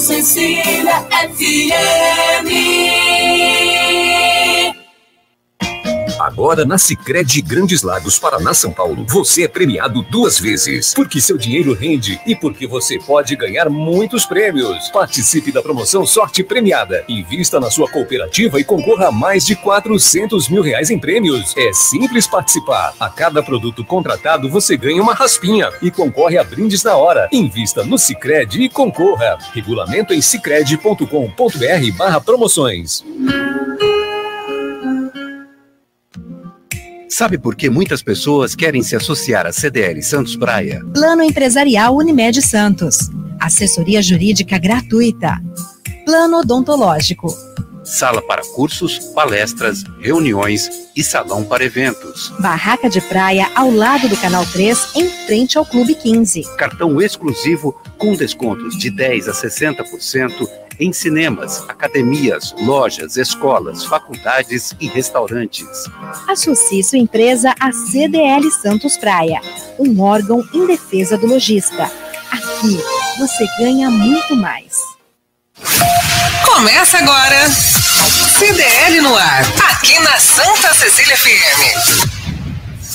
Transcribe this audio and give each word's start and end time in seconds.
Cecília 0.00 1.06
FM. 1.10 3.07
Agora 6.28 6.64
na 6.66 6.76
Sicredi 6.76 7.40
Grandes 7.40 7.82
Lagos, 7.82 8.18
Paraná, 8.18 8.52
São 8.52 8.70
Paulo, 8.70 9.02
você 9.08 9.44
é 9.44 9.48
premiado 9.48 10.02
duas 10.02 10.38
vezes, 10.38 10.92
porque 10.92 11.22
seu 11.22 11.38
dinheiro 11.38 11.72
rende 11.72 12.20
e 12.26 12.36
porque 12.36 12.66
você 12.66 12.98
pode 12.98 13.34
ganhar 13.34 13.70
muitos 13.70 14.26
prêmios. 14.26 14.90
Participe 14.90 15.50
da 15.50 15.62
promoção 15.62 16.04
Sorte 16.04 16.44
Premiada. 16.44 17.02
Invista 17.08 17.58
na 17.58 17.70
sua 17.70 17.88
cooperativa 17.88 18.60
e 18.60 18.64
concorra 18.64 19.08
a 19.08 19.10
mais 19.10 19.46
de 19.46 19.56
400 19.56 20.50
mil 20.50 20.60
reais 20.60 20.90
em 20.90 20.98
prêmios. 20.98 21.56
É 21.56 21.72
simples 21.72 22.26
participar. 22.26 22.92
A 23.00 23.08
cada 23.08 23.42
produto 23.42 23.82
contratado 23.82 24.50
você 24.50 24.76
ganha 24.76 25.02
uma 25.02 25.14
raspinha 25.14 25.72
e 25.80 25.90
concorre 25.90 26.36
a 26.36 26.44
brindes 26.44 26.84
na 26.84 26.94
hora. 26.94 27.26
Invista 27.32 27.84
no 27.84 27.96
Sicredi 27.96 28.64
e 28.64 28.68
concorra. 28.68 29.38
Regulamento 29.54 30.12
em 30.12 30.20
sicredi.com.br/barra 30.20 32.20
promoções. 32.20 33.02
Sabe 37.08 37.38
por 37.38 37.56
que 37.56 37.70
muitas 37.70 38.02
pessoas 38.02 38.54
querem 38.54 38.82
se 38.82 38.94
associar 38.94 39.46
à 39.46 39.52
CDL 39.52 40.02
Santos 40.02 40.36
Praia? 40.36 40.84
Plano 40.92 41.22
Empresarial 41.22 41.96
Unimed 41.96 42.42
Santos. 42.42 43.10
Assessoria 43.40 44.02
Jurídica 44.02 44.58
gratuita. 44.58 45.40
Plano 46.04 46.40
Odontológico. 46.40 47.34
Sala 47.82 48.20
para 48.20 48.42
cursos, 48.54 48.98
palestras, 49.14 49.82
reuniões 49.98 50.68
e 50.94 51.02
salão 51.02 51.42
para 51.42 51.64
eventos. 51.64 52.30
Barraca 52.38 52.90
de 52.90 53.00
praia 53.00 53.50
ao 53.54 53.70
lado 53.70 54.06
do 54.10 54.16
Canal 54.18 54.44
3, 54.44 54.96
em 54.96 55.08
frente 55.08 55.56
ao 55.56 55.64
Clube 55.64 55.94
15. 55.94 56.42
Cartão 56.58 57.00
exclusivo 57.00 57.80
com 57.96 58.12
descontos 58.12 58.76
de 58.76 58.90
10 58.90 59.28
a 59.28 59.32
60% 59.32 60.46
em 60.78 60.92
cinemas, 60.92 61.64
academias, 61.68 62.54
lojas, 62.60 63.16
escolas, 63.16 63.84
faculdades 63.84 64.74
e 64.80 64.86
restaurantes. 64.86 65.66
Associe 66.28 66.84
sua 66.84 66.98
empresa 66.98 67.54
à 67.60 67.72
CDL 67.72 68.50
Santos 68.50 68.96
Praia, 68.96 69.40
um 69.78 70.00
órgão 70.00 70.42
em 70.52 70.66
defesa 70.66 71.16
do 71.16 71.26
lojista. 71.26 71.90
Aqui 72.30 72.78
você 73.18 73.46
ganha 73.58 73.90
muito 73.90 74.36
mais. 74.36 74.76
Começa 76.44 76.98
agora. 76.98 77.48
CDL 78.38 79.00
no 79.00 79.16
ar, 79.16 79.42
aqui 79.70 79.98
na 80.00 80.18
Santa 80.18 80.72
Cecília 80.74 81.16
FM. 81.16 82.18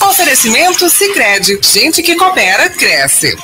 Oferecimento 0.01 0.89
Sicredi, 0.89 1.59
gente 1.61 2.01
que 2.01 2.15
coopera 2.15 2.69
cresce. 2.69 3.35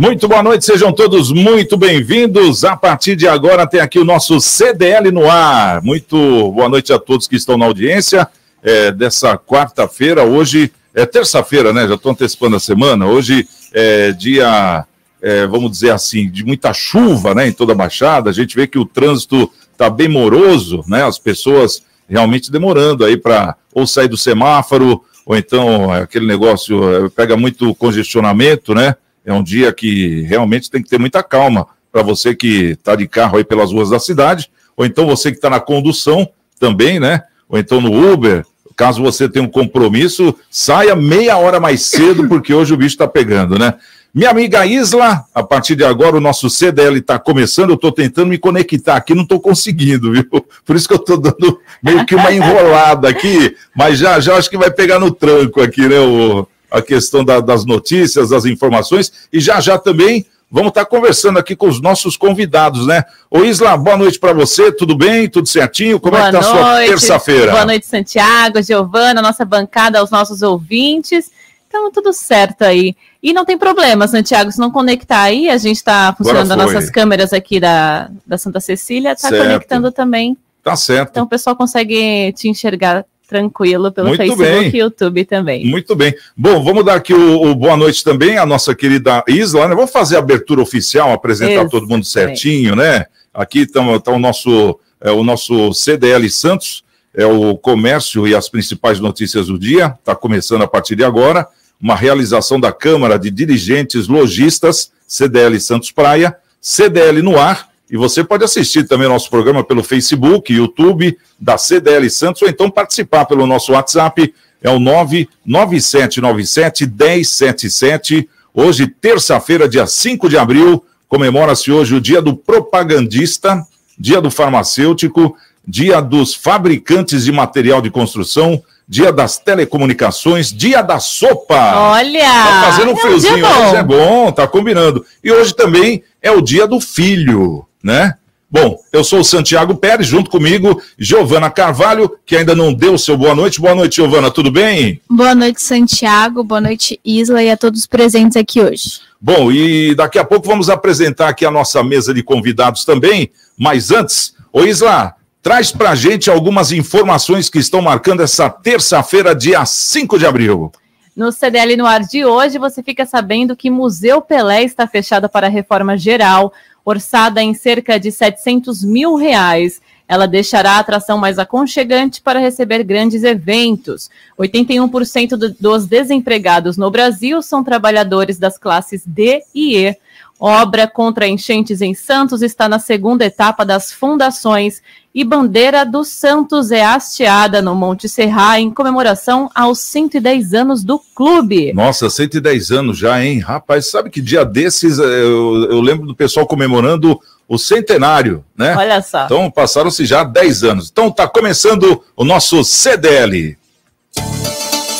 Muito 0.00 0.26
boa 0.26 0.42
noite, 0.42 0.64
sejam 0.64 0.94
todos 0.94 1.30
muito 1.30 1.76
bem-vindos. 1.76 2.64
A 2.64 2.74
partir 2.74 3.14
de 3.14 3.28
agora 3.28 3.66
tem 3.66 3.80
aqui 3.80 3.98
o 3.98 4.04
nosso 4.04 4.40
CDL 4.40 5.12
no 5.12 5.30
ar. 5.30 5.82
Muito 5.82 6.16
boa 6.52 6.70
noite 6.70 6.90
a 6.90 6.98
todos 6.98 7.28
que 7.28 7.36
estão 7.36 7.58
na 7.58 7.66
audiência 7.66 8.26
é, 8.62 8.90
dessa 8.90 9.36
quarta-feira. 9.36 10.24
Hoje 10.24 10.72
é 10.94 11.04
terça-feira, 11.04 11.74
né? 11.74 11.86
Já 11.86 11.96
estou 11.96 12.12
antecipando 12.12 12.56
a 12.56 12.60
semana. 12.60 13.08
Hoje 13.08 13.46
é 13.74 14.10
dia, 14.12 14.86
é, 15.20 15.46
vamos 15.46 15.70
dizer 15.70 15.90
assim, 15.90 16.30
de 16.30 16.46
muita 16.46 16.72
chuva, 16.72 17.34
né? 17.34 17.48
Em 17.48 17.52
toda 17.52 17.72
a 17.72 17.76
Baixada. 17.76 18.30
A 18.30 18.32
gente 18.32 18.56
vê 18.56 18.66
que 18.66 18.78
o 18.78 18.86
trânsito 18.86 19.52
está 19.70 19.90
bem 19.90 20.08
moroso, 20.08 20.82
né? 20.88 21.04
As 21.04 21.18
pessoas 21.18 21.82
realmente 22.08 22.50
demorando 22.50 23.04
aí 23.04 23.18
para 23.18 23.54
ou 23.74 23.86
sair 23.86 24.08
do 24.08 24.16
semáforo 24.16 25.04
ou 25.26 25.36
então 25.36 25.92
aquele 25.92 26.26
negócio 26.26 27.04
é, 27.04 27.08
pega 27.10 27.36
muito 27.36 27.74
congestionamento, 27.74 28.74
né? 28.74 28.96
É 29.30 29.32
um 29.32 29.44
dia 29.44 29.72
que 29.72 30.22
realmente 30.22 30.68
tem 30.68 30.82
que 30.82 30.88
ter 30.88 30.98
muita 30.98 31.22
calma 31.22 31.64
para 31.92 32.02
você 32.02 32.34
que 32.34 32.70
está 32.70 32.96
de 32.96 33.06
carro 33.06 33.38
aí 33.38 33.44
pelas 33.44 33.70
ruas 33.70 33.88
da 33.88 34.00
cidade, 34.00 34.50
ou 34.76 34.84
então 34.84 35.06
você 35.06 35.30
que 35.30 35.36
está 35.36 35.48
na 35.48 35.60
condução 35.60 36.28
também, 36.58 36.98
né? 36.98 37.22
Ou 37.48 37.56
então 37.56 37.80
no 37.80 38.12
Uber, 38.12 38.44
caso 38.74 39.00
você 39.00 39.28
tenha 39.28 39.44
um 39.44 39.48
compromisso, 39.48 40.34
saia 40.50 40.96
meia 40.96 41.36
hora 41.36 41.60
mais 41.60 41.82
cedo, 41.82 42.26
porque 42.26 42.52
hoje 42.52 42.74
o 42.74 42.76
bicho 42.76 42.94
está 42.94 43.06
pegando, 43.06 43.56
né? 43.56 43.74
Minha 44.12 44.30
amiga 44.30 44.66
Isla, 44.66 45.24
a 45.32 45.44
partir 45.44 45.76
de 45.76 45.84
agora 45.84 46.16
o 46.16 46.20
nosso 46.20 46.50
CDL 46.50 46.98
está 46.98 47.16
começando, 47.16 47.70
eu 47.70 47.76
estou 47.76 47.92
tentando 47.92 48.30
me 48.30 48.38
conectar 48.38 48.96
aqui, 48.96 49.14
não 49.14 49.22
estou 49.22 49.38
conseguindo, 49.38 50.10
viu? 50.10 50.24
Por 50.66 50.74
isso 50.74 50.88
que 50.88 50.94
eu 50.94 50.98
estou 50.98 51.16
dando 51.16 51.60
meio 51.80 52.04
que 52.04 52.16
uma 52.16 52.32
enrolada 52.32 53.08
aqui, 53.08 53.54
mas 53.76 53.96
já, 53.96 54.18
já 54.18 54.34
acho 54.34 54.50
que 54.50 54.58
vai 54.58 54.72
pegar 54.72 54.98
no 54.98 55.12
tranco 55.12 55.60
aqui, 55.60 55.86
né? 55.86 56.00
O, 56.00 56.48
a 56.70 56.82
questão 56.82 57.24
da, 57.24 57.40
das 57.40 57.64
notícias, 57.64 58.30
das 58.30 58.44
informações, 58.44 59.12
e 59.32 59.40
já 59.40 59.60
já 59.60 59.78
também 59.78 60.26
vamos 60.50 60.70
estar 60.70 60.84
conversando 60.84 61.38
aqui 61.38 61.54
com 61.54 61.68
os 61.68 61.80
nossos 61.80 62.16
convidados, 62.16 62.86
né? 62.86 63.04
Ô 63.30 63.44
Isla, 63.44 63.76
boa 63.76 63.96
noite 63.96 64.18
para 64.18 64.32
você, 64.32 64.72
tudo 64.72 64.96
bem? 64.96 65.28
Tudo 65.28 65.48
certinho? 65.48 66.00
Como 66.00 66.16
boa 66.16 66.28
é 66.28 66.30
que 66.30 66.32
tá 66.32 66.40
a 66.40 66.42
sua 66.42 66.76
terça-feira? 66.78 67.52
Boa 67.52 67.64
noite, 67.64 67.86
Santiago, 67.86 68.60
Giovana, 68.62 69.22
nossa 69.22 69.44
bancada, 69.44 70.00
aos 70.00 70.10
nossos 70.10 70.42
ouvintes. 70.42 71.30
Então, 71.68 71.92
tudo 71.92 72.12
certo 72.12 72.62
aí. 72.62 72.96
E 73.22 73.32
não 73.32 73.44
tem 73.44 73.56
problema, 73.56 74.08
Santiago, 74.08 74.50
se 74.50 74.58
não 74.58 74.72
conectar 74.72 75.22
aí, 75.22 75.48
a 75.48 75.56
gente 75.56 75.76
está 75.76 76.12
funcionando 76.16 76.50
as 76.50 76.56
nossas 76.56 76.90
câmeras 76.90 77.32
aqui 77.32 77.60
da, 77.60 78.10
da 78.26 78.36
Santa 78.36 78.58
Cecília, 78.58 79.12
está 79.12 79.28
conectando 79.28 79.92
também. 79.92 80.36
Tá 80.64 80.74
certo. 80.74 81.10
Então 81.10 81.24
o 81.24 81.28
pessoal 81.28 81.54
consegue 81.54 82.32
te 82.32 82.48
enxergar 82.48 83.04
tranquilo 83.30 83.92
pelo 83.92 84.08
Muito 84.08 84.18
Facebook 84.18 84.44
bem. 84.44 84.70
e 84.74 84.78
YouTube 84.78 85.24
também. 85.24 85.64
Muito 85.64 85.94
bem. 85.94 86.12
Bom, 86.36 86.64
vamos 86.64 86.84
dar 86.84 86.96
aqui 86.96 87.14
o, 87.14 87.42
o, 87.44 87.54
boa 87.54 87.76
noite 87.76 88.02
também 88.02 88.36
à 88.36 88.44
nossa 88.44 88.74
querida 88.74 89.22
Isla, 89.28 89.68
né? 89.68 89.74
Vamos 89.76 89.92
fazer 89.92 90.16
a 90.16 90.18
abertura 90.18 90.60
oficial, 90.60 91.12
apresentar 91.12 91.68
todo 91.68 91.86
mundo 91.86 92.04
certinho, 92.04 92.74
né? 92.74 93.06
Aqui 93.32 93.60
está 93.60 94.00
tá 94.00 94.10
o 94.10 94.18
nosso 94.18 94.80
é, 95.00 95.12
o 95.12 95.22
nosso 95.22 95.72
CDL 95.72 96.28
Santos, 96.28 96.82
é 97.14 97.24
o 97.24 97.56
comércio 97.56 98.26
e 98.26 98.34
as 98.34 98.48
principais 98.48 98.98
notícias 98.98 99.46
do 99.46 99.56
dia. 99.56 99.94
Está 100.00 100.16
começando 100.16 100.62
a 100.62 100.66
partir 100.66 100.96
de 100.96 101.04
agora. 101.04 101.46
Uma 101.80 101.94
realização 101.94 102.58
da 102.58 102.72
Câmara 102.72 103.16
de 103.16 103.30
Dirigentes 103.30 104.08
Logistas, 104.08 104.90
CDL 105.06 105.58
Santos 105.60 105.92
Praia, 105.92 106.36
CDL 106.60 107.22
no 107.22 107.38
ar 107.38 107.69
e 107.90 107.96
você 107.96 108.22
pode 108.22 108.44
assistir 108.44 108.86
também 108.86 109.08
nosso 109.08 109.28
programa 109.28 109.64
pelo 109.64 109.82
Facebook, 109.82 110.52
YouTube 110.52 111.18
da 111.38 111.58
CDL 111.58 112.08
Santos, 112.08 112.40
ou 112.42 112.48
então 112.48 112.70
participar 112.70 113.24
pelo 113.24 113.48
nosso 113.48 113.72
WhatsApp, 113.72 114.32
é 114.62 114.70
o 114.70 114.78
99797 114.78 116.86
1077. 116.86 118.28
Hoje, 118.54 118.86
terça-feira, 118.86 119.68
dia 119.68 119.88
5 119.88 120.28
de 120.28 120.38
abril, 120.38 120.84
comemora-se 121.08 121.72
hoje 121.72 121.96
o 121.96 122.00
Dia 122.00 122.22
do 122.22 122.36
Propagandista, 122.36 123.66
Dia 123.98 124.20
do 124.20 124.30
Farmacêutico, 124.30 125.36
Dia 125.66 126.00
dos 126.00 126.32
Fabricantes 126.32 127.24
de 127.24 127.32
Material 127.32 127.82
de 127.82 127.90
Construção, 127.90 128.62
Dia 128.86 129.12
das 129.12 129.36
Telecomunicações, 129.38 130.52
Dia 130.52 130.82
da 130.82 131.00
Sopa. 131.00 131.90
Olha! 131.90 132.20
Tá 132.20 132.62
fazendo 132.66 132.92
um 132.92 132.96
friozinho 132.96 133.44
é 133.44 133.66
hoje, 133.66 133.74
é 133.76 133.82
bom, 133.82 134.30
tá 134.30 134.46
combinando. 134.46 135.04
E 135.24 135.32
hoje 135.32 135.52
também 135.54 136.04
é 136.22 136.30
o 136.30 136.40
Dia 136.40 136.68
do 136.68 136.80
Filho 136.80 137.66
né? 137.82 138.14
Bom, 138.52 138.80
eu 138.92 139.04
sou 139.04 139.20
o 139.20 139.24
Santiago 139.24 139.76
Pérez, 139.76 140.08
junto 140.08 140.28
comigo, 140.28 140.82
Giovana 140.98 141.48
Carvalho, 141.48 142.10
que 142.26 142.34
ainda 142.34 142.52
não 142.52 142.74
deu 142.74 142.98
seu 142.98 143.16
boa 143.16 143.32
noite. 143.32 143.60
Boa 143.60 143.76
noite, 143.76 143.96
Giovana, 143.96 144.28
tudo 144.28 144.50
bem? 144.50 145.00
Boa 145.08 145.36
noite, 145.36 145.62
Santiago, 145.62 146.42
boa 146.42 146.60
noite, 146.60 146.98
Isla, 147.04 147.44
e 147.44 147.50
a 147.50 147.56
todos 147.56 147.86
presentes 147.86 148.36
aqui 148.36 148.60
hoje. 148.60 148.98
Bom, 149.20 149.52
e 149.52 149.94
daqui 149.94 150.18
a 150.18 150.24
pouco 150.24 150.48
vamos 150.48 150.68
apresentar 150.68 151.28
aqui 151.28 151.46
a 151.46 151.50
nossa 151.50 151.84
mesa 151.84 152.12
de 152.12 152.24
convidados 152.24 152.84
também, 152.84 153.30
mas 153.56 153.92
antes, 153.92 154.34
ô 154.52 154.64
Isla, 154.64 155.14
traz 155.40 155.70
pra 155.70 155.94
gente 155.94 156.28
algumas 156.28 156.72
informações 156.72 157.48
que 157.48 157.58
estão 157.58 157.80
marcando 157.80 158.20
essa 158.20 158.50
terça-feira, 158.50 159.32
dia 159.32 159.64
5 159.64 160.18
de 160.18 160.26
abril. 160.26 160.72
No 161.14 161.30
CDL 161.30 161.76
no 161.76 161.86
ar 161.86 162.00
de 162.00 162.24
hoje, 162.24 162.58
você 162.58 162.82
fica 162.82 163.06
sabendo 163.06 163.54
que 163.54 163.70
Museu 163.70 164.20
Pelé 164.20 164.64
está 164.64 164.86
fechado 164.86 165.28
para 165.28 165.48
reforma 165.48 165.96
geral 165.96 166.52
orçada 166.90 167.42
em 167.42 167.54
cerca 167.54 167.98
de 167.98 168.12
700 168.12 168.84
mil 168.84 169.14
reais. 169.14 169.80
Ela 170.06 170.26
deixará 170.26 170.72
a 170.72 170.78
atração 170.80 171.16
mais 171.16 171.38
aconchegante 171.38 172.20
para 172.20 172.40
receber 172.40 172.82
grandes 172.82 173.22
eventos. 173.22 174.10
81% 174.38 175.36
do, 175.36 175.54
dos 175.54 175.86
desempregados 175.86 176.76
no 176.76 176.90
Brasil 176.90 177.40
são 177.40 177.62
trabalhadores 177.62 178.38
das 178.38 178.58
classes 178.58 179.02
D 179.06 179.42
e 179.54 179.76
E. 179.76 179.96
Obra 180.42 180.88
contra 180.88 181.28
enchentes 181.28 181.82
em 181.82 181.94
Santos 181.94 182.40
está 182.40 182.66
na 182.66 182.78
segunda 182.78 183.26
etapa 183.26 183.64
das 183.64 183.92
fundações 183.92 184.82
e 185.14 185.24
bandeira 185.24 185.84
do 185.84 186.04
Santos 186.04 186.70
é 186.70 186.84
hasteada 186.84 187.60
no 187.60 187.74
Monte 187.74 188.08
Serra 188.08 188.60
em 188.60 188.70
comemoração 188.70 189.50
aos 189.54 189.80
110 189.80 190.54
anos 190.54 190.84
do 190.84 191.00
clube. 191.14 191.72
Nossa, 191.72 192.08
110 192.08 192.70
anos 192.70 192.98
já, 192.98 193.22
hein? 193.22 193.40
Rapaz, 193.40 193.90
sabe 193.90 194.08
que 194.08 194.20
dia 194.20 194.44
desses 194.44 194.98
eh, 194.98 195.02
eu, 195.02 195.68
eu 195.70 195.80
lembro 195.80 196.06
do 196.06 196.14
pessoal 196.14 196.46
comemorando 196.46 197.18
o 197.48 197.58
centenário, 197.58 198.44
né? 198.56 198.76
Olha 198.76 199.02
só. 199.02 199.24
Então 199.24 199.50
passaram-se 199.50 200.06
já 200.06 200.22
10 200.22 200.62
anos. 200.62 200.88
Então 200.90 201.10
tá 201.10 201.26
começando 201.26 202.02
o 202.16 202.24
nosso 202.24 202.62
CDL. 202.62 203.58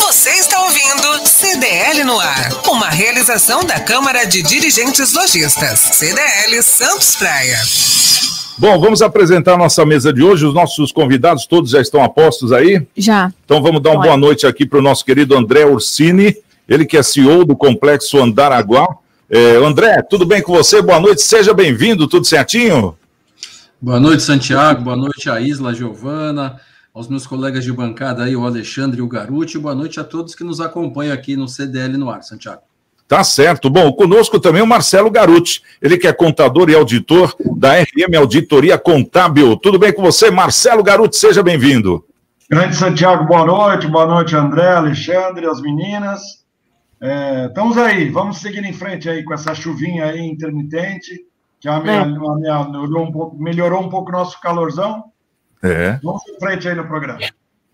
Você 0.01 0.31
está 0.31 0.61
ouvindo 0.65 1.29
CDL 1.29 2.03
no 2.03 2.19
ar. 2.19 2.53
Uma 2.69 2.89
realização 2.89 3.65
da 3.65 3.79
Câmara 3.79 4.25
de 4.25 4.43
Dirigentes 4.43 5.13
Lojistas. 5.13 5.79
CDL 5.79 6.61
Santos 6.63 7.15
Praia. 7.15 7.59
Bom, 8.61 8.79
vamos 8.79 9.01
apresentar 9.01 9.55
a 9.55 9.57
nossa 9.57 9.87
mesa 9.87 10.13
de 10.13 10.23
hoje. 10.23 10.45
Os 10.45 10.53
nossos 10.53 10.93
convidados 10.93 11.47
todos 11.47 11.71
já 11.71 11.81
estão 11.81 12.05
a 12.05 12.11
postos 12.11 12.53
aí? 12.53 12.87
Já. 12.95 13.33
Então 13.43 13.63
vamos 13.63 13.81
dar 13.81 13.93
uma 13.93 14.03
boa 14.03 14.19
noite 14.19 14.47
aqui 14.47 14.67
para 14.67 14.79
o 14.79 14.83
nosso 14.83 15.03
querido 15.03 15.35
André 15.35 15.65
Ursini, 15.65 16.37
ele 16.69 16.85
que 16.85 16.99
é 16.99 17.03
CEO 17.03 17.47
do 17.47 17.57
Complexo 17.57 18.19
Andaraguá. 18.19 18.87
É, 19.31 19.57
André, 19.57 20.03
tudo 20.03 20.27
bem 20.27 20.43
com 20.43 20.53
você? 20.53 20.83
Boa 20.83 21.01
noite, 21.01 21.23
seja 21.23 21.55
bem-vindo, 21.55 22.07
tudo 22.07 22.27
certinho? 22.27 22.99
Boa 23.81 23.99
noite, 23.99 24.23
Santiago. 24.23 24.83
Boa 24.83 24.97
noite 24.97 25.31
a 25.31 25.41
Isla, 25.41 25.71
a 25.71 25.73
Giovana, 25.73 26.61
aos 26.93 27.09
meus 27.09 27.27
colegas 27.27 27.65
de 27.65 27.73
bancada 27.73 28.25
aí, 28.25 28.37
o 28.37 28.45
Alexandre 28.45 28.99
e 28.99 29.03
o 29.03 29.09
Garuti. 29.09 29.59
Boa 29.59 29.75
noite 29.75 29.99
a 29.99 30.05
todos 30.05 30.35
que 30.35 30.45
nos 30.45 30.61
acompanham 30.61 31.15
aqui 31.15 31.35
no 31.35 31.49
CDL 31.49 31.97
no 31.97 32.11
ar, 32.11 32.23
Santiago. 32.23 32.61
Tá 33.11 33.25
certo. 33.25 33.69
Bom, 33.69 33.93
conosco 33.93 34.39
também 34.39 34.63
o 34.63 34.67
Marcelo 34.69 35.11
Garuti, 35.11 35.61
ele 35.83 35.99
que 35.99 36.07
é 36.07 36.13
contador 36.13 36.71
e 36.71 36.77
auditor 36.77 37.35
da 37.57 37.73
RM 37.81 38.17
Auditoria 38.17 38.79
Contábil. 38.79 39.57
Tudo 39.57 39.81
bem 39.81 39.93
com 39.93 40.01
você, 40.01 40.31
Marcelo 40.31 40.81
Garuti? 40.81 41.17
Seja 41.17 41.43
bem-vindo. 41.43 42.05
Grande 42.49 42.77
Santiago, 42.77 43.25
boa 43.25 43.45
noite. 43.45 43.89
Boa 43.89 44.07
noite, 44.07 44.37
André, 44.37 44.69
Alexandre, 44.69 45.45
as 45.45 45.61
meninas. 45.61 46.21
É, 47.01 47.47
estamos 47.47 47.77
aí, 47.79 48.09
vamos 48.11 48.39
seguir 48.39 48.63
em 48.63 48.73
frente 48.73 49.11
aí 49.11 49.25
com 49.25 49.35
essa 49.35 49.57
chuvinha 49.57 50.05
aí 50.05 50.21
intermitente, 50.21 51.27
que 51.59 51.69
a 51.69 51.81
minha, 51.81 52.03
é. 52.03 52.05
melhorou, 52.05 53.03
um 53.03 53.11
pouco, 53.11 53.43
melhorou 53.43 53.83
um 53.83 53.89
pouco 53.89 54.11
o 54.11 54.13
nosso 54.13 54.41
calorzão. 54.41 55.03
É. 55.61 55.99
Vamos 56.01 56.23
em 56.29 56.39
frente 56.39 56.69
aí 56.69 56.77
no 56.77 56.87
programa. 56.87 57.19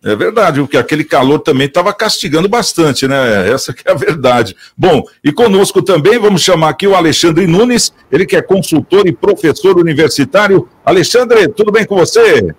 É 0.06 0.14
verdade, 0.14 0.60
porque 0.60 0.76
aquele 0.76 1.02
calor 1.02 1.40
também 1.40 1.66
estava 1.66 1.92
castigando 1.92 2.48
bastante, 2.48 3.08
né? 3.08 3.50
Essa 3.50 3.74
é 3.84 3.90
a 3.90 3.94
verdade. 3.94 4.54
Bom, 4.78 5.02
e 5.24 5.32
conosco 5.32 5.82
também 5.82 6.16
vamos 6.16 6.42
chamar 6.42 6.68
aqui 6.68 6.86
o 6.86 6.94
Alexandre 6.94 7.44
Nunes, 7.44 7.92
ele 8.12 8.24
que 8.24 8.36
é 8.36 8.40
consultor 8.40 9.08
e 9.08 9.12
professor 9.12 9.76
universitário. 9.76 10.68
Alexandre, 10.84 11.48
tudo 11.48 11.72
bem 11.72 11.84
com 11.84 11.96
você? 11.96 12.54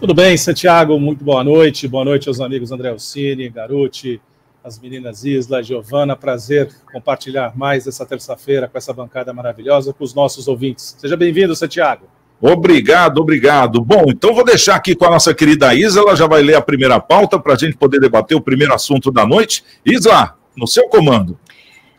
Tudo 0.00 0.12
bem, 0.12 0.36
Santiago, 0.36 0.98
muito 0.98 1.22
boa 1.22 1.44
noite. 1.44 1.86
Boa 1.86 2.04
noite 2.04 2.26
aos 2.26 2.40
amigos 2.40 2.72
André 2.72 2.88
Alcine, 2.88 3.48
Garuti, 3.48 4.20
as 4.64 4.76
meninas 4.76 5.24
Isla, 5.24 5.62
Giovana. 5.62 6.16
Prazer 6.16 6.74
compartilhar 6.92 7.56
mais 7.56 7.86
essa 7.86 8.04
terça-feira 8.04 8.66
com 8.66 8.76
essa 8.76 8.92
bancada 8.92 9.32
maravilhosa 9.32 9.92
com 9.92 10.02
os 10.02 10.12
nossos 10.12 10.48
ouvintes. 10.48 10.96
Seja 10.98 11.16
bem-vindo, 11.16 11.54
Santiago. 11.54 12.08
Obrigado, 12.46 13.22
obrigado. 13.22 13.82
Bom, 13.82 14.04
então 14.08 14.34
vou 14.34 14.44
deixar 14.44 14.74
aqui 14.74 14.94
com 14.94 15.06
a 15.06 15.10
nossa 15.10 15.32
querida 15.32 15.74
Isa, 15.74 16.00
ela 16.00 16.14
já 16.14 16.26
vai 16.26 16.42
ler 16.42 16.54
a 16.54 16.60
primeira 16.60 17.00
pauta 17.00 17.38
para 17.40 17.54
a 17.54 17.56
gente 17.56 17.74
poder 17.74 17.98
debater 17.98 18.36
o 18.36 18.40
primeiro 18.40 18.74
assunto 18.74 19.10
da 19.10 19.24
noite. 19.24 19.64
Isa, 19.82 20.34
no 20.54 20.66
seu 20.66 20.86
comando. 20.90 21.38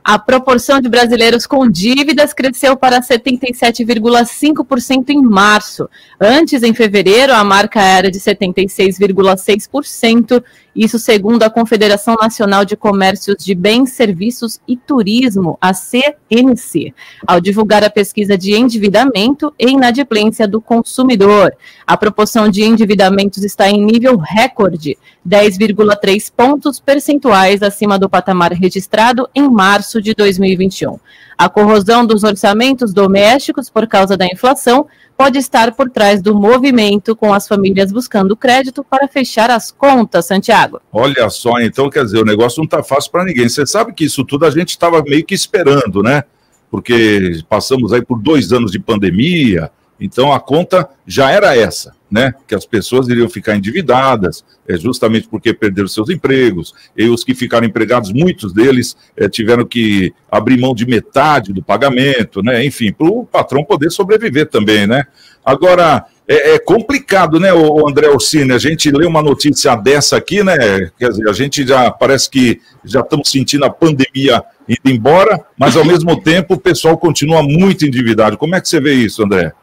A 0.07 0.19
proporção 0.19 0.79
de 0.79 0.87
brasileiros 0.87 1.47
com 1.47 1.67
dívidas 1.67 2.31
cresceu 2.31 2.77
para 2.77 3.01
77,5% 3.01 5.09
em 5.09 5.19
março. 5.19 5.89
Antes, 6.21 6.61
em 6.61 6.75
fevereiro, 6.75 7.33
a 7.33 7.43
marca 7.43 7.81
era 7.81 8.11
de 8.11 8.19
76,6%, 8.19 10.43
isso 10.75 10.99
segundo 10.99 11.41
a 11.41 11.49
Confederação 11.49 12.15
Nacional 12.21 12.63
de 12.63 12.75
Comércios 12.75 13.43
de 13.43 13.55
Bens, 13.55 13.93
Serviços 13.93 14.59
e 14.67 14.77
Turismo, 14.77 15.57
a 15.59 15.73
CNC, 15.73 16.93
ao 17.25 17.41
divulgar 17.41 17.83
a 17.83 17.89
pesquisa 17.89 18.37
de 18.37 18.53
endividamento 18.53 19.51
e 19.57 19.69
inadimplência 19.69 20.47
do 20.47 20.61
consumidor. 20.61 21.51
A 21.87 21.97
proporção 21.97 22.47
de 22.47 22.63
endividamentos 22.63 23.43
está 23.43 23.67
em 23.69 23.83
nível 23.83 24.17
recorde, 24.17 24.99
10,3 25.27 26.31
pontos 26.35 26.79
percentuais 26.79 27.63
acima 27.63 27.97
do 27.97 28.07
patamar 28.07 28.51
registrado 28.51 29.27
em 29.33 29.49
março 29.49 29.94
de 30.01 30.13
2021. 30.13 30.99
A 31.37 31.49
corrosão 31.49 32.05
dos 32.05 32.23
orçamentos 32.23 32.93
domésticos 32.93 33.69
por 33.69 33.87
causa 33.87 34.15
da 34.15 34.25
inflação 34.25 34.87
pode 35.17 35.37
estar 35.37 35.73
por 35.73 35.89
trás 35.89 36.21
do 36.21 36.35
movimento 36.35 37.15
com 37.15 37.33
as 37.33 37.47
famílias 37.47 37.91
buscando 37.91 38.35
crédito 38.35 38.83
para 38.83 39.07
fechar 39.07 39.49
as 39.49 39.71
contas, 39.71 40.25
Santiago. 40.25 40.81
Olha 40.91 41.29
só, 41.29 41.59
então 41.59 41.89
quer 41.89 42.03
dizer, 42.03 42.21
o 42.21 42.25
negócio 42.25 42.59
não 42.59 42.65
está 42.65 42.83
fácil 42.83 43.11
para 43.11 43.25
ninguém. 43.25 43.47
Você 43.47 43.65
sabe 43.65 43.93
que 43.93 44.05
isso 44.05 44.23
tudo 44.25 44.45
a 44.45 44.51
gente 44.51 44.69
estava 44.69 45.01
meio 45.01 45.25
que 45.25 45.33
esperando, 45.33 46.03
né? 46.03 46.23
Porque 46.69 47.41
passamos 47.49 47.93
aí 47.93 48.03
por 48.03 48.21
dois 48.21 48.51
anos 48.51 48.71
de 48.71 48.79
pandemia, 48.79 49.71
então 49.99 50.33
a 50.33 50.39
conta 50.39 50.87
já 51.05 51.31
era 51.31 51.55
essa, 51.55 51.93
né? 52.11 52.33
Que 52.47 52.55
as 52.55 52.65
pessoas 52.65 53.07
iriam 53.07 53.29
ficar 53.29 53.55
endividadas, 53.55 54.43
é, 54.67 54.77
justamente 54.77 55.27
porque 55.27 55.53
perderam 55.53 55.87
seus 55.87 56.09
empregos, 56.09 56.73
e 56.97 57.07
os 57.07 57.23
que 57.23 57.33
ficaram 57.33 57.65
empregados, 57.65 58.11
muitos 58.11 58.53
deles 58.53 58.95
é, 59.15 59.29
tiveram 59.29 59.65
que 59.65 60.13
abrir 60.29 60.59
mão 60.59 60.73
de 60.73 60.85
metade 60.85 61.53
do 61.53 61.63
pagamento, 61.63 62.41
né? 62.43 62.65
Enfim, 62.65 62.91
para 62.91 63.07
o 63.07 63.25
patrão 63.25 63.63
poder 63.63 63.89
sobreviver 63.89 64.49
também, 64.49 64.85
né? 64.85 65.03
Agora, 65.43 66.05
é, 66.27 66.55
é, 66.55 66.59
complicado, 66.59 67.39
né, 67.39 67.53
o 67.53 67.87
André 67.87 68.09
Orsini? 68.09 68.51
A 68.51 68.57
gente 68.57 68.89
lê 68.89 69.05
uma 69.05 69.21
notícia 69.21 69.75
dessa 69.75 70.17
aqui, 70.17 70.43
né? 70.43 70.89
Quer 70.97 71.09
dizer, 71.09 71.29
a 71.29 71.33
gente 71.33 71.65
já 71.65 71.91
parece 71.91 72.29
que 72.29 72.59
já 72.83 73.01
estamos 73.01 73.29
sentindo 73.29 73.63
a 73.63 73.69
pandemia 73.69 74.43
indo 74.67 74.91
embora, 74.91 75.39
mas 75.57 75.77
ao 75.77 75.85
mesmo 75.85 76.19
tempo 76.21 76.55
o 76.55 76.59
pessoal 76.59 76.97
continua 76.97 77.43
muito 77.43 77.85
endividado. 77.85 78.37
Como 78.37 78.55
é 78.55 78.61
que 78.61 78.67
você 78.67 78.79
vê 78.79 78.95
isso, 78.95 79.23
André? 79.23 79.53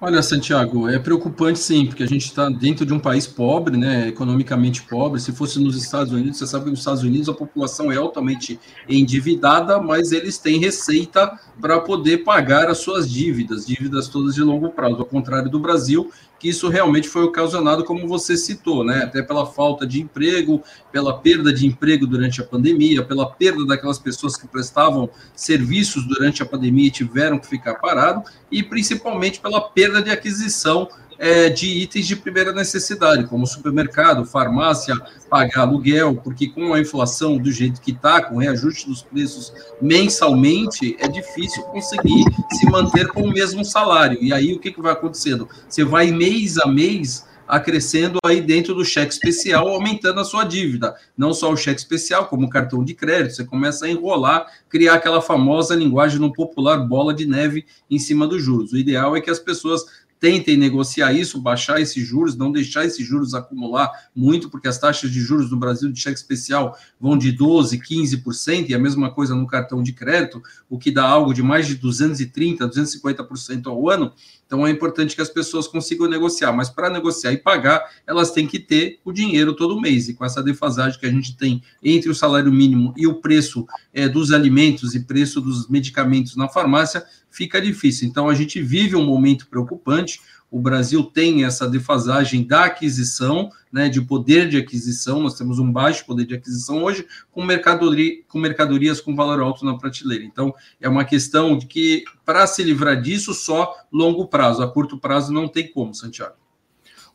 Olha, 0.00 0.22
Santiago, 0.22 0.88
é 0.88 0.96
preocupante 0.96 1.58
sim, 1.58 1.84
porque 1.84 2.04
a 2.04 2.06
gente 2.06 2.26
está 2.26 2.48
dentro 2.48 2.86
de 2.86 2.94
um 2.94 3.00
país 3.00 3.26
pobre, 3.26 3.76
né, 3.76 4.06
economicamente 4.06 4.82
pobre. 4.82 5.20
Se 5.20 5.32
fosse 5.32 5.58
nos 5.58 5.76
Estados 5.76 6.12
Unidos, 6.12 6.38
você 6.38 6.46
sabe 6.46 6.66
que 6.66 6.70
nos 6.70 6.78
Estados 6.78 7.02
Unidos 7.02 7.28
a 7.28 7.34
população 7.34 7.90
é 7.90 7.96
altamente 7.96 8.60
endividada, 8.88 9.82
mas 9.82 10.12
eles 10.12 10.38
têm 10.38 10.60
receita 10.60 11.36
para 11.60 11.80
poder 11.80 12.18
pagar 12.18 12.68
as 12.68 12.78
suas 12.78 13.10
dívidas, 13.10 13.66
dívidas 13.66 14.06
todas 14.06 14.36
de 14.36 14.40
longo 14.40 14.70
prazo, 14.70 14.98
ao 14.98 15.04
contrário 15.04 15.50
do 15.50 15.58
Brasil, 15.58 16.12
que 16.38 16.48
isso 16.48 16.68
realmente 16.68 17.08
foi 17.08 17.24
ocasionado, 17.24 17.84
como 17.84 18.06
você 18.06 18.36
citou, 18.36 18.84
né? 18.84 19.02
Até 19.04 19.22
pela 19.22 19.44
falta 19.44 19.86
de 19.86 20.00
emprego, 20.00 20.62
pela 20.92 21.18
perda 21.18 21.52
de 21.52 21.66
emprego 21.66 22.06
durante 22.06 22.40
a 22.40 22.44
pandemia, 22.44 23.04
pela 23.04 23.28
perda 23.28 23.66
daquelas 23.66 23.98
pessoas 23.98 24.36
que 24.36 24.46
prestavam 24.46 25.10
serviços 25.34 26.06
durante 26.06 26.42
a 26.42 26.46
pandemia 26.46 26.86
e 26.86 26.92
tiveram 26.92 27.38
que 27.38 27.46
ficar 27.46 27.74
parado, 27.74 28.22
e 28.50 28.62
principalmente 28.62 29.40
pela 29.40 29.60
perda 29.60 30.00
de 30.00 30.10
aquisição 30.10 30.88
é, 31.18 31.48
de 31.48 31.66
itens 31.66 32.06
de 32.06 32.14
primeira 32.14 32.52
necessidade, 32.52 33.26
como 33.26 33.46
supermercado, 33.46 34.24
farmácia, 34.24 34.94
pagar 35.28 35.62
aluguel, 35.62 36.16
porque 36.22 36.48
com 36.48 36.72
a 36.72 36.80
inflação 36.80 37.36
do 37.36 37.50
jeito 37.50 37.80
que 37.80 37.90
está, 37.90 38.22
com 38.22 38.36
o 38.36 38.38
reajuste 38.38 38.86
dos 38.86 39.02
preços 39.02 39.52
mensalmente, 39.82 40.96
é 41.00 41.08
difícil 41.08 41.62
conseguir 41.64 42.24
se 42.52 42.66
manter 42.66 43.08
com 43.08 43.22
o 43.22 43.32
mesmo 43.32 43.64
salário. 43.64 44.18
E 44.22 44.32
aí 44.32 44.54
o 44.54 44.60
que, 44.60 44.70
que 44.70 44.80
vai 44.80 44.92
acontecendo? 44.92 45.48
Você 45.68 45.84
vai 45.84 46.12
mês 46.12 46.56
a 46.58 46.66
mês 46.66 47.26
acrescendo 47.48 48.18
aí 48.22 48.42
dentro 48.42 48.74
do 48.74 48.84
cheque 48.84 49.12
especial, 49.12 49.66
aumentando 49.68 50.20
a 50.20 50.24
sua 50.24 50.44
dívida. 50.44 50.94
Não 51.16 51.32
só 51.32 51.50
o 51.50 51.56
cheque 51.56 51.80
especial, 51.80 52.26
como 52.26 52.46
o 52.46 52.50
cartão 52.50 52.84
de 52.84 52.92
crédito, 52.92 53.36
você 53.36 53.44
começa 53.44 53.86
a 53.86 53.90
enrolar, 53.90 54.46
criar 54.68 54.94
aquela 54.94 55.22
famosa 55.22 55.74
linguagem 55.74 56.20
no 56.20 56.32
popular 56.32 56.76
bola 56.76 57.14
de 57.14 57.26
neve 57.26 57.64
em 57.90 57.98
cima 57.98 58.26
dos 58.26 58.42
juros. 58.42 58.72
O 58.72 58.76
ideal 58.76 59.16
é 59.16 59.20
que 59.22 59.30
as 59.30 59.38
pessoas 59.38 59.86
tentem 60.20 60.56
negociar 60.56 61.12
isso, 61.12 61.40
baixar 61.40 61.80
esses 61.80 62.06
juros, 62.06 62.36
não 62.36 62.50
deixar 62.50 62.84
esses 62.84 63.06
juros 63.06 63.34
acumular 63.34 63.90
muito, 64.14 64.50
porque 64.50 64.68
as 64.68 64.78
taxas 64.78 65.10
de 65.10 65.20
juros 65.20 65.50
no 65.50 65.56
Brasil 65.56 65.90
de 65.90 66.00
cheque 66.00 66.18
especial 66.18 66.76
vão 67.00 67.16
de 67.16 67.32
12%, 67.32 67.80
15%, 67.80 68.68
e 68.68 68.74
a 68.74 68.78
mesma 68.78 69.10
coisa 69.10 69.34
no 69.34 69.46
cartão 69.46 69.82
de 69.82 69.92
crédito, 69.92 70.42
o 70.68 70.78
que 70.78 70.90
dá 70.90 71.04
algo 71.04 71.32
de 71.32 71.42
mais 71.42 71.66
de 71.66 71.76
230%, 71.78 72.58
250% 72.58 73.66
ao 73.66 73.88
ano. 73.88 74.12
Então 74.46 74.66
é 74.66 74.70
importante 74.70 75.14
que 75.14 75.20
as 75.20 75.28
pessoas 75.28 75.68
consigam 75.68 76.08
negociar, 76.08 76.52
mas 76.52 76.70
para 76.70 76.88
negociar 76.88 77.32
e 77.32 77.36
pagar, 77.36 77.84
elas 78.06 78.32
têm 78.32 78.46
que 78.46 78.58
ter 78.58 78.98
o 79.04 79.12
dinheiro 79.12 79.54
todo 79.54 79.78
mês. 79.80 80.08
E 80.08 80.14
com 80.14 80.24
essa 80.24 80.42
defasagem 80.42 80.98
que 80.98 81.06
a 81.06 81.10
gente 81.10 81.36
tem 81.36 81.62
entre 81.82 82.08
o 82.08 82.14
salário 82.14 82.50
mínimo 82.50 82.94
e 82.96 83.06
o 83.06 83.16
preço 83.16 83.66
é, 83.92 84.08
dos 84.08 84.32
alimentos 84.32 84.94
e 84.94 85.00
preço 85.00 85.40
dos 85.40 85.68
medicamentos 85.68 86.34
na 86.34 86.48
farmácia, 86.48 87.04
fica 87.30 87.60
difícil. 87.60 88.08
Então 88.08 88.28
a 88.28 88.34
gente 88.34 88.60
vive 88.60 88.96
um 88.96 89.04
momento 89.04 89.46
preocupante. 89.48 90.20
O 90.50 90.58
Brasil 90.58 91.02
tem 91.04 91.44
essa 91.44 91.68
defasagem 91.68 92.46
da 92.46 92.64
aquisição, 92.64 93.50
né, 93.70 93.88
de 93.88 94.00
poder 94.00 94.48
de 94.48 94.56
aquisição. 94.56 95.20
Nós 95.20 95.34
temos 95.34 95.58
um 95.58 95.70
baixo 95.70 96.06
poder 96.06 96.24
de 96.24 96.34
aquisição 96.34 96.82
hoje, 96.82 97.06
com, 97.30 97.44
mercadoria, 97.44 98.22
com 98.26 98.38
mercadorias 98.38 99.00
com 99.00 99.14
valor 99.14 99.40
alto 99.40 99.64
na 99.64 99.76
prateleira. 99.76 100.24
Então, 100.24 100.54
é 100.80 100.88
uma 100.88 101.04
questão 101.04 101.58
de 101.58 101.66
que, 101.66 102.02
para 102.24 102.46
se 102.46 102.62
livrar 102.62 103.00
disso, 103.00 103.34
só 103.34 103.74
longo 103.92 104.26
prazo. 104.26 104.62
A 104.62 104.68
curto 104.68 104.98
prazo 104.98 105.32
não 105.32 105.46
tem 105.46 105.68
como, 105.70 105.94
Santiago. 105.94 106.36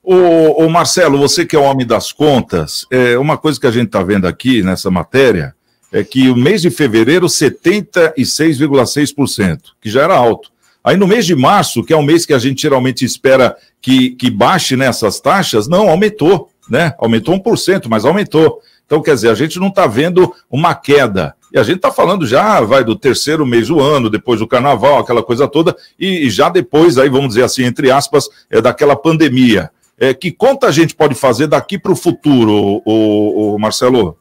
Ô, 0.03 0.65
ô 0.65 0.70
Marcelo, 0.70 1.17
você 1.17 1.46
que 1.46 1.55
é 1.55 1.60
o 1.60 1.63
homem 1.63 1.88
das 1.88 2.12
contas, 2.12 2.86
é, 2.91 3.17
uma 3.17 3.38
coisa 3.38 3.60
que 3.60 3.65
a 3.65 3.72
gente 3.72 3.88
está 3.88 4.03
vendo 4.03 4.27
aqui 4.27 4.62
nessa 4.62 4.91
matéria 4.91 5.55
é 5.93 6.03
que 6.03 6.29
o 6.29 6.35
mês 6.35 6.63
de 6.63 6.71
fevereiro, 6.71 7.27
76,6%, 7.27 9.59
que 9.79 9.91
já 9.91 10.01
era 10.01 10.15
alto. 10.15 10.51
Aí 10.83 10.97
no 10.97 11.07
mês 11.07 11.23
de 11.25 11.35
março, 11.35 11.83
que 11.83 11.93
é 11.93 11.97
um 11.97 12.03
mês 12.03 12.25
que 12.25 12.33
a 12.33 12.39
gente 12.39 12.63
geralmente 12.63 13.05
espera 13.05 13.55
que, 13.79 14.09
que 14.09 14.31
baixe 14.31 14.75
nessas 14.75 15.19
taxas, 15.19 15.67
não, 15.67 15.88
aumentou, 15.88 16.50
né? 16.67 16.95
Aumentou 16.97 17.39
1%, 17.39 17.85
mas 17.88 18.05
aumentou. 18.05 18.59
Então, 18.85 19.01
quer 19.01 19.13
dizer, 19.13 19.29
a 19.29 19.35
gente 19.35 19.59
não 19.59 19.67
está 19.67 19.88
vendo 19.88 20.33
uma 20.50 20.75
queda. 20.75 21.35
E 21.53 21.59
a 21.59 21.63
gente 21.63 21.77
está 21.77 21.91
falando 21.91 22.25
já, 22.25 22.59
vai 22.62 22.83
do 22.83 22.95
terceiro 22.95 23.45
mês 23.45 23.67
do 23.67 23.79
ano, 23.79 24.09
depois 24.09 24.39
do 24.39 24.47
carnaval, 24.47 24.97
aquela 24.97 25.21
coisa 25.21 25.47
toda, 25.47 25.75
e, 26.00 26.25
e 26.25 26.29
já 26.29 26.50
depois, 26.50 26.97
aí 26.97 27.07
vamos 27.07 27.29
dizer 27.29 27.43
assim, 27.43 27.63
entre 27.63 27.91
aspas, 27.91 28.27
é 28.50 28.59
daquela 28.59 28.95
pandemia. 28.95 29.69
É, 29.97 30.13
que 30.13 30.31
conta 30.31 30.67
a 30.67 30.71
gente 30.71 30.95
pode 30.95 31.13
fazer 31.13 31.45
daqui 31.45 31.77
para 31.77 31.91
o 31.91 31.95
futuro, 31.95 32.81
o, 32.83 33.55
o 33.55 33.59
Marcelo? 33.59 34.17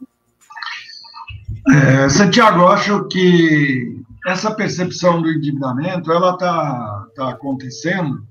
É, 1.69 2.09
Santiago, 2.09 2.67
acho 2.67 3.07
que 3.07 4.03
essa 4.27 4.53
percepção 4.53 5.23
do 5.23 5.31
endividamento 5.31 6.11
ela 6.11 6.33
está 6.33 7.07
tá 7.15 7.31
acontecendo 7.31 8.27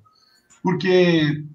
porque 0.61 1.45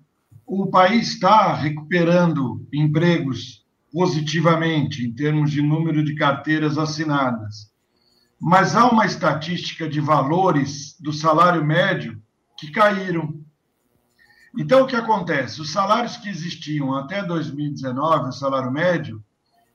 o 0.46 0.66
país 0.68 1.08
está 1.08 1.54
recuperando 1.54 2.66
empregos 2.72 3.64
positivamente 3.92 5.06
em 5.06 5.12
termos 5.12 5.50
de 5.50 5.60
número 5.60 6.04
de 6.04 6.14
carteiras 6.14 6.78
assinadas. 6.78 7.70
Mas 8.40 8.74
há 8.74 8.86
uma 8.86 9.06
estatística 9.06 9.88
de 9.88 10.00
valores 10.00 10.96
do 11.00 11.12
salário 11.12 11.64
médio 11.64 12.20
que 12.58 12.70
caíram. 12.70 13.38
Então, 14.58 14.82
o 14.82 14.86
que 14.86 14.96
acontece? 14.96 15.60
Os 15.60 15.72
salários 15.72 16.16
que 16.16 16.28
existiam 16.28 16.94
até 16.94 17.22
2019, 17.22 18.28
o 18.28 18.32
salário 18.32 18.70
médio, 18.70 19.22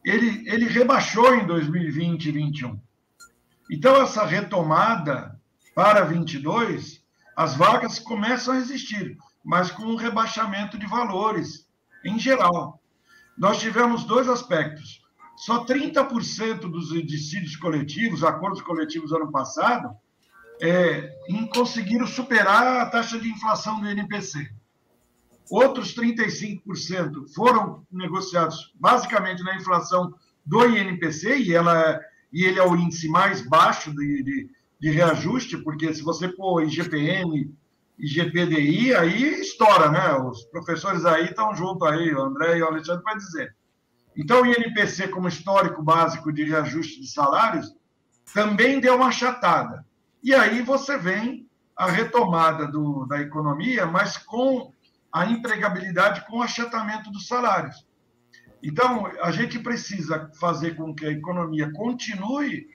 ele, 0.03 0.43
ele 0.47 0.65
rebaixou 0.65 1.35
em 1.35 1.45
2020 1.45 2.25
e 2.25 2.31
2021. 2.31 2.79
Então, 3.69 4.01
essa 4.01 4.25
retomada 4.25 5.39
para 5.73 6.03
22, 6.03 7.01
as 7.35 7.55
vagas 7.55 7.99
começam 7.99 8.53
a 8.53 8.57
existir, 8.57 9.17
mas 9.43 9.71
com 9.71 9.83
um 9.83 9.95
rebaixamento 9.95 10.77
de 10.77 10.85
valores 10.85 11.67
em 12.03 12.19
geral. 12.19 12.81
Nós 13.37 13.59
tivemos 13.59 14.03
dois 14.03 14.27
aspectos. 14.27 15.01
Só 15.37 15.65
30% 15.65 16.59
dos 16.69 16.89
dissídios 17.05 17.55
coletivos, 17.55 18.23
acordos 18.23 18.61
coletivos 18.61 19.11
ano 19.11 19.31
passado, 19.31 19.95
é, 20.61 21.11
conseguiram 21.53 22.05
superar 22.05 22.81
a 22.81 22.85
taxa 22.85 23.17
de 23.17 23.29
inflação 23.29 23.79
do 23.79 23.89
INPC. 23.89 24.51
Outros 25.51 25.93
35% 25.93 27.27
foram 27.35 27.85
negociados 27.91 28.73
basicamente 28.79 29.43
na 29.43 29.57
inflação 29.57 30.13
do 30.45 30.65
INPC, 30.65 31.39
e, 31.39 31.53
ela, 31.53 31.99
e 32.31 32.45
ele 32.45 32.57
é 32.57 32.63
o 32.65 32.73
índice 32.73 33.09
mais 33.09 33.41
baixo 33.41 33.93
de, 33.93 34.23
de, 34.23 34.49
de 34.79 34.89
reajuste, 34.89 35.57
porque 35.57 35.93
se 35.93 36.03
você 36.03 36.29
pôr 36.29 36.63
IGPM 36.63 37.53
e 37.99 38.07
GPDI, 38.07 38.95
aí 38.95 39.41
estoura, 39.41 39.91
né? 39.91 40.13
Os 40.15 40.45
professores 40.45 41.03
aí 41.03 41.25
estão 41.25 41.53
junto 41.53 41.83
aí, 41.83 42.15
o 42.15 42.21
André 42.21 42.57
e 42.57 42.61
o 42.61 42.67
Alexandre 42.67 43.03
vai 43.03 43.17
dizer. 43.17 43.53
Então, 44.15 44.43
o 44.43 44.45
INPC, 44.45 45.09
como 45.09 45.27
histórico 45.27 45.83
básico 45.83 46.31
de 46.31 46.45
reajuste 46.45 47.01
de 47.01 47.11
salários, 47.11 47.75
também 48.33 48.79
deu 48.79 48.95
uma 48.95 49.07
achatada. 49.07 49.85
E 50.23 50.33
aí 50.33 50.61
você 50.61 50.97
vem 50.97 51.45
a 51.75 51.91
retomada 51.91 52.67
do, 52.67 53.05
da 53.05 53.19
economia, 53.19 53.85
mas 53.85 54.17
com 54.17 54.71
a 55.11 55.25
empregabilidade 55.25 56.25
com 56.27 56.37
o 56.37 56.41
achatamento 56.41 57.11
dos 57.11 57.27
salários. 57.27 57.85
Então, 58.63 59.07
a 59.21 59.31
gente 59.31 59.59
precisa 59.59 60.31
fazer 60.39 60.75
com 60.75 60.93
que 60.93 61.05
a 61.05 61.11
economia 61.11 61.71
continue 61.73 62.69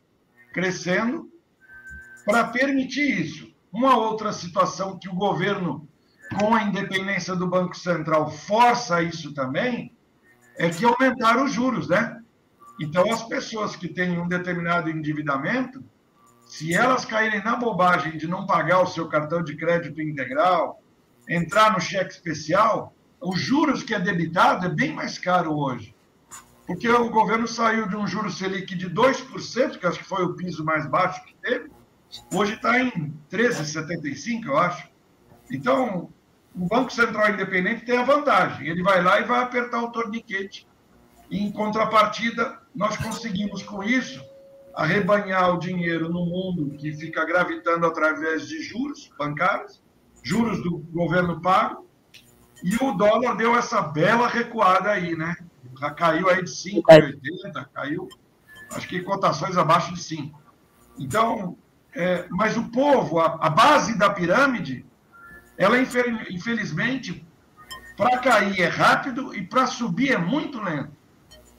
crescendo 0.53 1.31
para 2.25 2.45
permitir 2.49 3.21
isso. 3.21 3.55
Uma 3.73 3.97
outra 3.97 4.33
situação 4.33 4.99
que 4.99 5.09
o 5.09 5.15
governo, 5.15 5.89
com 6.39 6.55
a 6.55 6.65
independência 6.65 7.37
do 7.37 7.47
Banco 7.47 7.77
Central, 7.77 8.31
força 8.31 9.01
isso 9.03 9.33
também, 9.33 9.97
é 10.57 10.69
que 10.69 10.85
aumentaram 10.85 11.45
os 11.45 11.53
juros, 11.53 11.89
né? 11.89 12.21
Então, 12.81 13.11
as 13.13 13.23
pessoas 13.23 13.77
que 13.77 13.89
têm 13.89 14.19
um 14.19 14.29
determinado 14.29 14.91
endividamento, 14.91 15.85
se 16.47 16.75
elas 16.75 17.05
caírem 17.05 17.43
na 17.43 17.57
bobagem 17.57 18.17
de 18.17 18.27
não 18.27 18.47
pagar 18.47 18.81
o 18.83 18.87
seu 18.87 19.09
cartão 19.09 19.43
de 19.43 19.57
crédito 19.57 20.01
integral, 20.01 20.83
entrar 21.29 21.73
no 21.73 21.81
cheque 21.81 22.13
especial, 22.13 22.95
os 23.21 23.41
juros 23.41 23.83
que 23.83 23.95
é 23.95 24.01
debitado 24.01 24.67
é 24.67 24.69
bem 24.69 24.93
mais 24.93 25.19
caro 25.19 25.57
hoje. 25.57 25.95
Porque 26.67 26.89
o 26.89 27.11
governo 27.11 27.47
saiu 27.47 27.89
de 27.89 27.97
um 27.97 28.07
juro 28.07 28.31
Selic 28.31 28.75
de 28.75 28.91
2%, 28.91 29.79
que 29.79 29.87
acho 29.87 29.99
que 29.99 30.05
foi 30.05 30.25
o 30.25 30.35
piso 30.35 30.65
mais 30.65 30.87
baixo 30.87 31.25
que 31.25 31.35
teve, 31.37 31.71
hoje 32.33 32.55
está 32.55 32.81
em 32.81 33.15
13,75%, 33.31 34.47
eu 34.47 34.57
acho. 34.57 34.89
Então, 35.51 36.11
o 36.55 36.67
Banco 36.67 36.93
Central 36.93 37.31
Independente 37.31 37.85
tem 37.85 37.99
a 37.99 38.05
vantagem, 38.05 38.69
ele 38.69 38.83
vai 38.83 39.03
lá 39.03 39.21
e 39.21 39.25
vai 39.25 39.43
apertar 39.43 39.83
o 39.83 39.93
torniquete. 39.93 40.67
Em 41.31 41.51
contrapartida, 41.53 42.59
nós 42.75 42.97
conseguimos 42.97 43.63
com 43.63 43.83
isso 43.83 44.25
arrebanhar 44.75 45.55
o 45.55 45.59
dinheiro 45.59 46.09
no 46.09 46.27
mundo 46.27 46.77
que 46.77 46.93
fica 46.93 47.25
gravitando 47.25 47.87
através 47.87 48.47
de 48.47 48.63
juros 48.63 49.11
bancários 49.19 49.81
juros 50.27 50.61
do 50.61 50.79
governo 50.93 51.41
pago, 51.41 51.87
e 52.61 52.75
o 52.83 52.93
dólar 52.93 53.37
deu 53.37 53.57
essa 53.57 53.81
bela 53.81 54.27
recuada 54.27 54.91
aí, 54.91 55.15
né? 55.15 55.37
Já 55.79 55.91
caiu 55.93 56.29
aí 56.29 56.43
de 56.43 56.51
5,80, 56.51 57.69
caiu, 57.73 58.09
acho 58.75 58.89
que 58.89 59.03
cotações 59.03 59.57
abaixo 59.57 59.95
de 59.95 60.03
5. 60.03 60.43
Então, 60.99 61.57
é, 61.95 62.27
mas 62.29 62.57
o 62.57 62.65
povo, 62.71 63.21
a, 63.21 63.39
a, 63.41 63.49
base 63.49 63.97
da 63.97 64.11
pirâmide, 64.11 64.85
ela 65.57 65.79
infelizmente, 65.79 67.25
para 67.97 68.19
cair 68.19 68.61
é 68.61 68.67
rápido 68.67 69.33
e 69.33 69.47
para 69.47 69.69
subir 69.69 70.13
é 70.13 70.19
muito 70.19 70.61
lento. 70.61 70.91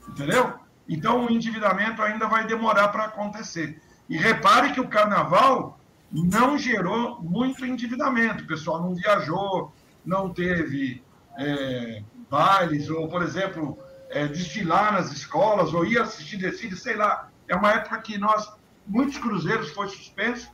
Entendeu? 0.10 0.60
Então 0.90 1.26
o 1.26 1.32
endividamento 1.32 2.02
ainda 2.02 2.28
vai 2.28 2.46
demorar 2.46 2.90
para 2.90 3.06
acontecer. 3.06 3.82
E 4.10 4.18
repare 4.18 4.74
que 4.74 4.82
o 4.82 4.90
carnaval 4.90 5.77
não 6.12 6.58
gerou 6.58 7.22
muito 7.22 7.66
endividamento. 7.66 8.44
O 8.44 8.48
pessoal 8.48 8.82
não 8.82 8.96
viajou, 8.96 9.74
não 10.06 10.34
teve 10.34 11.04
é, 11.38 12.04
bailes, 12.30 12.90
ou, 12.90 13.08
por 13.08 13.22
exemplo, 13.22 13.78
é, 14.10 14.28
desfilar 14.28 14.94
nas 14.94 15.12
escolas, 15.12 15.74
ou 15.74 15.86
ir 15.86 16.00
assistir 16.00 16.38
desfile, 16.38 16.76
sei 16.76 16.96
lá. 16.96 17.30
É 17.48 17.56
uma 17.56 17.72
época 17.72 18.00
que 18.00 18.18
nós, 18.18 18.52
muitos 18.86 19.18
cruzeiros 19.18 19.70
foi 19.72 19.88
suspenso. 19.90 20.50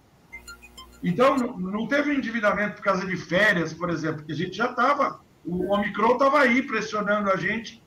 Então, 1.03 1.35
não 1.37 1.87
teve 1.87 2.13
endividamento 2.13 2.75
por 2.75 2.83
causa 2.83 3.05
de 3.05 3.17
férias, 3.17 3.73
por 3.73 3.89
exemplo, 3.89 4.17
porque 4.17 4.31
a 4.31 4.35
gente 4.35 4.55
já 4.55 4.69
estava, 4.69 5.19
o 5.45 5.73
Omicron 5.73 6.13
estava 6.13 6.39
aí 6.39 6.61
pressionando 6.61 7.29
a 7.29 7.35
gente, 7.35 7.83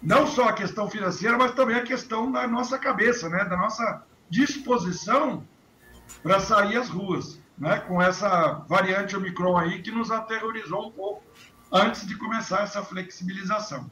não 0.00 0.26
só 0.26 0.48
a 0.48 0.52
questão 0.52 0.88
financeira, 0.88 1.36
mas 1.36 1.52
também 1.52 1.76
a 1.76 1.82
questão 1.82 2.30
da 2.30 2.46
nossa 2.46 2.78
cabeça, 2.78 3.28
né? 3.28 3.44
da 3.44 3.56
nossa 3.56 4.04
disposição 4.30 5.44
para 6.22 6.40
sair 6.40 6.76
às 6.76 6.88
ruas, 6.88 7.40
né? 7.58 7.78
com 7.80 8.00
essa 8.00 8.64
variante 8.68 9.16
Omicron 9.16 9.56
aí 9.56 9.82
que 9.82 9.90
nos 9.90 10.10
aterrorizou 10.10 10.88
um 10.88 10.90
pouco 10.90 11.22
antes 11.72 12.06
de 12.06 12.16
começar 12.16 12.62
essa 12.62 12.82
flexibilização. 12.82 13.90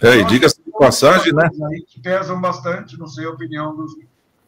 É, 0.00 0.16
e 0.16 0.24
diga-se 0.24 0.60
de 0.62 0.72
passagem, 0.72 1.32
né? 1.32 1.48
que 1.86 2.00
pesam 2.00 2.40
bastante, 2.40 2.98
não 2.98 3.06
sei 3.06 3.24
a 3.26 3.30
opinião 3.30 3.74
dos, 3.74 3.92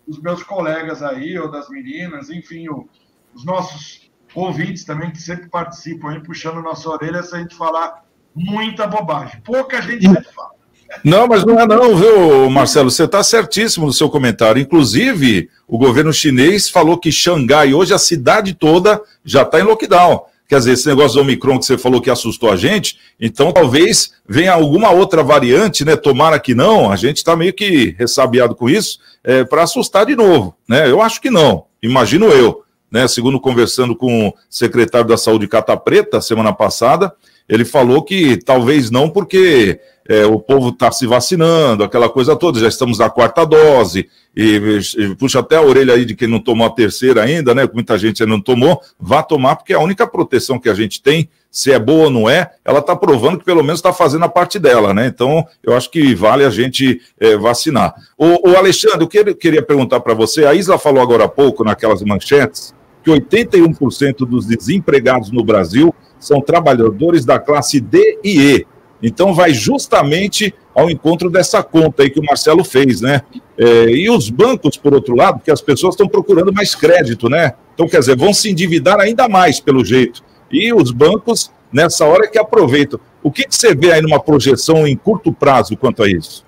dos 0.06 0.20
meus 0.20 0.42
colegas 0.42 1.02
aí, 1.02 1.38
ou 1.38 1.50
das 1.50 1.68
meninas, 1.68 2.28
enfim, 2.28 2.68
o, 2.68 2.88
os 3.34 3.44
nossos 3.44 4.10
ouvintes 4.34 4.84
também, 4.84 5.10
que 5.10 5.22
sempre 5.22 5.48
participam 5.48 6.10
aí, 6.10 6.22
puxando 6.22 6.60
nossa 6.60 6.88
orelha 6.88 7.22
se 7.22 7.34
a 7.34 7.38
gente 7.38 7.54
falar 7.54 8.04
muita 8.34 8.86
bobagem. 8.86 9.40
Pouca 9.42 9.80
gente 9.80 10.06
sempre 10.06 10.32
fala. 10.32 10.53
Não, 11.02 11.26
mas 11.26 11.44
não 11.44 11.58
é 11.58 11.66
não, 11.66 11.96
viu, 11.96 12.48
Marcelo? 12.50 12.90
Você 12.90 13.04
está 13.04 13.22
certíssimo 13.22 13.86
no 13.86 13.92
seu 13.92 14.08
comentário. 14.08 14.60
Inclusive, 14.60 15.48
o 15.66 15.78
governo 15.78 16.12
chinês 16.12 16.68
falou 16.68 16.98
que 16.98 17.10
Xangai, 17.10 17.74
hoje 17.74 17.92
a 17.92 17.98
cidade 17.98 18.54
toda 18.54 19.00
já 19.24 19.42
está 19.42 19.60
em 19.60 19.64
lockdown. 19.64 20.22
Quer 20.46 20.58
dizer, 20.58 20.72
esse 20.72 20.86
negócio 20.86 21.16
do 21.16 21.22
Omicron 21.22 21.58
que 21.58 21.64
você 21.64 21.78
falou 21.78 22.00
que 22.00 22.10
assustou 22.10 22.50
a 22.50 22.56
gente, 22.56 22.98
então 23.18 23.50
talvez 23.50 24.12
venha 24.28 24.52
alguma 24.52 24.90
outra 24.90 25.22
variante, 25.22 25.84
né? 25.84 25.96
Tomara 25.96 26.38
que 26.38 26.54
não, 26.54 26.92
a 26.92 26.96
gente 26.96 27.16
está 27.16 27.34
meio 27.34 27.52
que 27.52 27.94
ressabiado 27.98 28.54
com 28.54 28.68
isso, 28.68 28.98
é, 29.22 29.42
para 29.42 29.62
assustar 29.62 30.04
de 30.04 30.14
novo, 30.14 30.54
né? 30.68 30.90
Eu 30.90 31.00
acho 31.00 31.20
que 31.20 31.30
não, 31.30 31.64
imagino 31.82 32.26
eu. 32.26 32.62
Né, 32.90 33.08
segundo 33.08 33.40
conversando 33.40 33.96
com 33.96 34.28
o 34.28 34.34
secretário 34.48 35.08
da 35.08 35.16
Saúde 35.16 35.48
Cata 35.48 35.76
Preta 35.76 36.20
semana 36.20 36.52
passada, 36.52 37.12
ele 37.48 37.64
falou 37.64 38.02
que 38.02 38.36
talvez 38.38 38.90
não, 38.90 39.08
porque 39.08 39.78
é, 40.08 40.24
o 40.26 40.38
povo 40.38 40.68
está 40.68 40.90
se 40.90 41.06
vacinando, 41.06 41.84
aquela 41.84 42.08
coisa 42.08 42.36
toda, 42.36 42.60
já 42.60 42.68
estamos 42.68 42.98
na 42.98 43.08
quarta 43.08 43.44
dose, 43.44 44.08
e, 44.36 44.80
e, 44.98 45.14
puxa 45.14 45.40
até 45.40 45.56
a 45.56 45.62
orelha 45.62 45.94
aí 45.94 46.04
de 46.04 46.14
quem 46.14 46.28
não 46.28 46.40
tomou 46.40 46.66
a 46.66 46.70
terceira 46.70 47.22
ainda, 47.22 47.54
né? 47.54 47.68
Muita 47.72 47.96
gente 47.96 48.22
ainda 48.22 48.34
não 48.34 48.40
tomou, 48.40 48.80
vá 48.98 49.22
tomar, 49.22 49.56
porque 49.56 49.72
é 49.72 49.76
a 49.76 49.80
única 49.80 50.06
proteção 50.06 50.58
que 50.58 50.68
a 50.68 50.74
gente 50.74 51.02
tem, 51.02 51.28
se 51.50 51.70
é 51.70 51.78
boa 51.78 52.04
ou 52.04 52.10
não 52.10 52.28
é, 52.28 52.50
ela 52.64 52.80
está 52.80 52.96
provando 52.96 53.38
que 53.38 53.44
pelo 53.44 53.62
menos 53.62 53.78
está 53.78 53.92
fazendo 53.92 54.24
a 54.24 54.28
parte 54.28 54.58
dela, 54.58 54.92
né? 54.92 55.06
Então, 55.06 55.46
eu 55.62 55.76
acho 55.76 55.90
que 55.90 56.14
vale 56.14 56.44
a 56.44 56.50
gente 56.50 57.00
é, 57.18 57.36
vacinar. 57.36 57.94
O, 58.18 58.50
o, 58.50 58.56
Alexandre, 58.56 59.02
eu 59.02 59.08
queria, 59.08 59.34
queria 59.34 59.62
perguntar 59.62 60.00
para 60.00 60.14
você, 60.14 60.44
a 60.44 60.54
Isla 60.54 60.78
falou 60.78 61.02
agora 61.02 61.24
há 61.24 61.28
pouco, 61.28 61.62
naquelas 61.62 62.02
manchetes, 62.02 62.74
que 63.04 63.10
81% 63.10 64.26
dos 64.26 64.46
desempregados 64.46 65.30
no 65.30 65.44
Brasil 65.44 65.94
são 66.26 66.40
trabalhadores 66.40 67.24
da 67.24 67.38
classe 67.38 67.80
D 67.80 68.18
e 68.22 68.40
E. 68.40 68.66
Então, 69.02 69.34
vai 69.34 69.52
justamente 69.52 70.54
ao 70.74 70.90
encontro 70.90 71.28
dessa 71.28 71.62
conta 71.62 72.02
aí 72.02 72.10
que 72.10 72.18
o 72.18 72.24
Marcelo 72.24 72.64
fez, 72.64 73.00
né? 73.00 73.22
É, 73.56 73.90
e 73.90 74.08
os 74.08 74.30
bancos, 74.30 74.76
por 74.76 74.94
outro 74.94 75.14
lado, 75.14 75.38
porque 75.38 75.50
as 75.50 75.60
pessoas 75.60 75.94
estão 75.94 76.08
procurando 76.08 76.52
mais 76.52 76.74
crédito, 76.74 77.28
né? 77.28 77.52
Então, 77.74 77.86
quer 77.86 78.00
dizer, 78.00 78.16
vão 78.16 78.32
se 78.32 78.50
endividar 78.50 78.98
ainda 78.98 79.28
mais, 79.28 79.60
pelo 79.60 79.84
jeito. 79.84 80.22
E 80.50 80.72
os 80.72 80.90
bancos, 80.90 81.50
nessa 81.72 82.06
hora, 82.06 82.26
que 82.28 82.38
aproveitam. 82.38 82.98
O 83.22 83.30
que, 83.30 83.44
que 83.44 83.54
você 83.54 83.74
vê 83.74 83.92
aí 83.92 84.00
numa 84.00 84.20
projeção 84.20 84.86
em 84.86 84.96
curto 84.96 85.32
prazo 85.32 85.76
quanto 85.76 86.02
a 86.02 86.08
isso? 86.08 86.44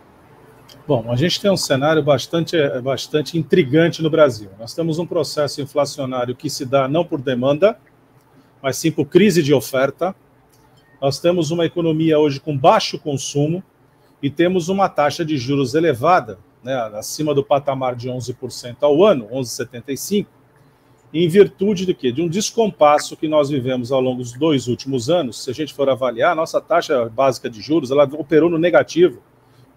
Bom, 0.87 1.11
a 1.11 1.17
gente 1.17 1.41
tem 1.41 1.51
um 1.51 1.57
cenário 1.57 2.01
bastante, 2.03 2.57
bastante 2.81 3.37
intrigante 3.37 4.03
no 4.03 4.09
Brasil. 4.09 4.49
Nós 4.59 4.73
temos 4.73 5.01
um 5.01 5.07
processo 5.07 5.61
inflacionário 5.61 6.35
que 6.35 6.49
se 6.49 6.65
dá 6.65 6.87
não 6.87 7.05
por 7.05 7.21
demanda, 7.21 7.77
mas 8.67 8.79
sim 8.79 8.91
por 8.91 9.05
crise 9.05 9.45
de 9.45 9.55
oferta. 9.55 10.13
Nós 11.01 11.21
temos 11.21 11.53
uma 11.53 11.65
economia 11.65 12.19
hoje 12.19 12.41
com 12.41 12.59
baixo 12.59 12.99
consumo 12.99 13.63
e 14.21 14.29
temos 14.29 14.69
uma 14.69 14.89
taxa 14.89 15.25
de 15.25 15.39
juros 15.39 15.77
elevada, 15.77 16.41
né, 16.65 16.75
acima 16.95 17.33
do 17.33 17.45
patamar 17.45 17.95
de 17.95 18.09
11% 18.09 18.79
ao 18.81 19.05
ano, 19.05 19.29
11,75%, 19.29 20.27
em 21.15 21.29
virtude 21.29 21.87
de 21.87 21.95
quê? 21.95 22.11
De 22.11 22.21
um 22.21 22.29
descompasso 22.29 23.17
que 23.17 23.29
nós 23.29 23.51
vivemos 23.51 23.93
ao 23.93 24.01
longo 24.01 24.21
dos 24.21 24.33
dois 24.33 24.67
últimos 24.67 25.09
anos. 25.09 25.45
Se 25.45 25.49
a 25.49 25.55
gente 25.55 25.73
for 25.73 25.89
avaliar, 25.89 26.33
a 26.33 26.35
nossa 26.35 26.61
taxa 26.61 27.09
básica 27.09 27.49
de 27.49 27.63
juros 27.63 27.93
ela 27.93 28.03
operou 28.15 28.51
no 28.51 28.59
negativo 28.59 29.23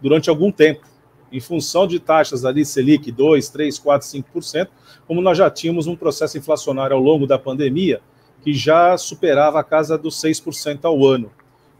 durante 0.01 0.31
algum 0.31 0.51
tempo, 0.51 0.87
em 1.31 1.39
função 1.39 1.85
de 1.85 1.99
taxas 1.99 2.43
ali 2.43 2.65
Selic 2.65 3.11
2, 3.11 3.49
3, 3.49 3.77
4, 3.77 4.07
5%, 4.07 4.67
como 5.05 5.21
nós 5.21 5.37
já 5.37 5.47
tínhamos 5.47 5.85
um 5.85 5.95
processo 5.95 6.39
inflacionário 6.39 6.95
ao 6.95 7.01
longo 7.03 7.27
da 7.27 7.37
pandemia 7.37 8.01
que 8.41 8.53
já 8.53 8.97
superava 8.97 9.59
a 9.59 9.63
casa 9.63 9.97
dos 9.97 10.15
6% 10.21 10.79
ao 10.83 11.05
ano. 11.05 11.31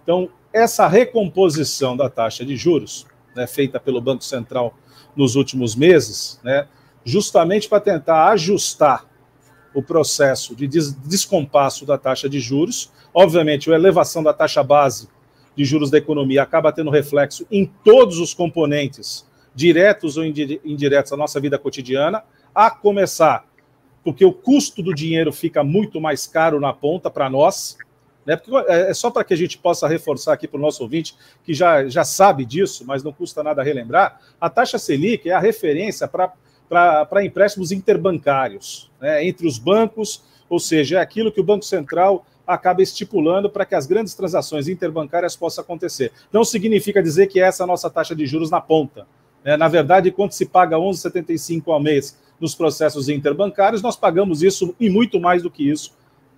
Então, 0.03 0.29
essa 0.51 0.87
recomposição 0.87 1.95
da 1.95 2.09
taxa 2.09 2.43
de 2.43 2.55
juros, 2.55 3.05
né, 3.35 3.45
feita 3.47 3.79
pelo 3.79 4.01
Banco 4.01 4.23
Central 4.23 4.73
nos 5.15 5.35
últimos 5.35 5.75
meses, 5.75 6.39
né, 6.43 6.67
justamente 7.03 7.67
para 7.69 7.79
tentar 7.79 8.29
ajustar 8.29 9.05
o 9.73 9.81
processo 9.81 10.55
de 10.55 10.67
des 10.67 10.93
descompasso 10.93 11.85
da 11.85 11.97
taxa 11.97 12.27
de 12.27 12.39
juros. 12.39 12.91
Obviamente, 13.13 13.71
a 13.71 13.75
elevação 13.75 14.23
da 14.23 14.33
taxa 14.33 14.63
base 14.63 15.07
de 15.55 15.63
juros 15.63 15.91
da 15.91 15.97
economia 15.97 16.43
acaba 16.43 16.71
tendo 16.71 16.89
reflexo 16.89 17.45
em 17.51 17.65
todos 17.83 18.19
os 18.19 18.33
componentes, 18.33 19.27
diretos 19.53 20.17
ou 20.17 20.23
indiretos, 20.25 21.11
da 21.11 21.17
nossa 21.17 21.39
vida 21.39 21.57
cotidiana, 21.57 22.23
a 22.53 22.71
começar 22.71 23.45
porque 24.03 24.23
o 24.23 24.31
custo 24.31 24.81
do 24.81 24.93
dinheiro 24.93 25.31
fica 25.31 25.63
muito 25.63 25.99
mais 25.99 26.25
caro 26.25 26.59
na 26.59 26.73
ponta 26.73 27.09
para 27.09 27.29
nós, 27.29 27.77
né? 28.25 28.35
Porque 28.35 28.71
é, 28.71 28.91
é 28.91 28.93
só 28.93 29.09
para 29.09 29.23
que 29.23 29.33
a 29.33 29.37
gente 29.37 29.57
possa 29.57 29.87
reforçar 29.87 30.33
aqui 30.33 30.47
para 30.47 30.57
o 30.57 30.61
nosso 30.61 30.83
ouvinte, 30.83 31.15
que 31.43 31.53
já, 31.53 31.87
já 31.87 32.03
sabe 32.03 32.45
disso, 32.45 32.83
mas 32.85 33.03
não 33.03 33.11
custa 33.11 33.41
nada 33.41 33.63
relembrar, 33.63 34.19
a 34.39 34.49
taxa 34.49 34.77
Selic 34.77 35.29
é 35.29 35.33
a 35.33 35.39
referência 35.39 36.07
para 36.07 37.25
empréstimos 37.25 37.71
interbancários, 37.71 38.91
né? 39.01 39.25
entre 39.25 39.47
os 39.47 39.57
bancos, 39.57 40.23
ou 40.47 40.59
seja, 40.59 40.97
é 40.97 41.01
aquilo 41.01 41.31
que 41.31 41.41
o 41.41 41.43
Banco 41.43 41.65
Central 41.65 42.25
acaba 42.45 42.81
estipulando 42.81 43.49
para 43.49 43.65
que 43.65 43.75
as 43.75 43.85
grandes 43.85 44.15
transações 44.15 44.67
interbancárias 44.67 45.35
possam 45.35 45.63
acontecer. 45.63 46.11
Não 46.31 46.43
significa 46.43 47.01
dizer 47.01 47.27
que 47.27 47.39
essa 47.39 47.61
é 47.61 47.65
a 47.65 47.67
nossa 47.67 47.89
taxa 47.89 48.15
de 48.15 48.25
juros 48.25 48.49
na 48.49 48.59
ponta. 48.59 49.07
Né? 49.43 49.55
Na 49.55 49.67
verdade, 49.67 50.11
quando 50.11 50.31
se 50.31 50.47
paga 50.47 50.75
11,75 50.75 51.63
ao 51.67 51.79
mês 51.79 52.17
nos 52.39 52.55
processos 52.55 53.09
interbancários, 53.09 53.81
nós 53.81 53.95
pagamos 53.95 54.41
isso 54.41 54.75
e 54.79 54.89
muito 54.89 55.19
mais 55.19 55.43
do 55.43 55.51
que 55.51 55.69
isso, 55.69 55.93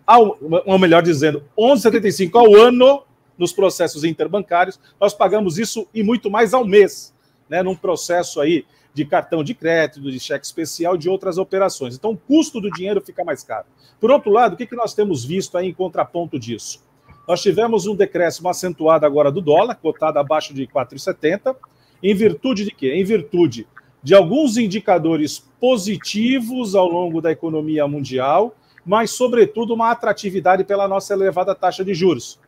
ao, 0.05 0.37
ou 0.65 0.79
melhor 0.79 1.03
dizendo, 1.03 1.43
11,75 1.57 2.35
ao 2.35 2.55
ano 2.55 3.03
nos 3.37 3.53
processos 3.53 4.03
interbancários, 4.03 4.79
nós 4.99 5.13
pagamos 5.13 5.57
isso 5.57 5.87
e 5.93 6.03
muito 6.03 6.29
mais 6.29 6.53
ao 6.53 6.65
mês, 6.65 7.13
né, 7.49 7.63
num 7.63 7.75
processo 7.75 8.41
aí 8.41 8.65
de 8.93 9.05
cartão 9.05 9.43
de 9.43 9.53
crédito, 9.53 10.11
de 10.11 10.19
cheque 10.19 10.45
especial, 10.45 10.97
de 10.97 11.09
outras 11.09 11.37
operações. 11.37 11.95
Então, 11.95 12.11
o 12.11 12.17
custo 12.17 12.59
do 12.59 12.69
dinheiro 12.69 13.01
fica 13.01 13.23
mais 13.23 13.43
caro. 13.43 13.65
Por 13.99 14.11
outro 14.11 14.31
lado, 14.31 14.53
o 14.53 14.57
que, 14.57 14.65
que 14.65 14.75
nós 14.75 14.93
temos 14.93 15.23
visto 15.23 15.57
aí 15.57 15.69
em 15.69 15.73
contraponto 15.73 16.37
disso? 16.37 16.83
Nós 17.27 17.41
tivemos 17.41 17.87
um 17.87 17.95
decréscimo 17.95 18.49
acentuado 18.49 19.05
agora 19.05 19.31
do 19.31 19.39
dólar, 19.39 19.75
cotado 19.75 20.19
abaixo 20.19 20.53
de 20.53 20.67
4,70, 20.67 21.55
em 22.03 22.13
virtude 22.13 22.65
de 22.65 22.71
quê? 22.71 22.93
Em 22.93 23.03
virtude 23.03 23.67
de 24.03 24.15
alguns 24.15 24.57
indicadores 24.57 25.39
positivos 25.59 26.75
ao 26.75 26.87
longo 26.87 27.21
da 27.21 27.31
economia 27.31 27.87
mundial, 27.87 28.55
mas, 28.85 29.11
sobretudo, 29.11 29.73
uma 29.73 29.91
atratividade 29.91 30.63
pela 30.63 30.87
nossa 30.87 31.13
elevada 31.13 31.53
taxa 31.53 31.85
de 31.85 31.93
juros. 31.93 32.39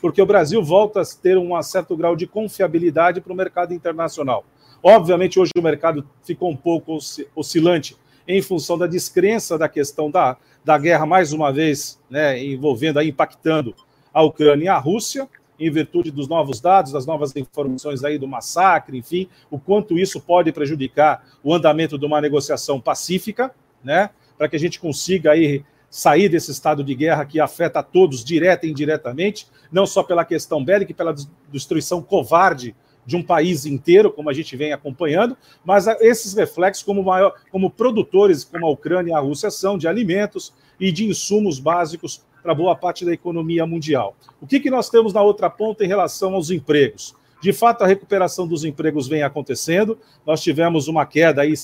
Porque 0.00 0.20
o 0.20 0.26
Brasil 0.26 0.62
volta 0.62 1.00
a 1.00 1.04
ter 1.04 1.38
um 1.38 1.60
certo 1.62 1.96
grau 1.96 2.16
de 2.16 2.26
confiabilidade 2.26 3.20
para 3.20 3.32
o 3.32 3.36
mercado 3.36 3.72
internacional. 3.72 4.44
Obviamente, 4.82 5.38
hoje 5.38 5.52
o 5.56 5.62
mercado 5.62 6.06
ficou 6.22 6.50
um 6.50 6.56
pouco 6.56 6.98
oscilante 7.34 7.96
em 8.28 8.42
função 8.42 8.76
da 8.76 8.86
descrença 8.86 9.56
da 9.56 9.68
questão 9.68 10.10
da, 10.10 10.36
da 10.64 10.76
guerra, 10.76 11.06
mais 11.06 11.32
uma 11.32 11.52
vez, 11.52 11.98
né, 12.10 12.42
envolvendo, 12.44 13.00
impactando 13.00 13.74
a 14.12 14.22
Ucrânia 14.22 14.64
e 14.64 14.68
a 14.68 14.78
Rússia, 14.78 15.28
em 15.58 15.70
virtude 15.70 16.10
dos 16.10 16.28
novos 16.28 16.60
dados, 16.60 16.92
das 16.92 17.06
novas 17.06 17.34
informações 17.36 18.04
aí 18.04 18.18
do 18.18 18.28
massacre, 18.28 18.98
enfim, 18.98 19.28
o 19.50 19.58
quanto 19.58 19.98
isso 19.98 20.20
pode 20.20 20.52
prejudicar 20.52 21.24
o 21.42 21.54
andamento 21.54 21.98
de 21.98 22.04
uma 22.04 22.20
negociação 22.20 22.80
pacífica, 22.80 23.54
né, 23.82 24.10
para 24.36 24.48
que 24.48 24.56
a 24.56 24.58
gente 24.58 24.78
consiga 24.78 25.32
aí 25.32 25.64
sair 25.88 26.28
desse 26.28 26.50
estado 26.50 26.84
de 26.84 26.94
guerra 26.94 27.24
que 27.24 27.40
afeta 27.40 27.78
a 27.78 27.82
todos 27.82 28.24
direta 28.24 28.66
e 28.66 28.70
indiretamente, 28.70 29.46
não 29.72 29.86
só 29.86 30.02
pela 30.02 30.24
questão 30.24 30.62
bélica 30.62 30.92
e 30.92 30.94
pela 30.94 31.14
destruição 31.50 32.02
covarde 32.02 32.74
de 33.06 33.16
um 33.16 33.22
país 33.22 33.64
inteiro, 33.64 34.12
como 34.12 34.28
a 34.28 34.32
gente 34.32 34.56
vem 34.56 34.72
acompanhando, 34.72 35.36
mas 35.64 35.86
esses 36.00 36.34
reflexos 36.34 36.84
como 36.84 37.04
maior, 37.04 37.34
como 37.50 37.70
produtores, 37.70 38.44
como 38.44 38.66
a 38.66 38.70
Ucrânia 38.70 39.12
e 39.12 39.14
a 39.14 39.20
Rússia 39.20 39.50
são 39.50 39.78
de 39.78 39.86
alimentos 39.86 40.52
e 40.78 40.90
de 40.90 41.06
insumos 41.06 41.60
básicos 41.60 42.24
para 42.46 42.54
boa 42.54 42.76
parte 42.76 43.04
da 43.04 43.12
economia 43.12 43.66
mundial. 43.66 44.14
O 44.40 44.46
que, 44.46 44.60
que 44.60 44.70
nós 44.70 44.88
temos 44.88 45.12
na 45.12 45.20
outra 45.20 45.50
ponta 45.50 45.84
em 45.84 45.88
relação 45.88 46.32
aos 46.32 46.48
empregos? 46.48 47.12
De 47.42 47.52
fato, 47.52 47.82
a 47.82 47.88
recuperação 47.88 48.46
dos 48.46 48.64
empregos 48.64 49.08
vem 49.08 49.24
acontecendo. 49.24 49.98
Nós 50.24 50.40
tivemos 50.40 50.86
uma 50.86 51.04
queda 51.04 51.42
aí, 51.42 51.54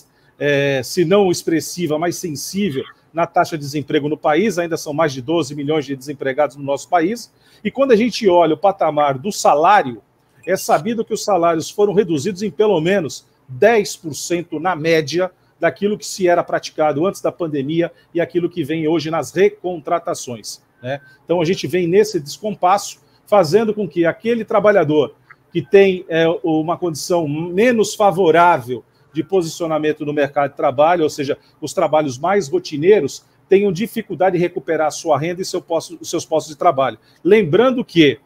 é, 0.41 0.83
se 0.83 1.05
não 1.05 1.31
expressiva, 1.31 2.01
mas 2.01 2.17
sensível 2.17 2.83
na 3.15 3.29
taxa 3.29 3.57
de 3.57 3.63
desemprego 3.65 4.09
no 4.09 4.17
país. 4.17 4.59
Ainda 4.59 4.77
são 4.77 4.93
mais 4.93 5.13
de 5.13 5.23
12 5.23 5.55
milhões 5.55 5.85
de 5.85 5.95
desempregados 5.95 6.57
no 6.57 6.65
nosso 6.65 6.89
país. 6.89 7.33
E 7.63 7.71
quando 7.71 7.93
a 7.93 7.97
gente 7.97 8.29
olha 8.29 8.55
o 8.55 8.59
patamar 8.59 9.19
do 9.19 9.31
salário, 9.31 10.03
é 10.45 10.57
sabido 10.57 11.05
que 11.05 11.15
os 11.15 11.23
salários 11.23 11.71
foram 11.71 11.93
reduzidos 11.93 12.43
em 12.43 12.51
pelo 12.51 12.81
menos 12.81 13.25
10% 13.57 14.61
na 14.61 14.75
média 14.75 15.31
daquilo 15.61 15.97
que 15.97 16.05
se 16.05 16.27
era 16.27 16.43
praticado 16.43 17.07
antes 17.07 17.21
da 17.21 17.31
pandemia 17.31 17.93
e 18.13 18.21
aquilo 18.21 18.51
que 18.51 18.65
vem 18.65 18.89
hoje 18.89 19.13
nas 19.13 19.31
recontratações. 19.31 20.61
Né? 20.83 21.01
Então 21.25 21.41
a 21.41 21.45
gente 21.45 21.67
vem 21.67 21.87
nesse 21.87 22.19
descompasso, 22.19 23.01
fazendo 23.27 23.73
com 23.73 23.89
que 23.89 24.05
aquele 24.05 24.45
trabalhador 24.45 25.15
que 25.53 25.63
tem 25.63 26.05
é, 26.09 26.27
uma 26.43 26.77
condição 26.77 27.29
menos 27.29 27.95
favorável 27.95 28.83
de 29.13 29.23
posicionamento 29.23 30.05
no 30.05 30.13
mercado 30.13 30.51
de 30.51 30.57
trabalho, 30.57 31.05
ou 31.05 31.11
seja, 31.11 31.37
os 31.61 31.75
trabalhos 31.75 32.19
mais 32.19 32.49
rotineiros, 32.49 33.25
tenham 33.49 33.71
dificuldade 33.71 34.39
de 34.39 34.43
recuperar 34.43 34.91
sua 34.91 35.19
renda 35.19 35.43
e 35.43 35.45
seu 35.45 35.61
posto, 35.61 35.99
os 36.01 36.09
seus 36.09 36.25
postos 36.25 36.55
de 36.55 36.59
trabalho. 36.59 36.99
Lembrando 37.23 37.85
que, 37.85 38.19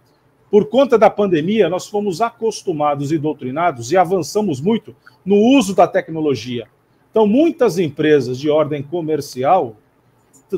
por 0.49 0.66
conta 0.69 0.97
da 0.97 1.11
pandemia, 1.11 1.69
nós 1.69 1.88
fomos 1.88 2.21
acostumados 2.21 3.11
e 3.11 3.19
doutrinados 3.19 3.90
e 3.90 3.97
avançamos 3.97 4.61
muito 4.61 4.95
no 5.25 5.37
uso 5.37 5.75
da 5.75 5.88
tecnologia. 5.88 6.69
Então, 7.11 7.27
muitas 7.27 7.77
empresas 7.77 8.38
de 8.38 8.49
ordem 8.49 8.85
comercial 8.85 9.77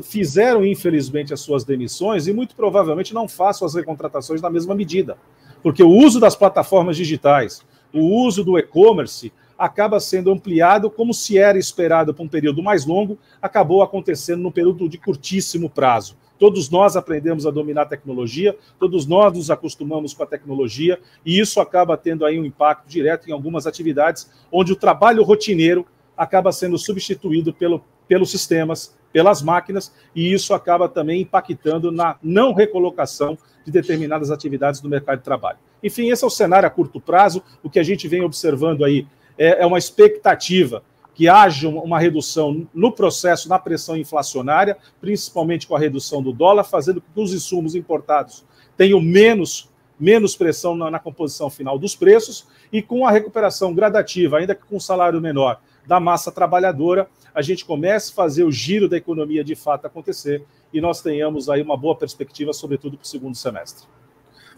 fizeram, 0.03 0.65
infelizmente, 0.65 1.33
as 1.33 1.39
suas 1.39 1.63
demissões 1.63 2.27
e 2.27 2.33
muito 2.33 2.55
provavelmente 2.55 3.13
não 3.13 3.27
façam 3.27 3.65
as 3.65 3.73
recontratações 3.73 4.41
na 4.41 4.49
mesma 4.49 4.75
medida. 4.75 5.17
Porque 5.63 5.83
o 5.83 5.89
uso 5.89 6.19
das 6.19 6.35
plataformas 6.35 6.95
digitais, 6.95 7.63
o 7.93 8.23
uso 8.23 8.43
do 8.43 8.57
e-commerce, 8.57 9.31
acaba 9.57 9.99
sendo 9.99 10.31
ampliado 10.31 10.89
como 10.89 11.13
se 11.13 11.37
era 11.37 11.57
esperado 11.57 12.13
para 12.13 12.23
um 12.23 12.29
período 12.29 12.63
mais 12.63 12.85
longo, 12.85 13.17
acabou 13.41 13.81
acontecendo 13.81 14.41
num 14.41 14.51
período 14.51 14.87
de 14.87 14.97
curtíssimo 14.97 15.69
prazo. 15.69 16.15
Todos 16.39 16.69
nós 16.69 16.95
aprendemos 16.95 17.45
a 17.45 17.51
dominar 17.51 17.81
a 17.81 17.85
tecnologia, 17.85 18.57
todos 18.79 19.05
nós 19.05 19.33
nos 19.33 19.51
acostumamos 19.51 20.13
com 20.13 20.23
a 20.23 20.25
tecnologia, 20.25 20.97
e 21.25 21.37
isso 21.37 21.59
acaba 21.59 21.97
tendo 21.97 22.25
aí 22.25 22.39
um 22.39 22.45
impacto 22.45 22.87
direto 22.87 23.29
em 23.29 23.33
algumas 23.33 23.67
atividades 23.67 24.31
onde 24.49 24.71
o 24.71 24.77
trabalho 24.77 25.21
rotineiro 25.23 25.85
acaba 26.15 26.53
sendo 26.53 26.77
substituído 26.77 27.53
pelo, 27.53 27.83
pelos 28.07 28.31
sistemas, 28.31 28.97
pelas 29.11 29.41
máquinas, 29.41 29.93
e 30.15 30.31
isso 30.31 30.53
acaba 30.53 30.87
também 30.87 31.21
impactando 31.21 31.91
na 31.91 32.17
não 32.21 32.53
recolocação 32.53 33.37
de 33.65 33.71
determinadas 33.71 34.31
atividades 34.31 34.81
do 34.81 34.89
mercado 34.89 35.19
de 35.19 35.23
trabalho. 35.23 35.57
Enfim, 35.83 36.09
esse 36.09 36.23
é 36.23 36.27
o 36.27 36.29
cenário 36.29 36.67
a 36.67 36.69
curto 36.69 36.99
prazo. 36.99 37.43
O 37.63 37.69
que 37.69 37.79
a 37.79 37.83
gente 37.83 38.07
vem 38.07 38.21
observando 38.21 38.83
aí 38.83 39.07
é, 39.37 39.63
é 39.63 39.65
uma 39.65 39.77
expectativa 39.77 40.83
que 41.13 41.27
haja 41.27 41.67
uma 41.67 41.99
redução 41.99 42.67
no 42.73 42.91
processo, 42.91 43.49
na 43.49 43.59
pressão 43.59 43.97
inflacionária, 43.97 44.77
principalmente 45.01 45.67
com 45.67 45.75
a 45.75 45.79
redução 45.79 46.21
do 46.21 46.31
dólar, 46.31 46.63
fazendo 46.63 47.01
com 47.01 47.11
que 47.13 47.21
os 47.21 47.33
insumos 47.33 47.75
importados 47.75 48.45
tenham 48.77 49.01
menos 49.01 49.69
menos 49.99 50.35
pressão 50.35 50.75
na, 50.75 50.89
na 50.89 50.99
composição 50.99 51.49
final 51.49 51.77
dos 51.77 51.95
preços 51.95 52.47
e 52.71 52.81
com 52.81 53.05
a 53.05 53.11
recuperação 53.11 53.73
gradativa, 53.73 54.37
ainda 54.37 54.55
que 54.55 54.65
com 54.65 54.79
salário 54.79 55.19
menor, 55.19 55.59
da 55.87 55.99
massa 55.99 56.31
trabalhadora, 56.31 57.07
a 57.33 57.41
gente 57.41 57.65
comece 57.65 58.11
a 58.11 58.15
fazer 58.15 58.43
o 58.43 58.51
giro 58.51 58.89
da 58.89 58.97
economia 58.97 59.43
de 59.43 59.55
fato 59.55 59.85
acontecer 59.85 60.43
e 60.73 60.81
nós 60.81 61.01
tenhamos 61.01 61.49
aí 61.49 61.61
uma 61.61 61.77
boa 61.77 61.95
perspectiva, 61.95 62.53
sobretudo 62.53 62.97
para 62.97 63.05
o 63.05 63.07
segundo 63.07 63.35
semestre. 63.35 63.87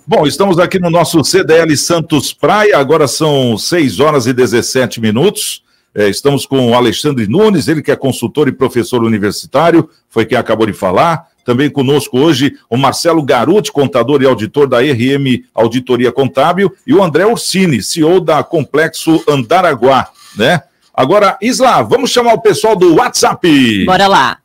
Bom, 0.06 0.26
estamos 0.26 0.58
aqui 0.58 0.80
no 0.80 0.90
nosso 0.90 1.24
CDL 1.24 1.76
Santos 1.78 2.34
Praia, 2.34 2.78
agora 2.78 3.08
são 3.08 3.58
6 3.58 4.00
horas 4.00 4.26
e 4.26 4.34
17 4.34 5.00
minutos. 5.00 5.64
É, 5.94 6.10
estamos 6.10 6.46
com 6.46 6.72
o 6.72 6.74
Alexandre 6.74 7.28
Nunes, 7.28 7.68
ele 7.68 7.82
que 7.82 7.92
é 7.92 7.96
consultor 7.96 8.48
e 8.48 8.52
professor 8.52 9.04
universitário, 9.04 9.90
foi 10.10 10.26
quem 10.26 10.38
acabou 10.38 10.66
de 10.66 10.74
falar. 10.74 11.28
Também 11.46 11.70
conosco 11.70 12.18
hoje 12.18 12.58
o 12.70 12.78
Marcelo 12.78 13.22
Garuti, 13.24 13.72
contador 13.72 14.22
e 14.22 14.26
auditor 14.26 14.68
da 14.68 14.80
RM 14.80 15.44
Auditoria 15.54 16.12
Contábil, 16.12 16.74
e 16.86 16.94
o 16.94 17.04
André 17.04 17.26
Ursini, 17.26 17.82
CEO 17.82 18.20
da 18.20 18.44
Complexo 18.44 19.24
Andaraguá, 19.28 20.10
né? 20.36 20.64
Agora, 20.94 21.38
Isla, 21.42 21.82
vamos 21.82 22.12
chamar 22.12 22.34
o 22.34 22.42
pessoal 22.42 22.76
do 22.76 22.96
WhatsApp. 22.96 23.86
Bora 23.86 24.08
lá. 24.08 24.38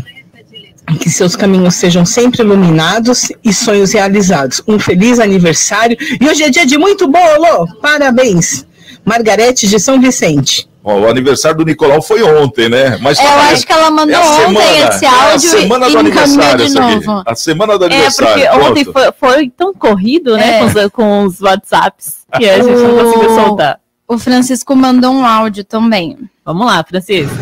que 0.98 1.08
seus 1.10 1.34
caminhos 1.36 1.74
sejam 1.74 2.04
sempre 2.04 2.42
iluminados 2.42 3.30
e 3.44 3.52
sonhos 3.52 3.92
realizados. 3.92 4.62
Um 4.66 4.78
feliz 4.78 5.18
aniversário. 5.20 5.96
E 6.20 6.28
hoje 6.28 6.42
é 6.42 6.50
dia 6.50 6.66
de 6.66 6.76
muito 6.78 7.08
bolo! 7.08 7.66
Parabéns! 7.80 8.66
Margarete 9.04 9.66
de 9.66 9.78
São 9.80 10.00
Vicente. 10.00 10.68
Ó, 10.84 10.98
o 10.98 11.08
aniversário 11.08 11.58
do 11.58 11.64
Nicolau 11.64 12.02
foi 12.02 12.22
ontem, 12.22 12.68
né? 12.68 12.98
Mas 13.00 13.18
É, 13.18 13.22
eu 13.22 13.26
tá- 13.28 13.40
acho 13.52 13.66
que 13.66 13.72
ela 13.72 13.90
mandou 13.90 14.14
é 14.16 14.18
ontem 14.18 14.46
semana, 14.46 14.88
esse 14.94 15.04
é 15.04 15.08
a 15.08 15.30
áudio 15.30 15.50
semana 15.50 15.88
e 15.88 15.92
do 15.92 15.98
aniversário, 15.98 16.66
de 16.66 16.74
novo. 16.74 17.22
A 17.24 17.34
semana 17.36 17.78
do 17.78 17.84
É, 17.84 17.86
aniversário. 17.86 18.32
porque 18.48 18.64
ontem 18.64 18.84
foi, 18.84 19.12
foi 19.18 19.50
tão 19.56 19.72
corrido, 19.72 20.36
né, 20.36 20.56
É. 20.56 20.58
com, 20.58 20.66
os, 20.66 20.90
com 20.92 21.24
os 21.24 21.40
WhatsApps, 21.40 22.14
que 22.36 22.48
a 22.48 22.56
gente 22.62 22.70
não 22.80 22.98
conseguiu 23.04 23.34
soltar. 23.34 23.78
O 24.08 24.18
Francisco 24.18 24.74
mandou 24.74 25.12
um 25.12 25.24
áudio 25.24 25.62
também. 25.64 26.18
Vamos 26.44 26.66
lá, 26.66 26.84
Francisco. 26.84 27.32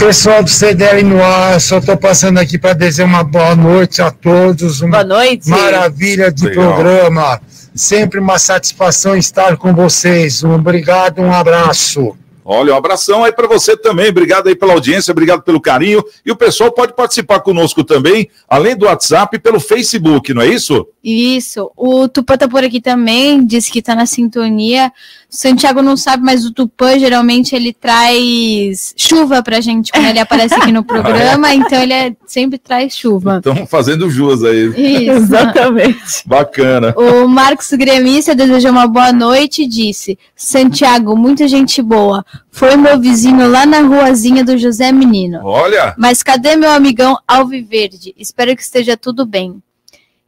Pessoal 0.00 0.42
do 0.42 0.48
CDL 0.48 1.02
no 1.02 1.22
ar, 1.22 1.60
só 1.60 1.76
estou 1.76 1.94
passando 1.94 2.38
aqui 2.38 2.58
para 2.58 2.72
dizer 2.72 3.04
uma 3.04 3.22
boa 3.22 3.54
noite 3.54 4.00
a 4.00 4.10
todos. 4.10 4.80
Uma 4.80 5.04
Boa 5.04 5.18
noite. 5.20 5.48
maravilha 5.48 6.32
de 6.32 6.46
Legal. 6.48 6.72
programa. 6.74 7.40
Sempre 7.74 8.18
uma 8.18 8.38
satisfação 8.38 9.14
estar 9.14 9.58
com 9.58 9.74
vocês. 9.74 10.42
Um 10.42 10.54
obrigado, 10.54 11.20
um 11.20 11.30
abraço. 11.32 12.16
Olha, 12.52 12.74
um 12.74 12.76
abração 12.76 13.22
aí 13.22 13.30
para 13.30 13.46
você 13.46 13.76
também. 13.76 14.08
Obrigado 14.08 14.48
aí 14.48 14.56
pela 14.56 14.72
audiência, 14.72 15.12
obrigado 15.12 15.42
pelo 15.42 15.60
carinho. 15.60 16.02
E 16.26 16.32
o 16.32 16.36
pessoal 16.36 16.72
pode 16.72 16.94
participar 16.94 17.38
conosco 17.40 17.84
também, 17.84 18.28
além 18.48 18.76
do 18.76 18.86
WhatsApp, 18.86 19.38
pelo 19.38 19.60
Facebook, 19.60 20.34
não 20.34 20.42
é 20.42 20.48
isso? 20.48 20.84
Isso. 21.02 21.70
O 21.76 22.08
Tupã 22.08 22.36
tá 22.36 22.48
por 22.48 22.64
aqui 22.64 22.80
também, 22.80 23.46
disse 23.46 23.70
que 23.70 23.80
tá 23.80 23.94
na 23.94 24.04
sintonia. 24.04 24.88
O 25.32 25.36
Santiago 25.36 25.80
não 25.80 25.96
sabe, 25.96 26.24
mas 26.24 26.44
o 26.44 26.52
Tupã 26.52 26.98
geralmente 26.98 27.54
ele 27.54 27.72
traz 27.72 28.92
chuva 28.96 29.42
pra 29.44 29.60
gente 29.60 29.92
quando 29.92 30.06
ele 30.06 30.18
aparece 30.18 30.54
aqui 30.54 30.72
no 30.72 30.82
programa, 30.84 31.54
então 31.54 31.80
ele 31.80 31.92
é- 31.92 32.12
sempre 32.26 32.58
traz 32.58 32.96
chuva. 32.96 33.36
Estamos 33.38 33.70
fazendo 33.70 34.10
jus 34.10 34.42
aí. 34.42 34.66
Isso. 35.06 35.10
Exatamente. 35.30 36.00
Bacana. 36.26 36.92
O 36.96 37.28
Marcos 37.28 37.70
Gremista 37.70 38.34
desejou 38.34 38.72
uma 38.72 38.88
boa 38.88 39.12
noite 39.12 39.62
e 39.62 39.66
disse: 39.68 40.18
Santiago, 40.34 41.16
muita 41.16 41.46
gente 41.46 41.80
boa. 41.80 42.24
Foi 42.50 42.76
meu 42.76 42.98
vizinho 43.00 43.48
lá 43.50 43.64
na 43.64 43.80
ruazinha 43.80 44.44
do 44.44 44.56
José 44.58 44.90
Menino. 44.92 45.40
Olha, 45.44 45.94
Mas 45.96 46.22
cadê 46.22 46.56
meu 46.56 46.70
amigão 46.70 47.16
Alviverde? 47.26 48.14
Espero 48.16 48.54
que 48.56 48.62
esteja 48.62 48.96
tudo 48.96 49.24
bem. 49.24 49.62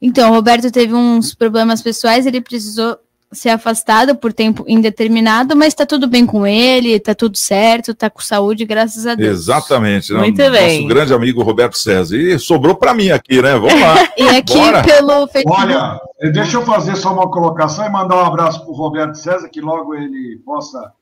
Então, 0.00 0.30
o 0.30 0.34
Roberto 0.34 0.70
teve 0.70 0.94
uns 0.94 1.34
problemas 1.34 1.80
pessoais, 1.82 2.26
ele 2.26 2.40
precisou 2.40 2.98
ser 3.32 3.48
afastado 3.48 4.14
por 4.14 4.32
tempo 4.32 4.64
indeterminado, 4.68 5.56
mas 5.56 5.72
tá 5.72 5.86
tudo 5.86 6.06
bem 6.06 6.26
com 6.26 6.46
ele, 6.46 7.00
tá 7.00 7.14
tudo 7.14 7.38
certo, 7.38 7.94
tá 7.94 8.10
com 8.10 8.20
saúde, 8.20 8.64
graças 8.66 9.06
a 9.06 9.14
Deus. 9.14 9.40
exatamente. 9.40 10.12
né? 10.12 10.18
Muito 10.18 10.38
Nosso 10.38 10.50
bem. 10.52 10.86
grande 10.86 11.14
amigo 11.14 11.42
Roberto 11.42 11.78
César. 11.78 12.16
E 12.16 12.38
sobrou 12.38 12.74
para 12.74 12.92
mim 12.92 13.10
aqui, 13.10 13.40
né? 13.40 13.54
Vamos 13.54 13.80
lá. 13.80 14.08
E 14.18 14.28
aqui 14.28 14.58
Bora. 14.58 14.82
pelo 14.82 15.26
Facebook. 15.28 15.60
Olha, 15.62 15.98
deixa 16.32 16.58
eu 16.58 16.62
fazer 16.66 16.94
só 16.96 17.12
uma 17.12 17.30
colocação 17.30 17.86
e 17.86 17.90
mandar 17.90 18.16
um 18.16 18.26
abraço 18.26 18.60
para 18.60 18.70
o 18.70 18.74
Roberto 18.74 19.14
César, 19.14 19.48
que 19.48 19.60
logo 19.60 19.94
ele 19.94 20.38
possa 20.44 20.92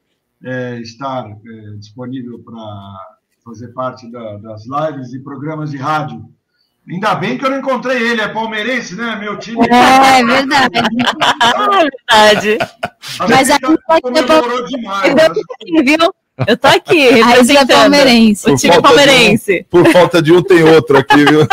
eh, 0.44 0.78
estar 0.80 1.26
eh, 1.28 1.76
disponível 1.78 2.38
para 2.44 2.54
fazer 3.44 3.68
parte 3.68 4.10
da- 4.10 4.36
das 4.38 4.64
lives 4.66 5.12
e 5.14 5.18
programas 5.20 5.70
de 5.70 5.76
rádio. 5.76 6.24
Ainda 6.88 7.14
bem 7.14 7.36
que 7.38 7.44
eu 7.44 7.50
não 7.50 7.58
encontrei 7.58 8.02
ele, 8.10 8.20
é 8.20 8.28
palmeirense, 8.28 8.96
né? 8.96 9.14
Meu 9.16 9.38
time. 9.38 9.58
É, 9.70 10.20
é 10.20 10.24
verdade. 10.24 10.72
É 12.10 12.24
verdade. 12.30 12.58
Mas 13.18 13.28
que 13.28 13.52
a 13.52 13.68
gente 13.68 13.78
pode 13.86 14.02
ter 14.02 14.26
comemorou 14.26 14.64
demais. 14.66 15.08
Eu 15.10 15.34
tô 15.34 15.40
aqui, 15.40 15.82
viu? 15.84 16.14
Eu 16.46 16.56
tô 16.56 16.68
aqui, 16.68 17.08
A 17.20 17.26
representando 17.26 17.68
Palmeirense. 17.68 18.46
o 18.48 18.52
Por 18.52 18.58
time 18.58 18.72
falta 18.72 18.72
de 18.72 18.78
um. 18.78 18.82
palmeirense. 18.96 19.66
Por 19.70 19.86
falta 19.92 20.22
de 20.22 20.32
um, 20.32 20.42
tem 20.42 20.62
outro 20.62 20.98
aqui, 20.98 21.24
viu? 21.24 21.46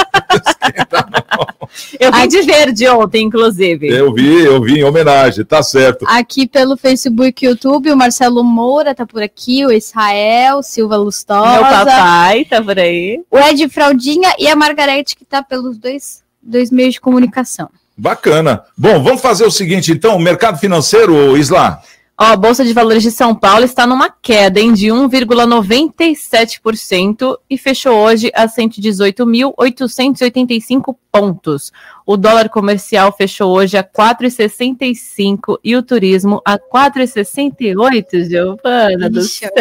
Eu 2.00 2.12
vim 2.12 2.28
de 2.28 2.42
verde 2.44 2.88
ontem, 2.88 3.26
inclusive. 3.26 3.88
Eu 3.90 4.14
vi, 4.14 4.44
eu 4.44 4.62
vi 4.62 4.80
em 4.80 4.84
homenagem, 4.84 5.44
tá 5.46 5.62
certo. 5.62 6.06
Aqui 6.08 6.48
pelo 6.48 6.78
Facebook 6.78 7.44
e 7.46 7.50
YouTube, 7.50 7.92
o 7.92 7.98
Marcelo 7.98 8.44
Moura 8.44 8.96
tá 8.96 9.06
por 9.06 9.22
aqui, 9.22 9.66
o 9.66 9.72
Israel, 9.72 10.64
Silva 10.64 10.96
Lustosa, 10.96 11.52
Meu 11.52 11.62
papai 11.62 12.46
tá 12.46 12.62
por 12.62 12.80
aí. 12.80 13.20
o 13.30 13.38
Ed 13.38 13.68
Fraldinha 13.70 14.34
e 14.40 14.48
a 14.48 14.56
Margarete, 14.56 15.16
que 15.16 15.26
tá 15.26 15.44
pelos 15.44 15.78
dois, 15.78 16.24
dois 16.42 16.72
meios 16.72 16.94
de 16.96 17.02
comunicação. 17.02 17.70
Bacana. 17.98 18.64
Bom, 18.78 19.04
vamos 19.04 19.22
fazer 19.22 19.46
o 19.46 19.52
seguinte, 19.52 19.92
então, 19.92 20.16
o 20.16 20.20
mercado 20.20 20.58
financeiro, 20.58 21.36
Isla. 21.38 21.82
Ó, 22.20 22.26
a 22.26 22.36
Bolsa 22.36 22.66
de 22.66 22.74
Valores 22.74 23.04
de 23.04 23.12
São 23.12 23.36
Paulo 23.36 23.64
está 23.64 23.86
numa 23.86 24.10
queda 24.10 24.60
hein, 24.60 24.74
de 24.74 24.88
1,97% 24.88 27.38
e 27.48 27.60
fechou 27.60 27.94
hoje 27.94 28.32
a 28.34 28.48
118.885 28.48 30.96
pontos. 31.12 31.72
O 32.10 32.16
dólar 32.16 32.48
comercial 32.48 33.12
fechou 33.12 33.54
hoje 33.54 33.76
a 33.78 33.84
4,65 33.84 35.60
e 35.62 35.76
o 35.76 35.84
turismo 35.84 36.42
a 36.46 36.58
4,68, 36.58 38.30
Giovana 38.30 39.10
do 39.10 39.22
céu. 39.22 39.52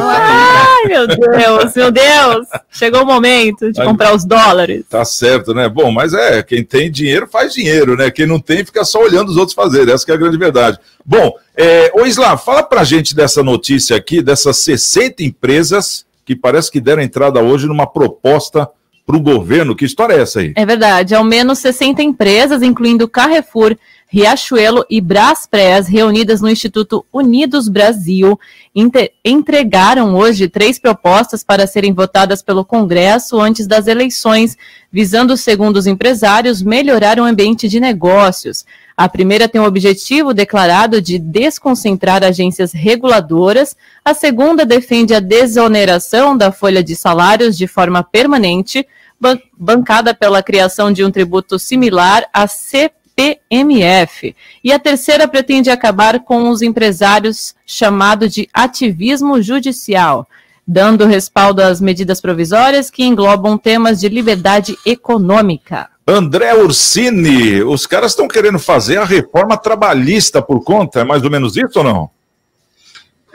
Ai, 0.00 0.88
meu 0.88 1.06
Deus, 1.06 1.72
meu 1.76 1.92
Deus. 1.92 2.48
Chegou 2.68 3.04
o 3.04 3.06
momento 3.06 3.70
de 3.70 3.80
Ai, 3.80 3.86
comprar 3.86 4.12
os 4.12 4.24
dólares. 4.24 4.84
Tá 4.90 5.04
certo, 5.04 5.54
né? 5.54 5.68
Bom, 5.68 5.92
mas 5.92 6.12
é, 6.12 6.42
quem 6.42 6.64
tem 6.64 6.90
dinheiro 6.90 7.28
faz 7.28 7.54
dinheiro, 7.54 7.96
né? 7.96 8.10
Quem 8.10 8.26
não 8.26 8.40
tem 8.40 8.64
fica 8.64 8.84
só 8.84 9.00
olhando 9.00 9.28
os 9.28 9.36
outros 9.36 9.54
fazerem. 9.54 9.94
Essa 9.94 10.04
que 10.04 10.10
é 10.10 10.14
a 10.14 10.18
grande 10.18 10.36
verdade. 10.36 10.80
Bom, 11.06 11.32
é, 11.56 11.92
ô 11.94 12.04
Isla, 12.04 12.36
fala 12.36 12.64
pra 12.64 12.82
gente 12.82 13.14
dessa 13.14 13.40
notícia 13.40 13.96
aqui, 13.96 14.20
dessas 14.20 14.56
60 14.56 15.22
empresas 15.22 16.04
que 16.24 16.34
parece 16.34 16.72
que 16.72 16.80
deram 16.80 17.02
entrada 17.02 17.40
hoje 17.40 17.68
numa 17.68 17.86
proposta 17.86 18.68
para 19.06 19.16
o 19.16 19.20
governo. 19.20 19.76
Que 19.76 19.84
história 19.84 20.14
é 20.14 20.20
essa 20.20 20.40
aí? 20.40 20.52
É 20.56 20.64
verdade, 20.64 21.14
ao 21.14 21.24
menos 21.24 21.58
60 21.58 22.02
empresas, 22.02 22.62
incluindo 22.62 23.08
Carrefour, 23.08 23.76
Riachuelo 24.14 24.86
e 24.88 25.00
Braspress, 25.00 25.88
reunidas 25.88 26.40
no 26.40 26.48
Instituto 26.48 27.04
Unidos 27.12 27.68
Brasil, 27.68 28.38
entregaram 29.24 30.14
hoje 30.14 30.46
três 30.46 30.78
propostas 30.78 31.42
para 31.42 31.66
serem 31.66 31.92
votadas 31.92 32.40
pelo 32.40 32.64
Congresso 32.64 33.40
antes 33.40 33.66
das 33.66 33.88
eleições, 33.88 34.56
visando, 34.92 35.36
segundo 35.36 35.78
os 35.78 35.88
empresários, 35.88 36.62
melhorar 36.62 37.18
o 37.18 37.24
ambiente 37.24 37.68
de 37.68 37.80
negócios. 37.80 38.64
A 38.96 39.08
primeira 39.08 39.48
tem 39.48 39.60
o 39.60 39.66
objetivo 39.66 40.32
declarado 40.32 41.02
de 41.02 41.18
desconcentrar 41.18 42.22
agências 42.22 42.72
reguladoras, 42.72 43.76
a 44.04 44.14
segunda 44.14 44.64
defende 44.64 45.12
a 45.12 45.18
desoneração 45.18 46.36
da 46.36 46.52
folha 46.52 46.84
de 46.84 46.94
salários 46.94 47.58
de 47.58 47.66
forma 47.66 48.04
permanente, 48.04 48.86
bancada 49.58 50.14
pela 50.14 50.40
criação 50.40 50.92
de 50.92 51.04
um 51.04 51.10
tributo 51.10 51.58
similar 51.58 52.28
à 52.32 52.46
CP 52.46 53.03
PMF. 53.16 54.34
E 54.62 54.72
a 54.72 54.78
terceira 54.78 55.28
pretende 55.28 55.70
acabar 55.70 56.20
com 56.20 56.48
os 56.50 56.62
empresários 56.62 57.54
chamado 57.66 58.28
de 58.28 58.48
ativismo 58.52 59.40
judicial, 59.40 60.28
dando 60.66 61.06
respaldo 61.06 61.62
às 61.62 61.80
medidas 61.80 62.20
provisórias 62.20 62.90
que 62.90 63.04
englobam 63.04 63.56
temas 63.58 64.00
de 64.00 64.08
liberdade 64.08 64.76
econômica. 64.84 65.88
André 66.06 66.54
Ursini, 66.54 67.62
os 67.62 67.86
caras 67.86 68.12
estão 68.12 68.28
querendo 68.28 68.58
fazer 68.58 68.98
a 68.98 69.04
reforma 69.04 69.56
trabalhista 69.56 70.42
por 70.42 70.62
conta, 70.62 71.00
é 71.00 71.04
mais 71.04 71.24
ou 71.24 71.30
menos 71.30 71.56
isso 71.56 71.78
ou 71.78 71.84
não? 71.84 72.13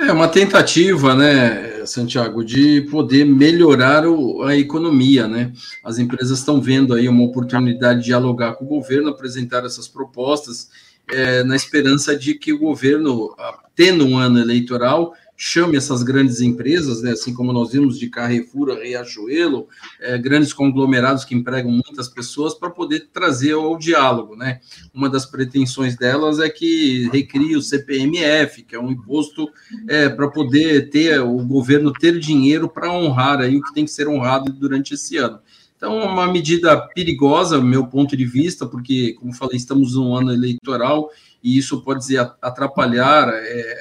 É 0.02 0.14
uma 0.14 0.30
tentativa, 0.30 1.14
né, 1.14 1.86
Santiago, 1.86 2.42
de 2.42 2.88
poder 2.90 3.26
melhorar 3.26 4.08
o, 4.08 4.44
a 4.44 4.56
economia, 4.56 5.28
né? 5.28 5.52
As 5.84 6.00
empresas 6.00 6.40
estão 6.40 6.62
vendo 6.62 6.94
aí 6.94 7.10
uma 7.10 7.24
oportunidade 7.24 8.00
de 8.00 8.06
dialogar 8.06 8.54
com 8.54 8.64
o 8.64 8.68
governo, 8.68 9.10
apresentar 9.10 9.66
essas 9.66 9.90
propostas, 9.90 10.70
é, 11.12 11.44
na 11.44 11.54
esperança 11.54 12.16
de 12.16 12.34
que 12.34 12.54
o 12.54 12.60
governo, 12.60 13.36
tendo 13.76 14.06
um 14.06 14.18
ano 14.18 14.40
eleitoral, 14.40 15.14
chame 15.42 15.78
essas 15.78 16.04
grandes 16.04 16.42
empresas, 16.42 17.02
né, 17.02 17.12
assim 17.12 17.34
como 17.34 17.54
nós 17.54 17.72
vimos 17.72 17.98
de 17.98 18.10
Carrefour, 18.10 18.78
Riachuelo, 18.78 19.70
é, 20.02 20.18
grandes 20.18 20.52
conglomerados 20.52 21.24
que 21.24 21.34
empregam 21.34 21.72
muitas 21.72 22.10
pessoas, 22.10 22.54
para 22.54 22.70
poder 22.70 23.08
trazer 23.14 23.54
ao 23.54 23.78
diálogo. 23.78 24.36
Né? 24.36 24.60
Uma 24.94 25.10
das 25.10 25.26
pretensões 25.26 25.96
delas 25.96 26.40
é 26.40 26.50
que 26.50 27.10
recrie 27.14 27.56
o 27.56 27.62
CPMF, 27.62 28.64
que 28.64 28.76
é 28.76 28.80
um 28.80 28.92
imposto 28.92 29.48
é, 29.88 30.10
para 30.10 30.28
poder 30.28 30.90
ter 30.90 31.22
o 31.22 31.38
governo 31.46 31.94
ter 31.94 32.20
dinheiro 32.20 32.68
para 32.68 32.92
honrar 32.92 33.40
aí 33.40 33.56
o 33.56 33.64
que 33.64 33.74
tem 33.74 33.86
que 33.86 33.92
ser 33.92 34.10
honrado 34.10 34.52
durante 34.52 34.96
esse 34.96 35.16
ano. 35.16 35.40
Então, 35.78 35.98
uma 36.00 36.30
medida 36.30 36.76
perigosa, 36.94 37.62
meu 37.62 37.88
ponto 37.88 38.18
de 38.18 38.26
vista, 38.26 38.68
porque, 38.68 39.14
como 39.14 39.34
falei, 39.34 39.56
estamos 39.56 39.96
num 39.96 40.14
ano 40.14 40.34
eleitoral 40.34 41.10
e 41.42 41.58
isso 41.58 41.82
pode 41.82 42.18
atrapalhar 42.18 43.30
é, 43.30 43.78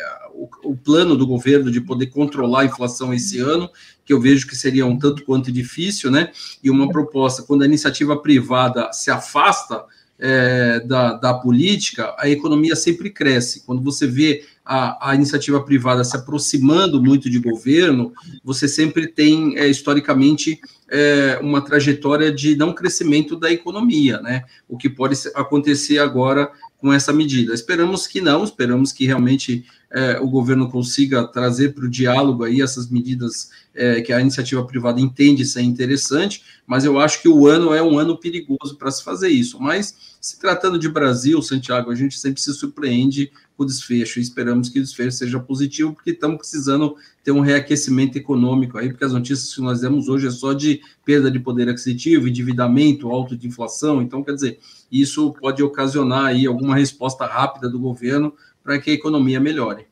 o, 0.62 0.76
plano 0.76 1.16
do 1.16 1.26
governo 1.26 1.70
de 1.70 1.80
poder 1.80 2.06
controlar 2.06 2.60
a 2.60 2.64
inflação 2.66 3.12
esse 3.12 3.40
ano, 3.40 3.68
que 4.04 4.12
eu 4.12 4.20
vejo 4.20 4.46
que 4.46 4.54
seria 4.54 4.86
um 4.86 4.98
tanto 4.98 5.24
quanto 5.24 5.50
difícil, 5.50 6.10
né? 6.10 6.30
E 6.62 6.70
uma 6.70 6.88
proposta, 6.88 7.42
quando 7.42 7.62
a 7.62 7.66
iniciativa 7.66 8.16
privada 8.16 8.92
se 8.92 9.10
afasta 9.10 9.84
é, 10.18 10.80
da, 10.80 11.14
da 11.14 11.34
política, 11.34 12.14
a 12.18 12.28
economia 12.28 12.74
sempre 12.74 13.10
cresce. 13.10 13.64
Quando 13.64 13.82
você 13.82 14.06
vê 14.06 14.44
a, 14.64 15.10
a, 15.10 15.14
iniciativa 15.14 15.62
privada 15.62 16.02
se 16.02 16.16
aproximando 16.16 17.02
muito 17.02 17.30
de 17.30 17.38
governo, 17.38 18.12
você 18.42 18.66
sempre 18.66 19.06
tem, 19.06 19.56
é, 19.56 19.68
historicamente, 19.68 20.60
é, 20.90 21.38
uma 21.40 21.60
trajetória 21.60 22.32
de 22.32 22.56
não 22.56 22.72
crescimento 22.72 23.36
da 23.36 23.52
economia, 23.52 24.20
né? 24.20 24.44
O 24.68 24.76
que 24.76 24.88
pode 24.88 25.16
acontecer 25.34 25.98
agora 25.98 26.50
com 26.78 26.92
essa 26.92 27.12
medida. 27.12 27.54
Esperamos 27.54 28.06
que 28.06 28.20
não, 28.20 28.44
esperamos 28.44 28.92
que 28.92 29.06
realmente 29.06 29.64
é, 29.90 30.20
o 30.20 30.28
governo 30.28 30.70
consiga 30.70 31.26
trazer 31.26 31.74
para 31.74 31.84
o 31.84 31.90
diálogo 31.90 32.44
aí 32.44 32.60
essas 32.60 32.90
medidas 32.90 33.50
é, 33.74 34.00
que 34.02 34.12
a 34.12 34.20
iniciativa 34.20 34.64
privada 34.64 35.00
entende 35.00 35.46
ser 35.46 35.62
interessante, 35.62 36.42
mas 36.66 36.84
eu 36.84 36.98
acho 36.98 37.22
que 37.22 37.28
o 37.28 37.46
ano 37.46 37.72
é 37.72 37.82
um 37.82 37.98
ano 37.98 38.18
perigoso 38.18 38.76
para 38.76 38.90
se 38.90 39.02
fazer 39.02 39.28
isso. 39.28 39.58
Mas 39.60 40.16
se 40.20 40.38
tratando 40.38 40.78
de 40.78 40.88
Brasil, 40.88 41.40
Santiago, 41.40 41.90
a 41.90 41.94
gente 41.94 42.18
sempre 42.18 42.40
se 42.40 42.52
surpreende 42.52 43.30
com 43.56 43.62
o 43.62 43.66
desfecho 43.66 44.18
e 44.18 44.22
esperamos 44.22 44.68
que 44.68 44.78
o 44.78 44.82
desfecho 44.82 45.16
seja 45.16 45.40
positivo, 45.40 45.94
porque 45.94 46.10
estamos 46.10 46.38
precisando 46.38 46.96
ter 47.24 47.32
um 47.32 47.40
reaquecimento 47.40 48.18
econômico 48.18 48.78
aí, 48.78 48.88
porque 48.88 49.04
as 49.04 49.12
notícias 49.12 49.54
que 49.54 49.60
nós 49.60 49.80
demos 49.80 50.08
hoje 50.08 50.26
é 50.26 50.30
só 50.30 50.52
de 50.52 50.80
perda 51.04 51.30
de 51.30 51.40
poder 51.40 51.68
aquisitivo, 51.68 52.28
endividamento, 52.28 53.08
alto 53.08 53.36
de 53.36 53.46
inflação, 53.46 54.02
então 54.02 54.22
quer 54.22 54.34
dizer, 54.34 54.60
isso 54.90 55.32
pode 55.40 55.62
ocasionar 55.62 56.26
aí 56.26 56.46
alguma 56.46 56.76
resposta 56.76 57.26
rápida 57.26 57.68
do 57.68 57.78
governo 57.78 58.32
para 58.68 58.78
que 58.78 58.90
a 58.90 58.94
economia 58.94 59.40
melhore. 59.40 59.86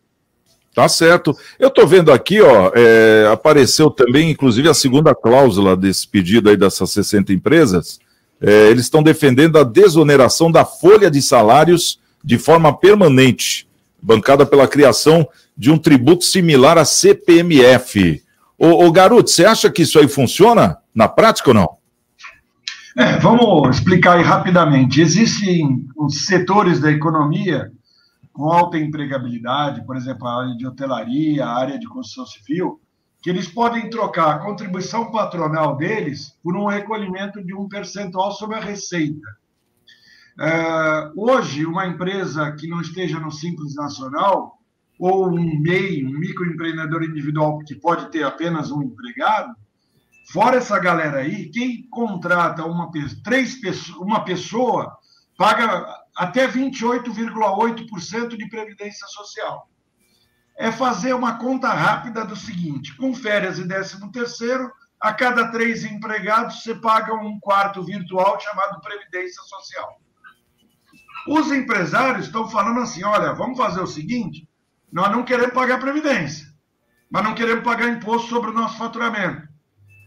Tá 0.74 0.86
certo. 0.86 1.34
Eu 1.58 1.68
estou 1.68 1.86
vendo 1.86 2.12
aqui, 2.12 2.42
ó, 2.42 2.70
é, 2.74 3.26
apareceu 3.32 3.90
também, 3.90 4.30
inclusive, 4.30 4.68
a 4.68 4.74
segunda 4.74 5.14
cláusula 5.14 5.74
desse 5.74 6.06
pedido 6.06 6.50
aí 6.50 6.58
dessas 6.58 6.90
60 6.90 7.32
empresas. 7.32 7.98
É, 8.38 8.68
eles 8.68 8.82
estão 8.82 9.02
defendendo 9.02 9.56
a 9.56 9.64
desoneração 9.64 10.52
da 10.52 10.66
folha 10.66 11.10
de 11.10 11.22
salários 11.22 11.98
de 12.22 12.36
forma 12.36 12.76
permanente, 12.76 13.66
bancada 14.02 14.44
pela 14.44 14.68
criação 14.68 15.26
de 15.56 15.70
um 15.70 15.78
tributo 15.78 16.26
similar 16.26 16.76
à 16.76 16.84
CPMF. 16.84 18.22
Ô, 18.58 18.84
ô 18.84 18.92
Garoto, 18.92 19.30
você 19.30 19.46
acha 19.46 19.70
que 19.70 19.80
isso 19.80 19.98
aí 19.98 20.06
funciona 20.06 20.76
na 20.94 21.08
prática 21.08 21.48
ou 21.48 21.54
não? 21.54 21.68
É, 22.98 23.18
vamos 23.20 23.78
explicar 23.78 24.18
aí 24.18 24.22
rapidamente. 24.22 25.00
Existem 25.00 25.86
os 25.96 26.26
setores 26.26 26.78
da 26.78 26.92
economia 26.92 27.72
com 28.36 28.52
alta 28.52 28.76
empregabilidade, 28.76 29.82
por 29.86 29.96
exemplo, 29.96 30.28
a 30.28 30.42
área 30.42 30.54
de 30.54 30.66
hotelaria, 30.66 31.46
a 31.46 31.56
área 31.56 31.78
de 31.78 31.88
construção 31.88 32.26
civil, 32.26 32.78
que 33.22 33.30
eles 33.30 33.48
podem 33.48 33.88
trocar 33.88 34.34
a 34.34 34.38
contribuição 34.40 35.10
patronal 35.10 35.74
deles 35.74 36.38
por 36.42 36.54
um 36.54 36.66
recolhimento 36.66 37.42
de 37.42 37.54
um 37.54 37.66
percentual 37.66 38.32
sobre 38.32 38.56
a 38.56 38.60
receita. 38.60 39.26
É, 40.38 41.10
hoje, 41.16 41.64
uma 41.64 41.86
empresa 41.86 42.52
que 42.52 42.68
não 42.68 42.82
esteja 42.82 43.18
no 43.18 43.32
Simples 43.32 43.74
Nacional, 43.74 44.58
ou 44.98 45.28
um 45.30 45.58
MEI, 45.58 46.04
um 46.04 46.18
microempreendedor 46.18 47.04
individual 47.04 47.58
que 47.60 47.74
pode 47.74 48.10
ter 48.10 48.22
apenas 48.22 48.70
um 48.70 48.82
empregado, 48.82 49.54
fora 50.30 50.56
essa 50.58 50.78
galera 50.78 51.20
aí, 51.20 51.48
quem 51.48 51.88
contrata 51.88 52.66
uma, 52.66 52.90
três, 53.24 53.58
uma 53.98 54.20
pessoa 54.20 54.94
paga 55.38 55.86
até 56.16 56.48
28,8% 56.48 58.36
de 58.36 58.48
previdência 58.48 59.06
social. 59.08 59.68
É 60.56 60.72
fazer 60.72 61.12
uma 61.12 61.38
conta 61.38 61.68
rápida 61.68 62.24
do 62.24 62.34
seguinte: 62.34 62.96
com 62.96 63.14
férias 63.14 63.58
e 63.58 63.64
décimo 63.64 64.10
terceiro, 64.10 64.72
a 64.98 65.12
cada 65.12 65.50
três 65.52 65.84
empregados 65.84 66.62
você 66.62 66.74
paga 66.74 67.14
um 67.14 67.38
quarto 67.38 67.84
virtual 67.84 68.40
chamado 68.40 68.80
previdência 68.80 69.42
social. 69.42 70.00
Os 71.28 71.52
empresários 71.52 72.26
estão 72.26 72.48
falando 72.48 72.80
assim: 72.80 73.04
olha, 73.04 73.34
vamos 73.34 73.58
fazer 73.58 73.80
o 73.80 73.86
seguinte, 73.86 74.48
nós 74.90 75.10
não 75.10 75.22
queremos 75.22 75.52
pagar 75.52 75.78
previdência, 75.78 76.46
mas 77.10 77.22
não 77.22 77.34
queremos 77.34 77.62
pagar 77.62 77.88
imposto 77.88 78.28
sobre 78.28 78.50
o 78.50 78.54
nosso 78.54 78.78
faturamento. 78.78 79.46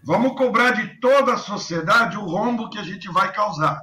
Vamos 0.04 0.36
cobrar 0.36 0.72
de 0.72 1.00
toda 1.00 1.34
a 1.34 1.38
sociedade 1.38 2.18
o 2.18 2.26
rombo 2.26 2.70
que 2.70 2.80
a 2.80 2.84
gente 2.84 3.08
vai 3.10 3.32
causar. 3.32 3.80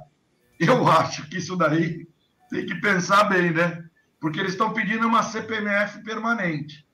Eu 0.59 0.85
acho 0.91 1.29
que 1.29 1.37
isso 1.37 1.55
daí 1.55 2.05
tem 2.49 2.65
que 2.65 2.75
pensar 2.75 3.25
bem, 3.25 3.51
né? 3.51 3.83
Porque 4.19 4.39
eles 4.39 4.53
estão 4.53 4.73
pedindo 4.73 5.07
uma 5.07 5.23
CPMF 5.23 6.03
permanente. 6.03 6.85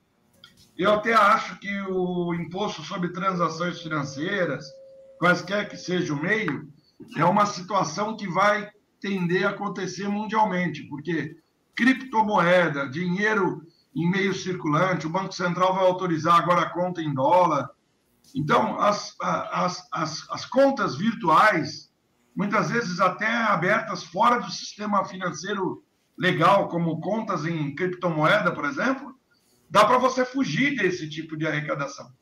Eu 0.76 0.94
até 0.94 1.14
acho 1.14 1.58
que 1.60 1.80
o 1.82 2.34
imposto 2.34 2.82
sobre 2.82 3.10
transações 3.10 3.80
financeiras, 3.80 4.66
quaisquer 5.18 5.68
que 5.68 5.76
seja 5.76 6.12
o 6.12 6.20
meio, 6.20 6.68
é 7.16 7.24
uma 7.24 7.46
situação 7.46 8.16
que 8.16 8.28
vai 8.28 8.70
tender 9.00 9.46
a 9.46 9.50
acontecer 9.50 10.08
mundialmente, 10.08 10.82
porque 10.84 11.36
criptomoeda, 11.76 12.88
dinheiro 12.88 13.62
em 13.94 14.10
meio 14.10 14.34
circulante, 14.34 15.06
o 15.06 15.10
Banco 15.10 15.32
Central 15.32 15.74
vai 15.74 15.86
autorizar 15.86 16.36
agora 16.36 16.62
a 16.62 16.70
conta 16.70 17.00
em 17.00 17.14
dólar. 17.14 17.70
Então, 18.34 18.80
as, 18.80 19.14
as, 19.20 19.86
as, 19.92 20.30
as 20.30 20.44
contas 20.46 20.96
virtuais 20.96 21.83
muitas 22.34 22.70
vezes 22.70 23.00
até 23.00 23.26
abertas 23.26 24.02
fora 24.02 24.40
do 24.40 24.50
sistema 24.50 25.04
financeiro 25.04 25.82
legal, 26.16 26.68
como 26.68 27.00
contas 27.00 27.44
em 27.44 27.74
criptomoeda, 27.74 28.52
por 28.52 28.64
exemplo, 28.64 29.14
dá 29.70 29.84
para 29.84 29.98
você 29.98 30.24
fugir 30.24 30.76
desse 30.76 31.08
tipo 31.08 31.36
de 31.36 31.46
arrecadação. 31.46 32.12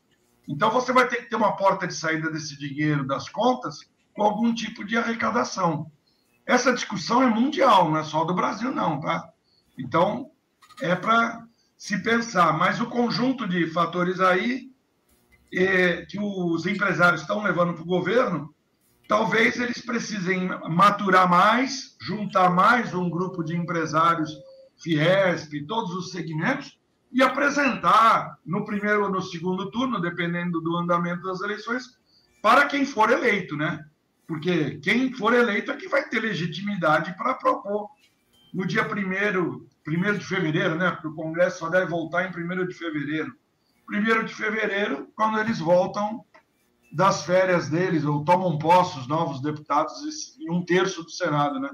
Então 0.48 0.70
você 0.70 0.92
vai 0.92 1.09
ter 1.09 1.16
que 1.16 1.31
ter 1.31 1.37
uma 1.37 1.57
porta 1.57 1.87
de 1.87 1.94
saída 1.94 2.31
desse 2.31 2.59
dinheiro 2.59 3.07
das 3.07 3.29
contas 3.29 3.79
com 4.14 4.22
algum 4.22 4.53
tipo 4.55 4.85
de 4.85 4.96
arrecadação. 4.96 5.90
Essa 6.44 6.72
discussão 6.72 7.22
é 7.22 7.27
mundial, 7.27 7.90
não 7.90 7.98
é 7.98 8.05
só 8.05 8.25
do 8.25 8.35
Brasil, 8.35 8.72
não, 8.72 9.01
tá? 9.01 9.29
Então 9.79 10.31
é 10.81 10.94
para 10.94 11.46
se 11.77 12.03
pensar, 12.03 12.53
mas 12.57 12.81
o 12.81 12.87
conjunto 12.87 13.46
de 13.46 13.66
fatores 13.68 14.20
aí 14.20 14.70
é, 15.53 16.05
que 16.07 16.18
os 16.18 16.66
empresários 16.66 17.20
estão 17.20 17.42
levando 17.42 17.75
para 17.75 17.83
o 17.83 17.87
governo 17.87 18.55
talvez 19.08 19.58
eles 19.58 19.84
precisem 19.84 20.48
maturar 20.70 21.28
mais, 21.28 21.96
juntar 22.00 22.50
mais 22.50 22.94
um 22.94 23.10
grupo 23.10 23.42
de 23.42 23.56
empresários 23.56 24.30
Fiesp, 24.82 25.64
todos 25.66 25.94
os 25.94 26.10
segmentos, 26.10 26.78
e 27.12 27.22
apresentar 27.22 28.38
no 28.44 28.64
primeiro 28.64 29.04
ou 29.04 29.10
no 29.10 29.20
segundo 29.20 29.70
turno, 29.70 30.00
dependendo 30.00 30.60
do 30.60 30.76
andamento 30.76 31.22
das 31.22 31.40
eleições, 31.40 31.84
para 32.40 32.66
quem 32.66 32.84
for 32.86 33.10
eleito, 33.10 33.56
né? 33.56 33.84
Porque 34.26 34.76
quem 34.78 35.12
for 35.12 35.34
eleito 35.34 35.70
é 35.70 35.76
que 35.76 35.88
vai 35.88 36.08
ter 36.08 36.20
legitimidade 36.20 37.14
para 37.16 37.34
propor 37.34 37.90
no 38.52 38.66
dia 38.66 38.82
1 38.82 39.66
primeiro 39.84 40.18
de 40.18 40.24
fevereiro, 40.24 40.74
né? 40.74 40.90
Porque 40.90 41.08
o 41.08 41.14
Congresso 41.14 41.58
só 41.58 41.68
deve 41.68 41.86
voltar 41.86 42.24
em 42.24 42.30
1 42.30 42.66
de 42.66 42.74
fevereiro. 42.74 43.34
1 43.90 44.24
de 44.24 44.34
fevereiro, 44.34 45.08
quando 45.14 45.38
eles 45.38 45.58
voltam 45.58 46.24
das 46.92 47.24
férias 47.24 47.68
deles, 47.68 48.05
ou 48.05 48.24
tomam 48.24 48.59
posse 48.59 48.98
os 48.98 49.09
novos 49.09 49.40
deputados 49.40 49.94
em 50.40 50.50
um 50.50 50.62
terço 50.62 51.02
do 51.02 51.11
Senado, 51.11 51.59
né? 51.59 51.70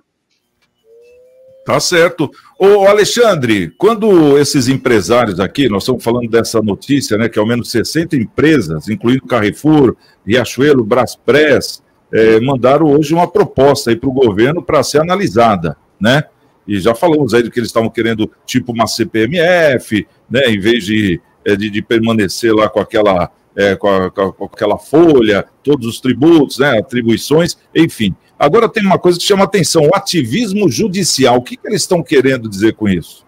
Tá 1.69 1.79
certo. 1.81 2.31
Ô 2.59 2.87
Alexandre, 2.87 3.71
quando 3.77 4.39
esses 4.39 4.69
empresários 4.69 5.39
aqui, 5.39 5.69
nós 5.69 5.83
estamos 5.83 6.03
falando 6.03 6.27
dessa 6.27 6.63
notícia, 6.63 7.19
né, 7.19 7.29
que 7.29 7.39
ao 7.39 7.47
menos 7.47 7.71
60 7.71 8.17
empresas, 8.17 8.89
incluindo 8.89 9.27
Carrefour, 9.27 9.95
Riachuelo, 10.27 10.83
Braspress, 10.83 11.83
é, 12.11 12.41
mandaram 12.41 12.87
hoje 12.87 13.13
uma 13.13 13.31
proposta 13.31 13.91
aí 13.91 13.97
para 13.97 14.09
o 14.09 14.13
governo 14.15 14.63
para 14.63 14.83
ser 14.83 15.03
analisada, 15.03 15.77
né? 16.01 16.25
E 16.67 16.81
já 16.81 16.95
falamos 16.95 17.35
aí 17.35 17.43
do 17.43 17.51
que 17.51 17.61
eles 17.61 17.69
estavam 17.69 17.91
querendo, 17.91 18.31
tipo 18.47 18.73
uma 18.73 18.87
CPMF, 18.87 20.07
né, 20.31 20.47
em 20.47 20.59
vez 20.59 20.87
de, 20.87 21.21
é, 21.45 21.55
de, 21.55 21.69
de 21.69 21.83
permanecer 21.83 22.55
lá 22.55 22.69
com 22.69 22.81
aquela, 22.81 23.31
é, 23.59 23.75
com, 23.75 23.89
a, 23.89 24.09
com 24.09 24.45
aquela 24.45 24.79
folha, 24.79 25.45
todos 25.65 25.85
os 25.85 26.01
tributos, 26.01 26.59
né, 26.59 26.79
atribuições, 26.79 27.59
enfim. 27.75 28.15
Agora 28.39 28.69
tem 28.69 28.87
uma 28.87 29.01
coisa 29.01 29.19
que 29.19 29.25
chama 29.25 29.43
atenção: 29.43 29.83
o 29.83 29.97
ativismo 29.97 30.71
judicial. 30.71 31.39
O 31.39 31.43
que, 31.43 31.57
que 31.57 31.67
eles 31.67 31.83
estão 31.83 32.01
querendo 32.01 32.49
dizer 32.49 32.75
com 32.75 32.89
isso? 32.89 33.27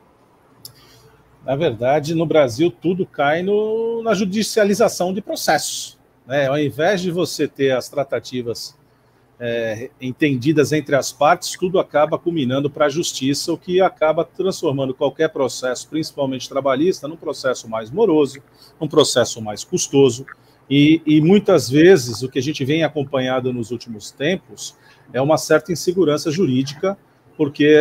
Na 1.44 1.56
verdade, 1.56 2.14
no 2.14 2.24
Brasil, 2.24 2.70
tudo 2.70 3.04
cai 3.04 3.42
no, 3.42 4.02
na 4.04 4.14
judicialização 4.14 5.12
de 5.12 5.20
processos. 5.20 5.98
Né? 6.24 6.46
Ao 6.46 6.56
invés 6.56 7.00
de 7.00 7.10
você 7.10 7.48
ter 7.48 7.72
as 7.72 7.88
tratativas 7.88 8.78
é, 9.42 9.88
entendidas 9.98 10.70
entre 10.70 10.94
as 10.94 11.10
partes, 11.10 11.56
tudo 11.58 11.78
acaba 11.78 12.18
culminando 12.18 12.68
para 12.68 12.86
a 12.86 12.90
justiça, 12.90 13.50
o 13.50 13.56
que 13.56 13.80
acaba 13.80 14.22
transformando 14.22 14.92
qualquer 14.92 15.30
processo, 15.30 15.88
principalmente 15.88 16.46
trabalhista, 16.46 17.08
num 17.08 17.16
processo 17.16 17.66
mais 17.66 17.90
moroso, 17.90 18.42
um 18.78 18.86
processo 18.86 19.40
mais 19.40 19.64
custoso. 19.64 20.26
E, 20.68 21.00
e 21.06 21.20
muitas 21.22 21.70
vezes 21.70 22.22
o 22.22 22.28
que 22.28 22.38
a 22.38 22.42
gente 22.42 22.64
vem 22.66 22.84
acompanhado 22.84 23.50
nos 23.50 23.70
últimos 23.70 24.10
tempos 24.10 24.76
é 25.10 25.20
uma 25.22 25.38
certa 25.38 25.72
insegurança 25.72 26.30
jurídica, 26.30 26.98
porque 27.34 27.74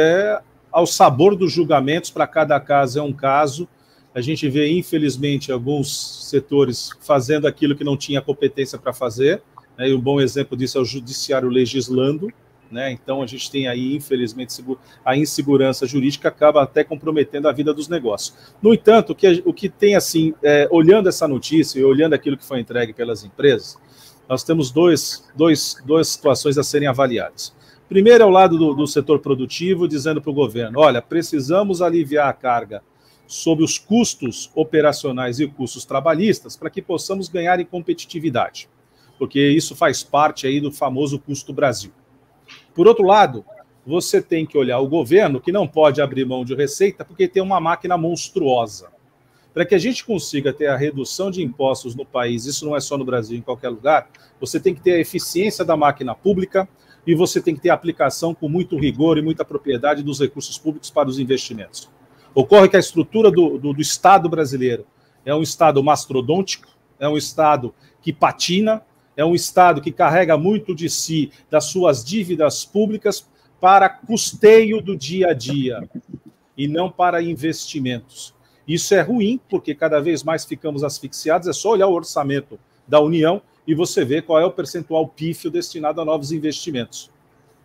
ao 0.72 0.88
sabor 0.88 1.36
dos 1.36 1.52
julgamentos, 1.52 2.10
para 2.10 2.26
cada 2.26 2.58
caso 2.60 3.00
é 3.00 3.04
um 3.04 3.14
caso. 3.14 3.68
A 4.16 4.22
gente 4.22 4.48
vê, 4.50 4.72
infelizmente, 4.72 5.52
alguns 5.52 6.30
setores 6.30 6.92
fazendo 7.02 7.48
aquilo 7.48 7.76
que 7.76 7.84
não 7.84 7.98
tinha 7.98 8.22
competência 8.22 8.80
para 8.80 8.94
fazer, 8.94 9.42
né, 9.80 9.88
e 9.88 9.94
um 9.94 10.02
bom 10.02 10.20
exemplo 10.20 10.58
disso 10.58 10.78
é 10.78 10.82
o 10.82 10.86
judiciário 10.86 11.48
legislando. 11.48 12.30
Né, 12.70 12.92
então, 12.92 13.24
a 13.24 13.26
gente 13.26 13.50
tem 13.50 13.68
aí, 13.68 13.96
infelizmente, 13.96 14.64
a 15.04 15.18
insegurança 15.18 15.88
jurídica 15.88 16.28
acaba 16.28 16.62
até 16.62 16.84
comprometendo 16.84 17.48
a 17.48 17.52
vida 17.52 17.74
dos 17.74 17.88
negócios. 17.88 18.38
No 18.62 18.74
entanto, 18.74 19.14
o 19.14 19.16
que, 19.16 19.42
o 19.44 19.52
que 19.52 19.70
tem, 19.70 19.96
assim, 19.96 20.36
é, 20.44 20.68
olhando 20.70 21.10
essa 21.10 21.28
notícia 21.28 21.80
e 21.80 21.84
olhando 21.84 22.14
aquilo 22.14 22.38
que 22.38 22.46
foi 22.46 22.60
entregue 22.60 22.94
pelas 22.94 23.24
empresas, 23.24 23.76
nós 24.28 24.44
temos 24.44 24.70
dois, 24.70 25.28
dois, 25.36 25.78
duas 25.84 26.10
situações 26.10 26.60
a 26.60 26.64
serem 26.64 26.88
avaliadas. 26.88 27.56
Primeiro 27.88 28.24
é 28.24 28.28
o 28.28 28.30
lado 28.30 28.56
do, 28.56 28.76
do 28.76 28.86
setor 28.86 29.18
produtivo, 29.18 29.88
dizendo 29.88 30.22
para 30.22 30.30
o 30.30 30.34
governo: 30.34 30.80
olha, 30.80 31.02
precisamos 31.02 31.82
aliviar 31.82 32.30
a 32.30 32.34
carga 32.34 32.84
sobre 33.26 33.64
os 33.64 33.80
custos 33.80 34.52
operacionais 34.54 35.40
e 35.40 35.48
custos 35.48 35.86
trabalhistas 35.86 36.56
para 36.56 36.70
que 36.70 36.84
possamos 36.84 37.28
ganhar 37.28 37.60
em 37.60 37.66
competitividade, 37.66 38.70
porque 39.20 39.50
isso 39.50 39.76
faz 39.76 40.02
parte 40.02 40.48
aí 40.48 40.62
do 40.62 40.72
famoso 40.72 41.20
custo 41.20 41.54
Brasil. 41.54 41.92
Por 42.74 42.88
outro 42.88 43.06
lado, 43.06 43.46
você 43.86 44.22
tem 44.22 44.46
que 44.46 44.58
olhar 44.58 44.80
o 44.80 44.88
governo 44.88 45.42
que 45.42 45.52
não 45.52 45.68
pode 45.68 46.02
abrir 46.02 46.26
mão 46.26 46.46
de 46.46 46.56
receita 46.56 47.04
porque 47.04 47.28
tem 47.28 47.44
uma 47.44 47.60
máquina 47.60 47.98
monstruosa. 47.98 48.90
Para 49.54 49.66
que 49.66 49.76
a 49.76 49.80
gente 49.80 50.06
consiga 50.06 50.54
ter 50.54 50.68
a 50.68 50.78
redução 50.78 51.30
de 51.30 51.44
impostos 51.44 51.96
no 51.96 52.06
país, 52.06 52.46
isso 52.46 52.66
não 52.66 52.76
é 52.76 52.80
só 52.80 52.98
no 52.98 53.04
Brasil, 53.04 53.38
em 53.38 53.42
qualquer 53.42 53.70
lugar, 53.70 54.10
você 54.40 54.60
tem 54.60 54.74
que 54.74 54.82
ter 54.82 54.94
a 54.94 55.00
eficiência 55.00 55.66
da 55.66 55.76
máquina 55.76 56.16
pública 56.16 56.70
e 57.06 57.16
você 57.16 57.42
tem 57.42 57.56
que 57.56 57.62
ter 57.62 57.72
a 57.72 57.74
aplicação 57.74 58.34
com 58.34 58.48
muito 58.48 58.78
rigor 58.78 59.18
e 59.18 59.22
muita 59.22 59.44
propriedade 59.44 60.04
dos 60.04 60.20
recursos 60.20 60.58
públicos 60.58 60.90
para 60.90 61.10
os 61.10 61.20
investimentos. 61.20 61.90
Ocorre 62.34 62.70
que 62.70 62.78
a 62.78 62.80
estrutura 62.80 63.32
do, 63.32 63.58
do, 63.58 63.74
do 63.74 63.82
Estado 63.82 64.30
brasileiro 64.30 64.86
é 65.26 65.34
um 65.34 65.42
Estado 65.42 65.84
mastrodôntico, 65.84 66.68
é 67.00 67.10
um 67.10 67.18
Estado 67.18 67.74
que 68.02 68.14
patina, 68.14 68.84
é 69.20 69.26
um 69.26 69.36
Estado 69.36 69.82
que 69.82 69.92
carrega 69.92 70.38
muito 70.38 70.74
de 70.74 70.90
si, 70.90 71.30
das 71.50 71.66
suas 71.66 72.06
dívidas 72.06 72.64
públicas, 72.64 73.28
para 73.60 73.90
custeio 73.90 74.82
do 74.82 74.96
dia 74.96 75.32
a 75.32 75.34
dia 75.34 75.90
e 76.58 76.70
não 76.70 76.90
para 76.90 77.22
investimentos. 77.22 78.34
Isso 78.66 78.96
é 78.96 79.02
ruim, 79.02 79.38
porque 79.50 79.76
cada 79.76 80.00
vez 80.00 80.24
mais 80.24 80.46
ficamos 80.46 80.86
asfixiados. 80.86 81.50
É 81.50 81.54
só 81.54 81.72
olhar 81.72 81.88
o 81.88 81.94
orçamento 81.94 82.58
da 82.88 83.02
União 83.02 83.42
e 83.68 83.76
você 83.76 84.06
vê 84.06 84.22
qual 84.22 84.40
é 84.40 84.46
o 84.46 84.52
percentual 84.52 85.06
pífio 85.06 85.52
destinado 85.52 86.00
a 86.00 86.06
novos 86.06 86.32
investimentos. 86.32 87.12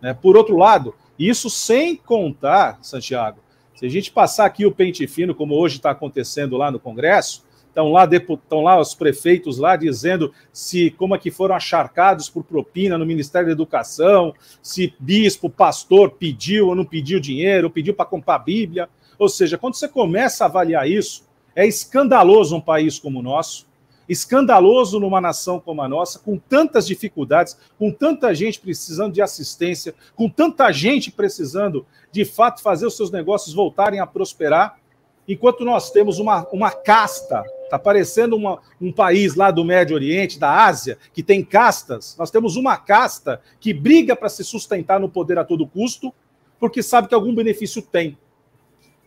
Né? 0.03 0.13
Por 0.13 0.37
outro 0.37 0.57
lado, 0.57 0.93
isso 1.17 1.49
sem 1.49 1.95
contar, 1.95 2.81
Santiago, 2.83 3.39
se 3.77 3.87
a 3.87 3.89
gente 3.89 4.11
passar 4.11 4.47
aqui 4.47 4.67
o 4.67 4.73
pente 4.73 5.07
fino, 5.07 5.33
como 5.33 5.55
hoje 5.55 5.77
está 5.77 5.91
acontecendo 5.91 6.57
lá 6.57 6.73
no 6.73 6.81
Congresso, 6.81 7.45
estão 7.75 7.91
lá, 7.91 8.05
estão 8.05 8.63
lá 8.63 8.81
os 8.81 8.95
prefeitos 8.95 9.59
lá 9.59 9.75
dizendo 9.75 10.33
se 10.53 10.93
como 10.93 11.15
é 11.15 11.19
que 11.19 11.31
foram 11.31 11.57
acharcados 11.57 12.31
por 12.31 12.45
propina 12.45 12.97
no 12.97 13.05
Ministério 13.05 13.49
da 13.49 13.53
Educação, 13.53 14.33
se 14.63 14.95
bispo, 14.99 15.51
pastor 15.51 16.13
pediu 16.13 16.69
ou 16.69 16.75
não 16.75 16.85
pediu 16.85 17.19
dinheiro, 17.19 17.69
pediu 17.69 17.93
para 17.93 18.07
comprar 18.07 18.39
Bíblia. 18.39 18.89
Ou 19.19 19.29
seja, 19.29 19.59
quando 19.59 19.75
você 19.75 19.89
começa 19.89 20.45
a 20.45 20.47
avaliar 20.47 20.89
isso, 20.89 21.25
é 21.55 21.67
escandaloso 21.67 22.57
um 22.57 22.61
país 22.61 22.99
como 22.99 23.19
o 23.19 23.23
nosso, 23.23 23.67
escandaloso 24.09 25.01
numa 25.01 25.21
nação 25.21 25.59
como 25.59 25.83
a 25.83 25.89
nossa, 25.89 26.19
com 26.19 26.37
tantas 26.37 26.87
dificuldades, 26.87 27.57
com 27.79 27.91
tanta 27.91 28.35
gente 28.35 28.61
precisando 28.61 29.15
de 29.15 29.23
assistência, 29.23 29.95
com 30.15 30.29
tanta 30.29 30.71
gente 30.73 31.11
precisando 31.11 31.87
de 32.13 32.25
fato 32.25 32.63
fazer 32.63 32.87
os 32.87 32.97
seus 32.97 33.11
negócios 33.11 33.55
voltarem 33.55 34.01
a 34.01 34.07
prosperar, 34.07 34.79
enquanto 35.27 35.65
nós 35.65 35.91
temos 35.91 36.19
uma, 36.19 36.47
uma 36.53 36.71
casta, 36.71 37.43
está 37.75 37.79
parecendo 37.79 38.37
uma, 38.37 38.61
um 38.81 38.93
país 38.93 39.35
lá 39.35 39.51
do 39.51 39.65
Médio 39.65 39.97
Oriente, 39.97 40.39
da 40.39 40.65
Ásia, 40.65 40.97
que 41.13 41.23
tem 41.23 41.45
castas, 41.45 42.17
nós 42.17 42.31
temos 42.31 42.57
uma 42.57 42.77
casta 42.77 43.41
que 43.59 43.73
briga 43.73 44.15
para 44.15 44.29
se 44.29 44.45
sustentar 44.45 45.01
no 45.01 45.09
poder 45.09 45.39
a 45.39 45.45
todo 45.45 45.67
custo, 45.67 46.15
porque 46.59 46.83
sabe 46.83 47.09
que 47.09 47.15
algum 47.15 47.35
benefício 47.35 47.83
tem. 47.83 48.17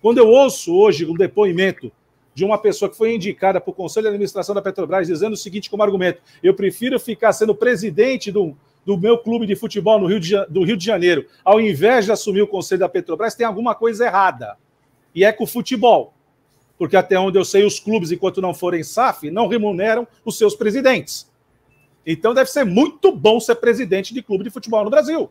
Quando 0.01 0.17
eu 0.17 0.27
ouço 0.27 0.75
hoje 0.75 1.05
um 1.05 1.13
depoimento 1.13 1.91
de 2.33 2.43
uma 2.43 2.57
pessoa 2.57 2.89
que 2.89 2.97
foi 2.97 3.15
indicada 3.15 3.59
para 3.59 3.71
o 3.71 3.73
Conselho 3.73 4.03
de 4.03 4.09
Administração 4.09 4.53
da 4.53 4.61
Petrobras 4.61 5.07
dizendo 5.07 5.33
o 5.33 5.37
seguinte 5.37 5.69
como 5.69 5.81
argumento: 5.81 6.21
eu 6.43 6.53
prefiro 6.53 6.99
ficar 6.99 7.31
sendo 7.31 7.55
presidente 7.55 8.31
do, 8.31 8.55
do 8.85 8.97
meu 8.97 9.17
clube 9.17 9.47
de 9.47 9.55
futebol 9.55 9.97
no 9.97 10.07
Rio 10.07 10.19
de, 10.19 10.45
do 10.47 10.63
Rio 10.63 10.77
de 10.77 10.85
Janeiro, 10.85 11.25
ao 11.43 11.59
invés 11.59 12.05
de 12.05 12.11
assumir 12.11 12.41
o 12.41 12.47
Conselho 12.47 12.81
da 12.81 12.89
Petrobras, 12.89 13.33
tem 13.33 13.45
alguma 13.47 13.73
coisa 13.73 14.05
errada. 14.05 14.57
E 15.15 15.23
é 15.23 15.31
com 15.31 15.45
o 15.45 15.47
futebol. 15.47 16.13
Porque 16.77 16.95
até 16.95 17.19
onde 17.19 17.37
eu 17.37 17.45
sei, 17.45 17.65
os 17.65 17.79
clubes, 17.79 18.11
enquanto 18.11 18.41
não 18.41 18.53
forem 18.53 18.83
SAF, 18.83 19.31
não 19.31 19.47
remuneram 19.47 20.07
os 20.23 20.37
seus 20.37 20.55
presidentes. 20.55 21.29
Então 22.05 22.33
deve 22.33 22.49
ser 22.49 22.63
muito 22.63 23.11
bom 23.11 23.39
ser 23.39 23.55
presidente 23.55 24.13
de 24.13 24.21
clube 24.21 24.43
de 24.43 24.49
futebol 24.49 24.83
no 24.83 24.89
Brasil. 24.89 25.29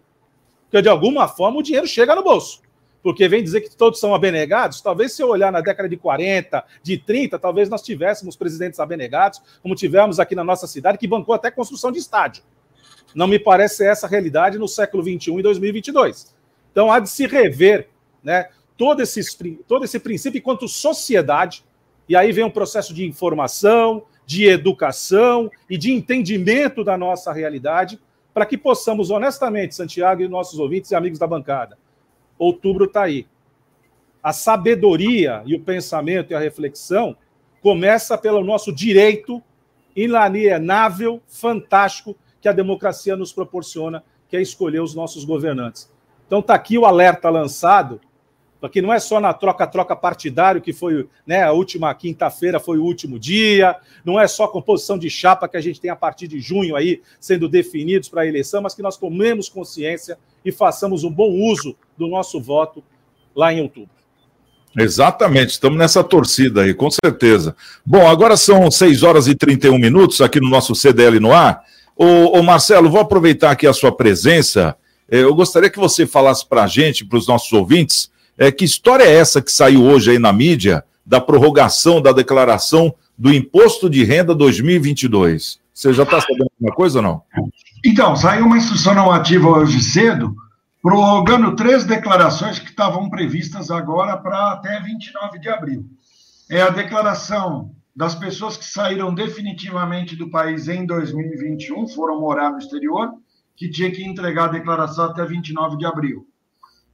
Porque 0.64 0.82
de 0.82 0.88
alguma 0.88 1.28
forma 1.28 1.58
o 1.58 1.62
dinheiro 1.62 1.86
chega 1.86 2.14
no 2.14 2.22
bolso 2.22 2.60
porque 3.06 3.28
vem 3.28 3.40
dizer 3.40 3.60
que 3.60 3.70
todos 3.76 4.00
são 4.00 4.12
abenegados. 4.12 4.80
Talvez 4.80 5.12
se 5.12 5.22
eu 5.22 5.28
olhar 5.28 5.52
na 5.52 5.60
década 5.60 5.88
de 5.88 5.96
40, 5.96 6.64
de 6.82 6.98
30, 6.98 7.38
talvez 7.38 7.68
nós 7.68 7.80
tivéssemos 7.80 8.34
presidentes 8.34 8.80
abenegados, 8.80 9.40
como 9.62 9.76
tivemos 9.76 10.18
aqui 10.18 10.34
na 10.34 10.42
nossa 10.42 10.66
cidade, 10.66 10.98
que 10.98 11.06
bancou 11.06 11.32
até 11.32 11.48
construção 11.48 11.92
de 11.92 12.00
estádio. 12.00 12.42
Não 13.14 13.28
me 13.28 13.38
parece 13.38 13.86
essa 13.86 14.08
realidade 14.08 14.58
no 14.58 14.66
século 14.66 15.04
XXI 15.04 15.38
e 15.38 15.42
2022. 15.42 16.34
Então 16.72 16.90
há 16.90 16.98
de 16.98 17.08
se 17.08 17.28
rever 17.28 17.88
né, 18.24 18.48
todo, 18.76 19.00
esse, 19.00 19.20
todo 19.66 19.84
esse 19.84 19.98
princípio 19.98 20.38
enquanto 20.38 20.68
sociedade, 20.68 21.64
e 22.08 22.14
aí 22.14 22.30
vem 22.32 22.44
um 22.44 22.50
processo 22.50 22.94
de 22.94 23.04
informação, 23.04 24.04
de 24.24 24.46
educação 24.46 25.50
e 25.68 25.78
de 25.78 25.92
entendimento 25.92 26.84
da 26.84 26.96
nossa 26.96 27.32
realidade, 27.32 28.00
para 28.34 28.44
que 28.44 28.58
possamos 28.58 29.10
honestamente, 29.10 29.74
Santiago 29.74 30.22
e 30.22 30.28
nossos 30.28 30.58
ouvintes 30.58 30.90
e 30.90 30.94
amigos 30.94 31.18
da 31.18 31.26
bancada, 31.26 31.78
outubro 32.38 32.84
está 32.84 33.04
aí. 33.04 33.26
A 34.22 34.32
sabedoria 34.32 35.42
e 35.46 35.54
o 35.54 35.60
pensamento 35.60 36.32
e 36.32 36.34
a 36.34 36.40
reflexão 36.40 37.16
começa 37.62 38.18
pelo 38.18 38.44
nosso 38.44 38.72
direito 38.72 39.42
inalienável, 39.94 41.22
fantástico, 41.26 42.16
que 42.40 42.48
a 42.48 42.52
democracia 42.52 43.16
nos 43.16 43.32
proporciona, 43.32 44.04
que 44.28 44.36
é 44.36 44.42
escolher 44.42 44.80
os 44.80 44.94
nossos 44.94 45.24
governantes. 45.24 45.90
Então 46.26 46.40
está 46.40 46.54
aqui 46.54 46.76
o 46.76 46.84
alerta 46.84 47.30
lançado, 47.30 48.00
porque 48.60 48.80
não 48.80 48.92
é 48.92 48.98
só 48.98 49.20
na 49.20 49.32
troca-troca 49.32 49.94
partidário, 49.94 50.60
que 50.60 50.72
foi 50.72 51.08
né, 51.26 51.42
a 51.42 51.52
última 51.52 51.94
quinta-feira, 51.94 52.58
foi 52.58 52.78
o 52.78 52.84
último 52.84 53.18
dia, 53.18 53.76
não 54.04 54.18
é 54.18 54.26
só 54.26 54.46
composição 54.48 54.98
de 54.98 55.10
chapa 55.10 55.48
que 55.48 55.56
a 55.56 55.60
gente 55.60 55.80
tem 55.80 55.90
a 55.90 55.96
partir 55.96 56.26
de 56.26 56.40
junho 56.40 56.74
aí 56.74 57.02
sendo 57.20 57.48
definidos 57.48 58.08
para 58.08 58.22
a 58.22 58.26
eleição, 58.26 58.62
mas 58.62 58.74
que 58.74 58.82
nós 58.82 58.96
tomemos 58.96 59.48
consciência 59.48 60.18
e 60.44 60.50
façamos 60.50 61.04
um 61.04 61.10
bom 61.10 61.30
uso 61.30 61.76
do 61.96 62.08
nosso 62.08 62.40
voto 62.40 62.82
lá 63.34 63.52
em 63.52 63.60
outubro. 63.60 63.96
Exatamente, 64.78 65.50
estamos 65.50 65.78
nessa 65.78 66.04
torcida 66.04 66.62
aí, 66.62 66.74
com 66.74 66.90
certeza. 66.90 67.56
Bom, 67.84 68.06
agora 68.06 68.36
são 68.36 68.70
6 68.70 69.02
horas 69.02 69.26
e 69.26 69.34
31 69.34 69.78
minutos 69.78 70.20
aqui 70.20 70.38
no 70.38 70.50
nosso 70.50 70.74
CDL 70.74 71.18
no 71.18 71.32
ar. 71.32 71.62
Ô, 71.96 72.38
ô 72.38 72.42
Marcelo, 72.42 72.90
vou 72.90 73.00
aproveitar 73.00 73.50
aqui 73.50 73.66
a 73.66 73.72
sua 73.72 73.90
presença. 73.90 74.76
É, 75.10 75.20
eu 75.20 75.34
gostaria 75.34 75.70
que 75.70 75.78
você 75.78 76.06
falasse 76.06 76.46
para 76.46 76.64
a 76.64 76.66
gente, 76.66 77.06
para 77.06 77.16
os 77.16 77.26
nossos 77.26 77.50
ouvintes, 77.54 78.10
é, 78.38 78.52
que 78.52 78.64
história 78.64 79.04
é 79.04 79.14
essa 79.14 79.40
que 79.40 79.50
saiu 79.50 79.82
hoje 79.84 80.10
aí 80.10 80.18
na 80.18 80.32
mídia 80.32 80.84
da 81.04 81.20
prorrogação 81.20 82.00
da 82.00 82.12
declaração 82.12 82.94
do 83.16 83.32
Imposto 83.32 83.88
de 83.88 84.04
Renda 84.04 84.34
2022? 84.34 85.58
Você 85.72 85.92
já 85.92 86.02
está 86.02 86.20
sabendo 86.20 86.50
alguma 86.58 86.74
coisa 86.74 86.98
ou 86.98 87.02
não? 87.02 87.22
Então, 87.84 88.16
saiu 88.16 88.46
uma 88.46 88.56
instrução 88.56 88.94
normativa 88.94 89.48
hoje 89.48 89.82
cedo 89.82 90.34
prorrogando 90.82 91.56
três 91.56 91.84
declarações 91.84 92.58
que 92.58 92.70
estavam 92.70 93.10
previstas 93.10 93.70
agora 93.70 94.16
para 94.16 94.52
até 94.52 94.80
29 94.80 95.38
de 95.38 95.48
abril. 95.48 95.84
É 96.48 96.62
a 96.62 96.70
declaração 96.70 97.72
das 97.94 98.14
pessoas 98.14 98.56
que 98.56 98.64
saíram 98.64 99.12
definitivamente 99.14 100.14
do 100.14 100.30
país 100.30 100.68
em 100.68 100.86
2021, 100.86 101.88
foram 101.88 102.20
morar 102.20 102.50
no 102.50 102.58
exterior, 102.58 103.10
que 103.56 103.70
tinha 103.70 103.90
que 103.90 104.04
entregar 104.04 104.44
a 104.44 104.52
declaração 104.52 105.06
até 105.06 105.24
29 105.24 105.76
de 105.78 105.86
abril. 105.86 106.26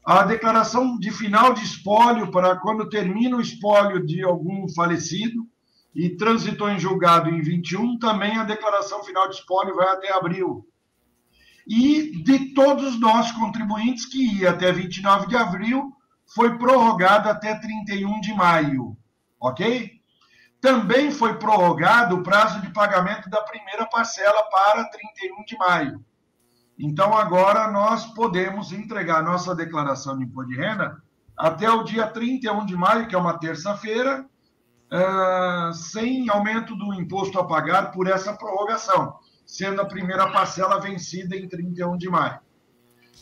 A 0.04 0.24
declaração 0.24 0.98
de 0.98 1.10
final 1.10 1.54
de 1.54 1.64
espólio 1.64 2.30
para 2.30 2.56
quando 2.56 2.88
termina 2.88 3.36
o 3.36 3.40
espólio 3.40 4.04
de 4.04 4.22
algum 4.22 4.68
falecido 4.68 5.46
e 5.94 6.16
transitou 6.16 6.68
em 6.70 6.78
julgado 6.78 7.30
em 7.30 7.40
21, 7.40 7.98
também 7.98 8.36
a 8.36 8.44
declaração 8.44 9.04
final 9.04 9.28
de 9.28 9.36
espólio 9.36 9.76
vai 9.76 9.88
até 9.88 10.12
abril 10.12 10.66
e 11.66 12.22
de 12.22 12.54
todos 12.54 12.98
nós 12.98 13.30
contribuintes 13.32 14.06
que 14.06 14.40
ia 14.40 14.50
até 14.50 14.72
29 14.72 15.28
de 15.28 15.36
abril, 15.36 15.92
foi 16.34 16.58
prorrogado 16.58 17.28
até 17.28 17.54
31 17.54 18.20
de 18.20 18.34
maio, 18.34 18.96
ok? 19.40 20.00
Também 20.60 21.10
foi 21.10 21.38
prorrogado 21.38 22.16
o 22.16 22.22
prazo 22.22 22.60
de 22.60 22.72
pagamento 22.72 23.28
da 23.28 23.42
primeira 23.42 23.86
parcela 23.86 24.42
para 24.50 24.84
31 24.84 25.44
de 25.44 25.56
maio. 25.56 26.04
Então, 26.78 27.16
agora 27.16 27.70
nós 27.70 28.06
podemos 28.06 28.72
entregar 28.72 29.22
nossa 29.22 29.54
declaração 29.54 30.18
de 30.18 30.24
imposto 30.24 30.50
de 30.50 30.56
renda 30.56 30.96
até 31.36 31.70
o 31.70 31.82
dia 31.82 32.06
31 32.06 32.64
de 32.66 32.76
maio, 32.76 33.06
que 33.06 33.14
é 33.14 33.18
uma 33.18 33.38
terça-feira, 33.38 34.24
uh, 34.92 35.72
sem 35.72 36.28
aumento 36.28 36.76
do 36.76 36.92
imposto 36.94 37.38
a 37.38 37.44
pagar 37.44 37.90
por 37.92 38.06
essa 38.06 38.32
prorrogação 38.34 39.16
sendo 39.52 39.82
a 39.82 39.84
primeira 39.84 40.30
parcela 40.30 40.80
vencida 40.80 41.36
em 41.36 41.46
31 41.46 41.98
de 41.98 42.08
maio. 42.08 42.38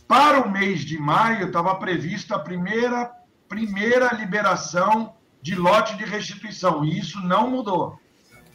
Para 0.06 0.46
o 0.46 0.50
mês 0.50 0.80
de 0.80 0.96
maio, 0.96 1.48
estava 1.48 1.74
prevista 1.74 2.36
a 2.36 2.38
primeira, 2.38 3.10
primeira 3.48 4.14
liberação 4.14 5.14
de 5.42 5.56
lote 5.56 5.96
de 5.96 6.04
restituição, 6.04 6.84
e 6.84 6.98
isso 6.98 7.20
não 7.26 7.50
mudou. 7.50 7.98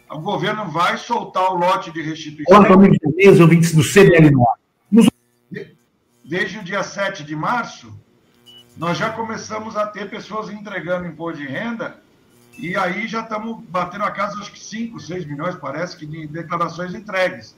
O 0.10 0.20
governo 0.20 0.70
vai 0.70 0.98
soltar 0.98 1.52
o 1.52 1.58
lote 1.58 1.92
de 1.92 2.02
restituição. 2.02 2.58
Olá, 2.58 2.78
mesa, 3.18 3.44
ouvintes 3.44 3.76
do 3.76 3.84
CDL 3.84 4.32
no 4.32 4.42
ar. 4.44 4.56
Desde 6.24 6.58
o 6.58 6.64
dia 6.64 6.84
7 6.84 7.24
de 7.24 7.36
março, 7.36 7.94
nós 8.76 8.98
já 8.98 9.12
começamos 9.12 9.78
a 9.78 9.86
ter 9.86 10.10
pessoas 10.10 10.50
entregando 10.50 11.08
imposto 11.08 11.40
de 11.40 11.48
renda, 11.48 12.02
e 12.58 12.76
aí 12.76 13.08
já 13.08 13.22
estamos 13.22 13.64
batendo 13.66 14.04
a 14.04 14.12
casa, 14.12 14.40
acho 14.40 14.52
que 14.52 14.60
5, 14.60 15.00
6 15.00 15.26
milhões, 15.26 15.56
parece, 15.56 15.98
que 15.98 16.06
de 16.06 16.28
declarações 16.28 16.94
entregues. 16.94 17.56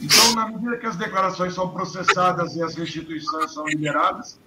Então, 0.00 0.34
na 0.34 0.48
medida 0.48 0.76
que 0.76 0.86
as 0.86 0.96
declarações 0.96 1.54
são 1.54 1.70
processadas 1.70 2.54
e 2.56 2.62
as 2.62 2.74
restituições 2.74 3.54
são 3.54 3.66
liberadas, 3.66 4.38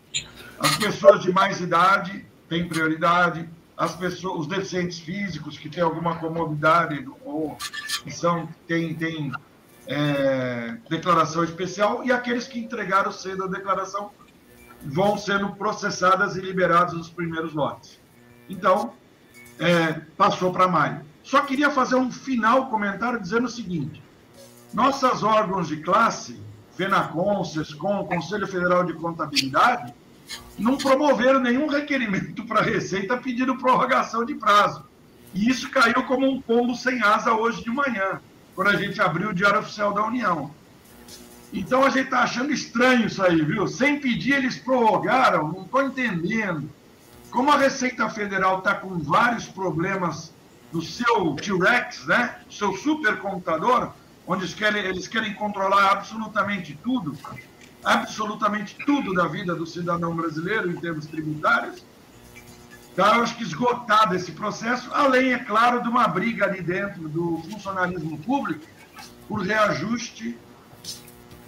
as 0.60 0.78
pessoas 0.78 1.22
de 1.22 1.32
mais 1.32 1.60
idade 1.60 2.26
têm 2.48 2.68
prioridade, 2.68 3.50
as 3.76 3.96
pessoas, 3.96 4.42
os 4.42 4.48
deficientes 4.48 5.00
físicos 5.00 5.58
que 5.58 5.70
têm 5.70 5.84
alguma 5.84 6.16
comorbidade 6.16 7.06
ou 7.24 7.58
que 8.04 8.12
são, 8.12 8.48
têm, 8.68 8.94
têm 8.94 9.32
é, 9.88 10.78
declaração 10.90 11.44
especial 11.44 12.04
e 12.04 12.12
aqueles 12.12 12.48
que 12.48 12.60
entregaram 12.60 13.12
cedo 13.12 13.44
a 13.44 13.48
declaração 13.48 14.12
vão 14.84 15.18
sendo 15.18 15.56
processadas 15.56 16.36
e 16.36 16.42
liberadas 16.42 16.94
nos 16.94 17.10
primeiros 17.10 17.54
lotes. 17.54 18.00
Então, 18.50 18.94
é, 19.60 19.94
passou 20.18 20.52
para 20.52 20.68
maio. 20.68 21.02
Só 21.24 21.42
queria 21.42 21.72
fazer 21.72 21.96
um 21.96 22.12
final 22.12 22.70
comentário 22.70 23.20
dizendo 23.20 23.46
o 23.46 23.50
seguinte: 23.50 24.02
nossos 24.74 25.24
órgãos 25.24 25.68
de 25.68 25.78
classe, 25.78 26.40
FENACOM, 26.76 27.44
SESCOM, 27.44 28.06
Conselho 28.06 28.48
Federal 28.48 28.84
de 28.84 28.94
Contabilidade, 28.94 29.94
não 30.58 30.78
promoveram 30.78 31.40
nenhum 31.40 31.68
requerimento 31.68 32.46
para 32.46 32.60
a 32.60 32.64
Receita 32.64 33.18
pedindo 33.18 33.58
prorrogação 33.58 34.26
de 34.26 34.36
prazo. 34.36 34.86
E 35.34 35.50
isso 35.50 35.70
caiu 35.70 36.04
como 36.04 36.30
um 36.30 36.42
pombo 36.42 36.76
sem 36.76 37.02
asa 37.02 37.34
hoje 37.34 37.64
de 37.64 37.70
manhã, 37.70 38.22
quando 38.56 38.70
a 38.70 38.76
gente 38.78 39.02
abriu 39.02 39.30
o 39.30 39.34
Diário 39.34 39.60
Oficial 39.60 39.94
da 39.94 40.06
União. 40.06 40.50
Então 41.54 41.84
a 41.84 41.90
gente 41.90 42.06
está 42.06 42.20
achando 42.20 42.52
estranho 42.52 43.08
isso 43.08 43.22
aí, 43.22 43.42
viu? 43.44 43.68
Sem 43.68 44.00
pedir, 44.00 44.34
eles 44.34 44.58
prorrogaram, 44.58 45.52
não 45.52 45.64
estou 45.64 45.84
entendendo. 45.84 46.70
Como 47.30 47.52
a 47.52 47.58
Receita 47.58 48.10
Federal 48.10 48.60
está 48.60 48.74
com 48.76 48.98
vários 48.98 49.46
problemas 49.46 50.34
no 50.72 50.82
seu 50.82 51.36
T-Rex, 51.36 52.06
né? 52.06 52.40
seu 52.50 52.76
supercomputador, 52.78 53.92
onde 54.26 54.44
eles 54.44 54.54
querem, 54.54 54.84
eles 54.84 55.08
querem 55.08 55.34
controlar 55.34 55.92
absolutamente 55.92 56.78
tudo, 56.82 57.18
absolutamente 57.84 58.76
tudo 58.86 59.14
da 59.14 59.28
vida 59.28 59.54
do 59.54 59.66
cidadão 59.66 60.16
brasileiro 60.16 60.72
em 60.72 60.76
termos 60.76 61.06
tributários. 61.06 61.84
Então, 62.96 63.14
eu 63.14 63.24
acho 63.24 63.36
que 63.36 63.44
esgotado 63.44 64.16
esse 64.16 64.32
processo, 64.32 64.90
além, 64.94 65.34
é 65.34 65.40
claro, 65.40 65.82
de 65.82 65.90
uma 65.90 66.08
briga 66.08 66.46
ali 66.46 66.62
dentro 66.62 67.10
do 67.10 67.44
funcionalismo 67.50 68.18
público 68.20 68.66
por 69.28 69.42
reajuste 69.42 70.38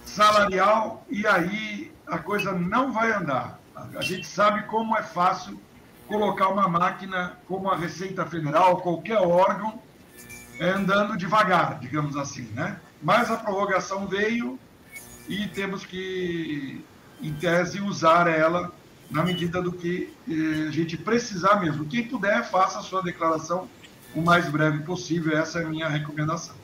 salarial, 0.04 1.06
e 1.10 1.26
aí 1.26 1.89
a 2.06 2.18
coisa 2.18 2.52
não 2.52 2.91
vai 2.91 3.14
andar. 3.14 3.62
A 3.95 4.02
gente 4.02 4.28
sabe 4.28 4.64
como 4.64 4.98
é 4.98 5.04
fácil 5.04 5.58
colocar 6.06 6.50
uma 6.50 6.68
máquina 6.68 7.38
como 7.48 7.72
a 7.72 7.78
Receita 7.78 8.26
Federal, 8.26 8.82
qualquer 8.82 9.20
órgão, 9.20 9.82
é, 10.60 10.72
andando 10.72 11.16
devagar, 11.16 11.80
digamos 11.80 12.18
assim, 12.18 12.50
né? 12.56 12.78
Mas 13.02 13.32
a 13.32 13.38
prorrogação 13.38 14.06
veio 14.06 14.60
e 15.30 15.48
temos 15.48 15.86
que, 15.86 16.84
em 17.22 17.34
tese, 17.36 17.80
usar 17.80 18.28
ela 18.28 18.70
na 19.10 19.24
medida 19.24 19.62
do 19.62 19.72
que 19.72 20.10
eh, 20.30 20.68
a 20.68 20.72
gente 20.72 20.97
precisar 20.97 21.60
mesmo. 21.60 21.86
Quem 21.86 22.03
puder, 22.03 22.49
faça 22.49 22.80
a 22.80 22.82
sua 22.82 23.01
declaração 23.01 23.68
o 24.14 24.22
mais 24.22 24.49
breve 24.49 24.80
possível. 24.80 25.38
Essa 25.38 25.60
é 25.60 25.66
a 25.66 25.70
minha 25.70 25.88
recomendação. 25.88 26.55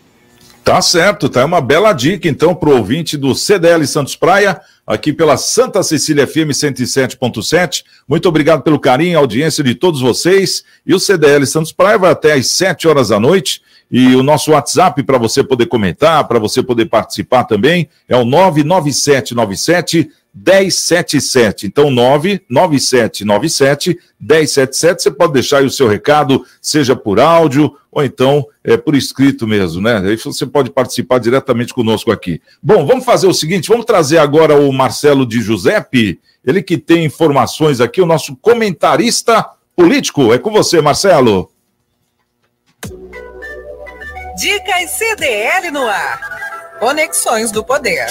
Tá 0.64 0.82
certo, 0.82 1.28
tá? 1.28 1.44
Uma 1.44 1.60
bela 1.60 1.92
dica, 1.92 2.28
então, 2.28 2.56
para 2.56 2.70
o 2.70 2.78
ouvinte 2.78 3.18
do 3.18 3.36
CDL 3.36 3.86
Santos 3.86 4.16
Praia, 4.16 4.62
aqui 4.88 5.12
pela 5.12 5.36
Santa 5.36 5.84
Cecília 5.84 6.26
FM 6.26 6.52
107.7. 6.52 7.84
Muito 8.08 8.30
obrigado 8.30 8.62
pelo 8.62 8.80
carinho, 8.80 9.20
audiência 9.20 9.62
de 9.62 9.76
todos 9.76 10.00
vocês. 10.00 10.64
E 10.86 10.94
o 10.94 11.00
CDL 11.00 11.46
Santos 11.46 11.74
Praia 11.74 11.98
vai 11.98 12.12
até 12.12 12.32
às 12.32 12.48
7 12.48 12.88
horas 12.88 13.10
da 13.10 13.20
noite. 13.20 13.62
E 13.92 14.16
o 14.16 14.24
nosso 14.24 14.52
WhatsApp 14.52 15.04
para 15.04 15.18
você 15.18 15.44
poder 15.44 15.66
comentar, 15.66 16.26
para 16.28 16.40
você 16.40 16.64
poder 16.64 16.86
participar 16.86 17.44
também, 17.44 17.90
é 18.08 18.16
o 18.16 18.24
99797 18.24 20.10
1077. 20.34 21.68
Então, 21.68 21.92
99797 21.92 24.00
1077. 24.20 25.04
Você 25.04 25.12
pode 25.12 25.34
deixar 25.34 25.60
aí 25.60 25.66
o 25.66 25.72
seu 25.72 25.88
recado, 25.88 26.46
seja 26.62 26.96
por 26.96 27.20
áudio 27.20 27.76
ou 27.92 28.04
então 28.04 28.46
é, 28.64 28.76
por 28.76 28.96
escrito 28.96 29.46
mesmo, 29.46 29.82
né? 29.82 29.98
Aí 29.98 30.18
você 30.18 30.46
pode 30.46 30.72
participar 30.72 31.20
diretamente 31.20 31.74
conosco 31.74 32.12
aqui. 32.12 32.42
Bom, 32.62 32.86
vamos 32.86 33.06
fazer 33.06 33.28
o 33.28 33.34
seguinte: 33.34 33.70
vamos 33.70 33.86
trazer 33.86 34.18
agora 34.18 34.58
o 34.58 34.72
Marcelo 34.74 35.26
de 35.26 35.42
Giuseppe, 35.42 36.20
ele 36.44 36.64
que 36.64 36.78
tem 36.78 37.06
informações 37.06 37.80
aqui, 37.80 38.02
o 38.02 38.06
nosso 38.06 38.36
comentarista 38.38 39.46
político. 39.76 40.34
É 40.34 40.40
com 40.40 40.52
você, 40.52 40.82
Marcelo. 40.82 41.52
Dicas 44.36 44.90
CDL 44.90 45.70
no 45.72 45.88
ar. 45.88 46.20
Conexões 46.80 47.52
do 47.52 47.64
Poder. 47.64 48.08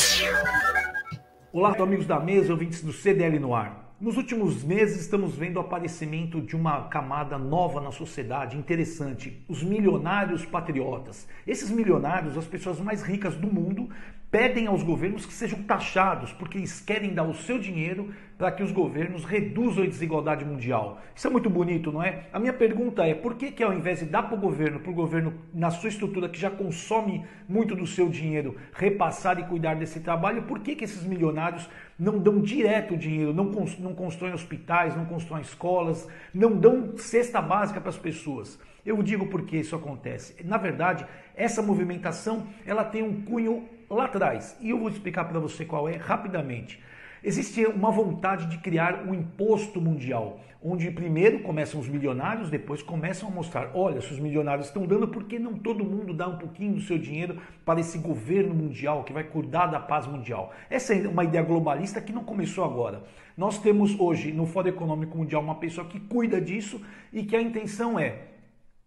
Olá, 1.54 1.76
amigos 1.82 2.06
da 2.06 2.18
mesa, 2.18 2.50
ouvintes 2.50 2.82
do 2.82 2.94
CDL 2.94 3.38
no 3.38 3.54
ar. 3.54 3.94
Nos 4.00 4.16
últimos 4.16 4.64
meses, 4.64 5.02
estamos 5.02 5.36
vendo 5.36 5.58
o 5.58 5.60
aparecimento 5.60 6.40
de 6.40 6.56
uma 6.56 6.88
camada 6.88 7.36
nova 7.36 7.78
na 7.78 7.92
sociedade, 7.92 8.56
interessante: 8.56 9.44
os 9.46 9.62
milionários 9.62 10.46
patriotas. 10.46 11.28
Esses 11.46 11.70
milionários, 11.70 12.38
as 12.38 12.46
pessoas 12.46 12.80
mais 12.80 13.02
ricas 13.02 13.36
do 13.36 13.52
mundo, 13.52 13.90
pedem 14.32 14.66
aos 14.66 14.82
governos 14.82 15.26
que 15.26 15.32
sejam 15.34 15.62
taxados, 15.62 16.32
porque 16.32 16.56
eles 16.56 16.80
querem 16.80 17.12
dar 17.12 17.24
o 17.24 17.34
seu 17.34 17.58
dinheiro 17.58 18.14
para 18.38 18.50
que 18.50 18.62
os 18.62 18.72
governos 18.72 19.26
reduzam 19.26 19.84
a 19.84 19.86
desigualdade 19.86 20.42
mundial. 20.42 21.02
Isso 21.14 21.26
é 21.26 21.30
muito 21.30 21.50
bonito, 21.50 21.92
não 21.92 22.02
é? 22.02 22.24
A 22.32 22.40
minha 22.40 22.52
pergunta 22.54 23.04
é: 23.04 23.14
por 23.14 23.34
que, 23.34 23.52
que 23.52 23.62
ao 23.62 23.74
invés 23.74 23.98
de 23.98 24.06
dar 24.06 24.22
para 24.22 24.34
o 24.34 24.40
governo, 24.40 24.80
para 24.80 24.90
o 24.90 24.94
governo, 24.94 25.34
na 25.52 25.70
sua 25.70 25.90
estrutura 25.90 26.30
que 26.30 26.40
já 26.40 26.50
consome 26.50 27.26
muito 27.46 27.76
do 27.76 27.86
seu 27.86 28.08
dinheiro, 28.08 28.56
repassar 28.72 29.38
e 29.38 29.44
cuidar 29.44 29.74
desse 29.74 30.00
trabalho, 30.00 30.44
por 30.44 30.60
que, 30.60 30.74
que 30.74 30.84
esses 30.84 31.04
milionários 31.04 31.68
não 31.98 32.18
dão 32.18 32.40
direto 32.40 32.94
o 32.94 32.96
dinheiro, 32.96 33.34
não, 33.34 33.44
não 33.80 33.94
constroem 33.94 34.32
hospitais, 34.32 34.96
não 34.96 35.04
constroem 35.04 35.42
escolas, 35.42 36.08
não 36.32 36.56
dão 36.56 36.96
cesta 36.96 37.42
básica 37.42 37.82
para 37.82 37.90
as 37.90 37.98
pessoas? 37.98 38.58
Eu 38.84 39.00
digo 39.02 39.26
por 39.26 39.42
que 39.42 39.58
isso 39.58 39.76
acontece. 39.76 40.42
Na 40.44 40.56
verdade, 40.56 41.06
essa 41.36 41.62
movimentação 41.62 42.46
ela 42.66 42.82
tem 42.82 43.02
um 43.02 43.22
cunho 43.22 43.68
lá 43.94 44.04
atrás 44.06 44.56
e 44.60 44.70
eu 44.70 44.78
vou 44.78 44.88
explicar 44.88 45.24
para 45.24 45.38
você 45.38 45.64
qual 45.64 45.88
é 45.88 45.96
rapidamente. 45.96 46.80
Existe 47.24 47.64
uma 47.66 47.92
vontade 47.92 48.46
de 48.46 48.58
criar 48.58 49.06
um 49.06 49.14
imposto 49.14 49.80
mundial, 49.80 50.40
onde 50.60 50.90
primeiro 50.90 51.38
começam 51.38 51.78
os 51.78 51.88
milionários, 51.88 52.50
depois 52.50 52.82
começam 52.82 53.28
a 53.28 53.32
mostrar: 53.32 53.70
olha, 53.74 54.00
se 54.00 54.12
os 54.12 54.18
milionários 54.18 54.66
estão 54.66 54.84
dando, 54.86 55.06
por 55.06 55.22
que 55.24 55.38
não 55.38 55.54
todo 55.54 55.84
mundo 55.84 56.12
dá 56.12 56.26
um 56.26 56.36
pouquinho 56.36 56.74
do 56.74 56.80
seu 56.80 56.98
dinheiro 56.98 57.40
para 57.64 57.78
esse 57.78 57.96
governo 57.98 58.52
mundial 58.52 59.04
que 59.04 59.12
vai 59.12 59.22
cuidar 59.22 59.66
da 59.66 59.78
paz 59.78 60.04
mundial? 60.04 60.52
Essa 60.68 60.94
é 60.94 61.06
uma 61.06 61.22
ideia 61.22 61.44
globalista 61.44 62.00
que 62.00 62.12
não 62.12 62.24
começou 62.24 62.64
agora. 62.64 63.04
Nós 63.36 63.56
temos 63.56 63.98
hoje 64.00 64.32
no 64.32 64.44
Fórum 64.44 64.70
Econômico 64.70 65.16
Mundial 65.16 65.42
uma 65.42 65.54
pessoa 65.54 65.86
que 65.86 66.00
cuida 66.00 66.40
disso 66.40 66.80
e 67.12 67.22
que 67.22 67.36
a 67.36 67.40
intenção 67.40 68.00
é 68.00 68.18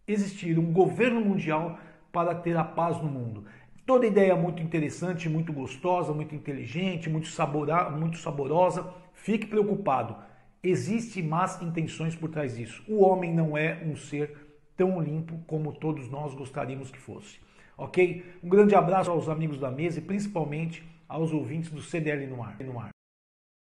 existir 0.05 0.59
um 0.59 0.73
governo 0.73 1.21
mundial 1.21 1.79
para 2.11 2.35
ter 2.35 2.55
a 2.57 2.63
paz 2.63 3.01
no 3.01 3.09
mundo. 3.09 3.45
Toda 3.85 4.07
ideia 4.07 4.35
muito 4.35 4.63
interessante, 4.63 5.29
muito 5.29 5.53
gostosa, 5.53 6.11
muito 6.11 6.33
inteligente, 6.33 7.07
muito, 7.07 7.27
sabora, 7.27 7.89
muito 7.89 8.17
saborosa. 8.17 8.91
Fique 9.13 9.45
preocupado. 9.45 10.15
Existem 10.63 11.21
más 11.21 11.61
intenções 11.61 12.15
por 12.15 12.29
trás 12.29 12.55
disso. 12.57 12.83
O 12.87 13.03
homem 13.03 13.31
não 13.31 13.55
é 13.55 13.83
um 13.85 13.95
ser 13.95 14.35
tão 14.75 14.99
limpo 14.99 15.37
como 15.45 15.71
todos 15.71 16.09
nós 16.09 16.33
gostaríamos 16.33 16.89
que 16.89 16.97
fosse. 16.97 17.39
Ok? 17.77 18.25
Um 18.43 18.49
grande 18.49 18.73
abraço 18.73 19.11
aos 19.11 19.29
amigos 19.29 19.59
da 19.59 19.69
mesa 19.69 19.99
e 19.99 20.01
principalmente 20.01 20.83
aos 21.07 21.31
ouvintes 21.31 21.69
do 21.69 21.81
CDL 21.81 22.25
no 22.25 22.41
ar. 22.41 22.57
No 22.59 22.79
ar. 22.79 22.89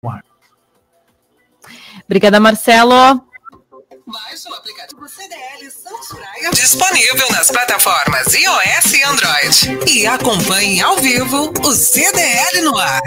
No 0.04 0.10
ar. 0.10 0.24
Obrigada, 2.04 2.38
Marcelo. 2.38 3.31
Baixe 4.06 4.48
o 4.50 4.54
aplicativo 4.54 5.08
CDL 5.08 5.70
Santos 5.70 6.08
Praia 6.08 6.50
disponível 6.50 7.30
nas 7.30 7.50
plataformas 7.52 8.34
iOS 8.34 8.92
e 8.94 9.02
Android. 9.04 9.90
E 9.92 10.06
acompanhe 10.06 10.80
ao 10.80 10.96
vivo 10.96 11.52
o 11.64 11.72
CDL 11.72 12.62
no 12.62 12.76
ar. 12.76 13.00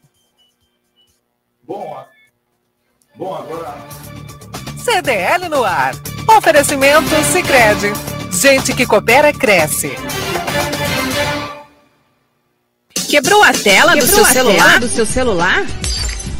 Bom, 1.63 2.03
bom 3.21 3.35
agora 3.35 3.77
CDL 4.83 5.47
no 5.47 5.63
ar. 5.63 5.93
Oferecimento 6.37 7.09
Sicredi. 7.31 7.93
Gente 8.31 8.73
que 8.73 8.83
coopera 8.87 9.31
cresce. 9.31 9.91
Quebrou 13.07 13.43
a 13.43 13.53
tela, 13.53 13.93
Quebrou 13.93 14.07
do, 14.07 14.15
seu 14.15 14.23
a 14.23 14.27
celular? 14.27 14.65
tela 14.65 14.79
do 14.79 14.87
seu 14.87 15.05
celular? 15.05 15.65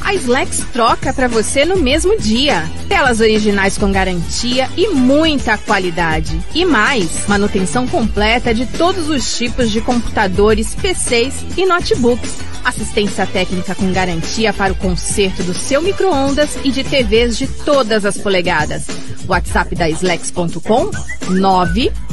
A 0.04 0.14
Slex 0.16 0.66
troca 0.74 1.14
para 1.14 1.28
você 1.28 1.64
no 1.64 1.78
mesmo 1.78 2.18
dia. 2.20 2.70
Telas 2.88 3.20
originais 3.20 3.78
com 3.78 3.92
garantia 3.92 4.70
e 4.76 4.90
muita 4.90 5.58
qualidade. 5.58 6.40
E 6.54 6.66
mais, 6.66 7.28
manutenção 7.28 7.88
completa 7.88 8.54
de 8.54 8.66
todos 8.66 9.10
os 9.10 9.38
tipos 9.38 9.72
de 9.72 9.80
computadores, 9.80 10.76
PCs 10.76 11.46
e 11.56 11.66
notebooks. 11.66 12.40
Assistência 12.64 13.26
técnica 13.26 13.74
com 13.74 13.92
garantia 13.92 14.54
para 14.54 14.74
o 14.74 14.76
conserto 14.76 15.44
do 15.44 15.54
seu 15.54 15.82
micro-ondas 15.82 16.58
e 16.64 16.72
de 16.72 16.84
TVs 16.84 17.38
de 17.38 17.48
todas 17.48 18.06
as 18.06 18.18
polegadas. 18.18 18.86
WhatsApp 19.32 19.76
da 19.76 19.90
Slex.com 19.90 20.92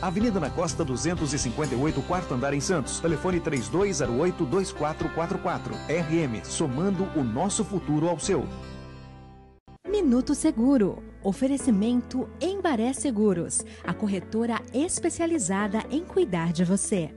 Avenida 0.00 0.38
na 0.38 0.48
Costa 0.48 0.84
258, 0.84 2.00
quarto 2.02 2.34
andar 2.34 2.54
em 2.54 2.60
Santos. 2.60 3.00
Telefone 3.00 3.40
3208-2444. 3.40 5.72
RM, 5.88 6.44
somando 6.44 7.08
o 7.16 7.24
nosso 7.24 7.64
futuro 7.64 8.08
ao 8.08 8.16
seu. 8.18 8.46
Minuto 9.88 10.34
Seguro. 10.34 11.02
Oferecimento 11.22 12.28
Embaré 12.38 12.92
Seguros, 12.92 13.64
a 13.82 13.94
corretora 13.94 14.60
especializada 14.74 15.82
em 15.90 16.04
cuidar 16.04 16.52
de 16.52 16.64
você. 16.64 17.10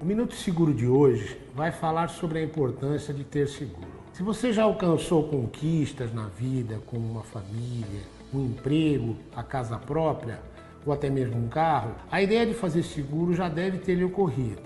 O 0.00 0.04
Minuto 0.04 0.34
Seguro 0.34 0.74
de 0.74 0.88
hoje 0.88 1.38
vai 1.54 1.70
falar 1.70 2.08
sobre 2.08 2.40
a 2.40 2.42
importância 2.42 3.14
de 3.14 3.22
ter 3.22 3.46
seguro. 3.46 3.86
Se 4.12 4.22
você 4.22 4.52
já 4.52 4.64
alcançou 4.64 5.28
conquistas 5.28 6.12
na 6.12 6.26
vida, 6.26 6.80
como 6.86 7.08
uma 7.08 7.22
família, 7.22 8.00
um 8.34 8.46
emprego, 8.46 9.16
a 9.36 9.44
casa 9.44 9.78
própria, 9.78 10.40
ou 10.84 10.92
até 10.92 11.08
mesmo 11.08 11.36
um 11.36 11.48
carro, 11.48 11.94
a 12.10 12.22
ideia 12.22 12.46
de 12.46 12.54
fazer 12.54 12.82
seguro 12.82 13.34
já 13.34 13.48
deve 13.48 13.78
ter 13.78 13.94
lhe 13.94 14.04
ocorrido. 14.04 14.62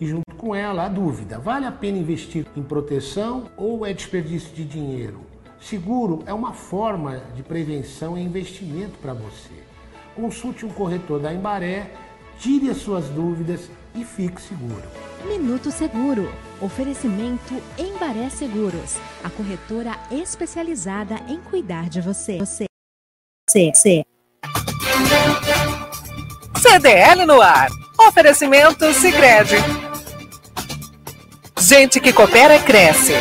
E 0.00 0.06
junto 0.06 0.34
com 0.36 0.54
ela, 0.54 0.84
a 0.84 0.88
dúvida: 0.88 1.38
vale 1.38 1.66
a 1.66 1.72
pena 1.72 1.98
investir 1.98 2.46
em 2.56 2.62
proteção 2.62 3.50
ou 3.56 3.86
é 3.86 3.92
desperdício 3.92 4.54
de 4.54 4.64
dinheiro? 4.64 5.20
Seguro 5.60 6.22
é 6.26 6.32
uma 6.32 6.52
forma 6.52 7.22
de 7.34 7.42
prevenção 7.42 8.16
e 8.16 8.22
investimento 8.22 8.98
para 9.00 9.14
você. 9.14 9.54
Consulte 10.14 10.64
um 10.64 10.70
corretor 10.70 11.18
da 11.18 11.32
Embaré, 11.32 11.90
tire 12.38 12.70
as 12.70 12.76
suas 12.76 13.08
dúvidas 13.08 13.70
e 13.94 14.04
fique 14.04 14.40
seguro. 14.40 14.84
Minuto 15.26 15.70
Seguro. 15.70 16.28
Oferecimento 16.60 17.54
Embaré 17.78 18.28
Seguros, 18.30 18.96
a 19.24 19.30
corretora 19.30 19.92
especializada 20.10 21.16
em 21.28 21.40
cuidar 21.40 21.88
de 21.88 22.00
você. 22.00 22.38
Você. 22.38 22.66
Você. 23.48 23.72
você. 23.74 24.15
CDL 26.68 27.24
no 27.24 27.40
ar. 27.40 27.68
Oferecimento 28.08 28.92
Sicredi. 28.92 29.56
Gente 31.58 32.00
que 32.00 32.12
coopera 32.12 32.58
cresce. 32.58 33.14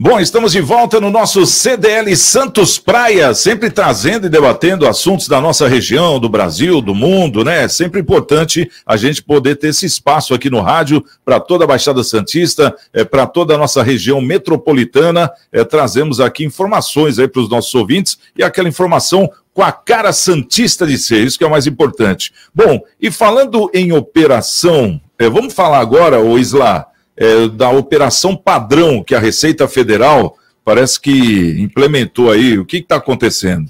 Bom, 0.00 0.20
estamos 0.20 0.52
de 0.52 0.60
volta 0.60 1.00
no 1.00 1.10
nosso 1.10 1.44
CDL 1.44 2.14
Santos 2.16 2.78
Praia, 2.78 3.34
sempre 3.34 3.68
trazendo 3.68 4.28
e 4.28 4.30
debatendo 4.30 4.86
assuntos 4.86 5.26
da 5.26 5.40
nossa 5.40 5.66
região, 5.66 6.20
do 6.20 6.28
Brasil, 6.28 6.80
do 6.80 6.94
mundo, 6.94 7.42
né? 7.42 7.64
É 7.64 7.68
sempre 7.68 8.00
importante 8.00 8.70
a 8.86 8.96
gente 8.96 9.20
poder 9.20 9.56
ter 9.56 9.70
esse 9.70 9.86
espaço 9.86 10.32
aqui 10.32 10.48
no 10.48 10.60
rádio 10.60 11.04
para 11.24 11.40
toda 11.40 11.64
a 11.64 11.66
Baixada 11.66 12.04
Santista, 12.04 12.72
é, 12.92 13.02
para 13.02 13.26
toda 13.26 13.56
a 13.56 13.58
nossa 13.58 13.82
região 13.82 14.20
metropolitana. 14.20 15.28
É, 15.50 15.64
trazemos 15.64 16.20
aqui 16.20 16.44
informações 16.44 17.18
aí 17.18 17.26
para 17.26 17.42
os 17.42 17.50
nossos 17.50 17.74
ouvintes 17.74 18.18
e 18.36 18.44
aquela 18.44 18.68
informação 18.68 19.28
com 19.58 19.64
a 19.64 19.72
cara 19.72 20.12
santista 20.12 20.86
de 20.86 20.96
ser, 20.96 21.26
isso 21.26 21.36
que 21.36 21.42
é 21.42 21.46
o 21.48 21.50
mais 21.50 21.66
importante. 21.66 22.32
Bom, 22.54 22.80
e 23.00 23.10
falando 23.10 23.68
em 23.74 23.90
operação, 23.92 25.00
é, 25.18 25.28
vamos 25.28 25.52
falar 25.52 25.80
agora, 25.80 26.20
o 26.20 26.38
Isla, 26.38 26.86
é, 27.16 27.48
da 27.48 27.68
operação 27.68 28.36
padrão 28.36 29.02
que 29.02 29.16
a 29.16 29.18
Receita 29.18 29.66
Federal 29.66 30.36
parece 30.64 31.00
que 31.00 31.60
implementou 31.60 32.30
aí. 32.30 32.56
O 32.56 32.64
que 32.64 32.76
está 32.76 32.94
acontecendo? 32.98 33.68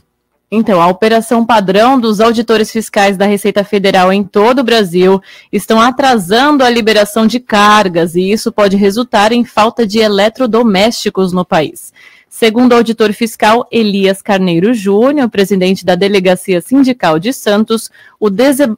Então, 0.51 0.79
a 0.83 0.89
operação 0.89 1.47
padrão 1.47 1.99
dos 1.99 2.21
auditores 2.21 2.71
fiscais 2.71 3.17
da 3.17 3.25
Receita 3.25 3.65
Federal 3.65 4.13
em 4.13 4.23
todo 4.23 4.59
o 4.59 4.65
Brasil 4.65 5.23
estão 5.51 5.81
atrasando 5.81 6.65
a 6.65 6.69
liberação 6.69 7.27
de 7.27 7.41
cargas 7.41 8.15
e 8.15 8.31
isso 8.31 8.53
pode 8.53 8.77
resultar 8.77 9.33
em 9.33 9.43
falta 9.43 9.87
de 9.87 10.01
eletrodomésticos 10.01 11.33
no 11.33 11.47
país. 11.47 11.95
Segundo 12.29 12.73
o 12.73 12.77
auditor 12.77 13.13
fiscal 13.13 13.67
Elias 13.73 14.21
Carneiro 14.21 14.75
Júnior, 14.75 15.31
presidente 15.31 15.85
da 15.85 15.95
Delegacia 15.95 16.61
Sindical 16.61 17.19
de 17.19 17.33
Santos, 17.33 17.91
o 18.21 18.29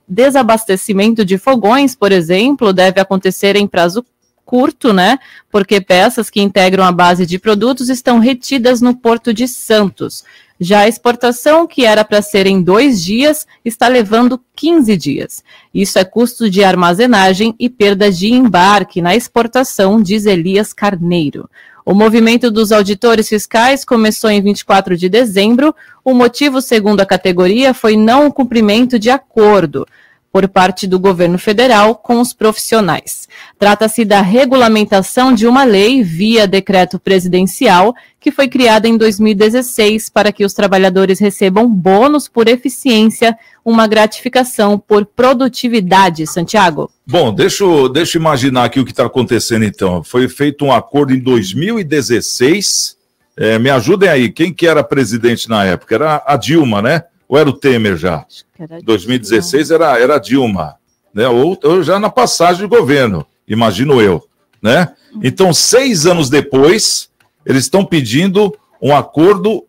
desabastecimento 0.09 1.25
de 1.25 1.37
fogões, 1.37 1.97
por 1.97 2.13
exemplo, 2.13 2.73
deve 2.73 3.01
acontecer 3.01 3.57
em 3.57 3.67
prazo 3.67 4.05
curto, 4.45 4.93
né? 4.93 5.19
Porque 5.51 5.81
peças 5.81 6.29
que 6.29 6.41
integram 6.41 6.85
a 6.85 6.93
base 6.93 7.25
de 7.25 7.39
produtos 7.39 7.89
estão 7.89 8.19
retidas 8.19 8.81
no 8.81 8.97
Porto 8.97 9.33
de 9.33 9.47
Santos. 9.47 10.25
Já 10.59 10.81
a 10.81 10.89
exportação, 10.89 11.67
que 11.67 11.87
era 11.87 12.05
para 12.05 12.21
ser 12.21 12.47
em 12.47 12.61
dois 12.61 13.03
dias, 13.03 13.47
está 13.65 13.89
levando 13.89 14.39
15 14.57 14.97
dias. 14.97 15.43
Isso 15.73 15.99
é 15.99 16.05
custo 16.05 16.51
de 16.51 16.63
armazenagem 16.63 17.55
e 17.59 17.71
perda 17.71 18.11
de 18.13 18.31
embarque 18.31 19.01
na 19.01 19.17
exportação, 19.17 20.03
diz 20.03 20.27
Elias 20.27 20.73
Carneiro. 20.73 21.49
O 21.85 21.95
movimento 21.95 22.51
dos 22.51 22.72
auditores 22.72 23.28
fiscais 23.28 23.85
começou 23.85 24.31
em 24.31 24.43
24 24.43 24.97
de 24.97 25.09
dezembro. 25.09 25.74
O 26.05 26.14
motivo, 26.14 26.61
segundo 26.61 27.01
a 27.01 27.07
categoria, 27.07 27.72
foi 27.72 27.97
não 27.97 28.31
cumprimento 28.31 28.99
de 28.99 29.11
acordo 29.11 29.87
por 30.33 30.47
parte 30.49 30.87
do 30.87 30.99
governo 30.99 31.39
federal 31.39 31.95
com 31.95 32.20
os 32.20 32.33
profissionais. 32.33 33.28
Trata-se 33.59 34.05
da 34.05 34.20
regulamentação 34.20 35.35
de 35.35 35.47
uma 35.47 35.64
lei 35.64 36.03
via 36.03 36.47
decreto 36.47 36.99
presidencial 36.99 37.95
que 38.20 38.31
foi 38.31 38.49
criada 38.49 38.87
em 38.87 38.97
2016 38.97 40.09
para 40.11 40.31
que 40.31 40.45
os 40.45 40.53
trabalhadores 40.53 41.18
recebam 41.18 41.68
bônus 41.68 42.28
por 42.28 42.49
eficiência, 42.49 43.37
uma 43.64 43.87
gratificação 43.87 44.78
por 44.78 45.05
produtividade, 45.05 46.26
Santiago. 46.26 46.91
Bom, 47.07 47.35
deixa 47.35 47.64
eu, 47.64 47.89
deixa 47.89 48.16
eu 48.16 48.20
imaginar 48.20 48.64
aqui 48.64 48.78
o 48.78 48.85
que 48.85 48.93
está 48.93 49.07
acontecendo 49.07 49.64
então. 49.64 50.05
Foi 50.05 50.28
feito 50.28 50.64
um 50.64 50.72
acordo 50.72 51.12
em 51.12 51.18
2016. 51.18 52.97
É, 53.37 53.59
me 53.59 53.70
ajudem 53.70 54.09
aí, 54.09 54.31
quem 54.31 54.53
que 54.53 54.66
era 54.66 54.85
presidente 54.85 55.49
na 55.49 55.64
época? 55.64 55.95
Era 55.95 56.22
a 56.26 56.37
Dilma, 56.37 56.83
né? 56.83 57.05
Ou 57.31 57.39
era 57.39 57.49
o 57.49 57.53
Temer 57.53 57.97
já? 57.97 58.26
2016 58.83 59.70
era, 59.70 59.97
era 59.97 60.18
Dilma, 60.18 60.74
né? 61.14 61.28
Ou, 61.28 61.57
ou 61.62 61.81
já 61.81 61.97
na 61.97 62.11
passagem 62.11 62.62
de 62.62 62.76
governo, 62.76 63.24
imagino 63.47 64.03
eu, 64.03 64.26
né? 64.61 64.89
Então, 65.22 65.55
seis 65.55 66.07
anos 66.07 66.28
depois, 66.28 67.09
eles 67.47 67.62
estão 67.62 67.85
pedindo 67.85 68.53
um 68.83 68.95
acordo, 68.95 69.64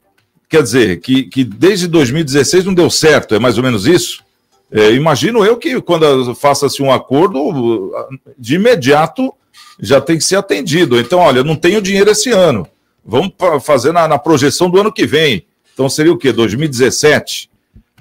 quer 0.50 0.64
dizer, 0.64 1.02
que, 1.02 1.26
que 1.26 1.44
desde 1.44 1.88
2016 1.88 2.66
não 2.66 2.74
deu 2.74 2.90
certo, 2.90 3.36
é 3.36 3.40
mais 3.40 3.60
ou 3.60 3.64
menos 3.64 3.86
isso? 3.86 4.24
É, 4.72 4.94
imagino 4.94 5.46
eu 5.46 5.56
que 5.56 5.80
quando 5.82 6.34
faça-se 6.34 6.82
um 6.82 6.92
acordo, 6.92 7.94
de 8.40 8.56
imediato 8.56 9.32
já 9.80 10.02
tem 10.02 10.18
que 10.18 10.24
ser 10.24 10.38
atendido. 10.38 11.00
Então, 11.00 11.20
olha, 11.20 11.44
não 11.44 11.56
tenho 11.56 11.80
dinheiro 11.80 12.10
esse 12.10 12.32
ano. 12.32 12.68
Vamos 13.06 13.34
fazer 13.62 13.92
na, 13.92 14.08
na 14.08 14.18
projeção 14.18 14.68
do 14.68 14.80
ano 14.80 14.92
que 14.92 15.06
vem. 15.06 15.46
Então 15.76 15.88
seria 15.88 16.12
o 16.12 16.18
quê? 16.18 16.32
2017? 16.32 17.51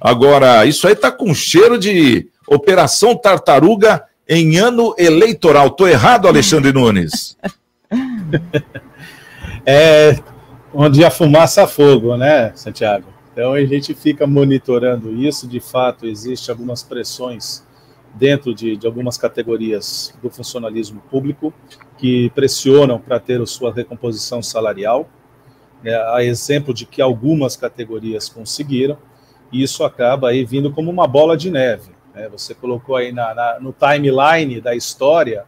Agora, 0.01 0.65
isso 0.65 0.89
aí 0.89 0.97
tá 0.97 1.13
com 1.13 1.35
cheiro 1.35 1.79
de 1.79 2.29
Operação 2.49 3.15
Tartaruga 3.15 4.05
em 4.27 4.57
ano 4.57 4.95
eleitoral. 4.97 5.71
Tô 5.71 5.87
errado, 5.87 6.27
Alexandre 6.27 6.73
Nunes? 6.73 7.37
é 9.67 10.19
onde 10.73 11.05
a 11.05 11.11
fumaça 11.11 11.65
a 11.65 11.67
fogo, 11.67 12.17
né, 12.17 12.53
Santiago? 12.55 13.07
Então 13.33 13.53
a 13.53 13.65
gente 13.65 13.93
fica 13.93 14.27
monitorando 14.27 15.15
isso. 15.15 15.47
De 15.47 15.61
fato, 15.61 16.07
existem 16.07 16.53
algumas 16.53 16.83
pressões 16.83 17.63
dentro 18.15 18.55
de, 18.55 18.77
de 18.77 18.87
algumas 18.87 19.19
categorias 19.19 20.15
do 20.23 20.31
funcionalismo 20.31 21.03
público 21.11 21.53
que 21.99 22.31
pressionam 22.31 22.99
para 22.99 23.21
ter 23.21 23.41
a 23.41 23.47
sua 23.47 23.73
recomposição 23.73 24.43
salarial. 24.43 25.09
É, 25.85 25.95
a 26.15 26.23
exemplo 26.23 26.75
de 26.75 26.85
que 26.87 27.01
algumas 27.01 27.57
categorias 27.57 28.29
conseguiram 28.29 28.99
e 29.53 29.63
isso 29.63 29.85
acaba 29.85 30.29
aí 30.29 30.45
vindo 30.45 30.73
como 30.73 30.91
uma 30.91 31.07
bola 31.07 31.37
de 31.37 31.51
neve. 31.51 31.91
Né? 32.15 32.29
Você 32.29 32.55
colocou 32.55 32.97
aí 32.97 33.13
na, 33.13 33.35
na, 33.35 33.61
no 33.61 33.73
timeline 33.73 34.61
da 34.61 34.75
história, 34.75 35.45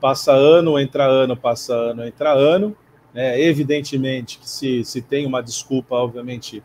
passa 0.00 0.32
ano, 0.32 0.78
entra 0.78 1.04
ano, 1.04 1.36
passa 1.36 1.74
ano, 1.74 2.04
entra 2.04 2.32
ano. 2.32 2.76
Né? 3.12 3.40
Evidentemente 3.40 4.38
que 4.38 4.48
se, 4.48 4.84
se 4.84 5.02
tem 5.02 5.26
uma 5.26 5.42
desculpa, 5.42 5.94
obviamente, 5.96 6.62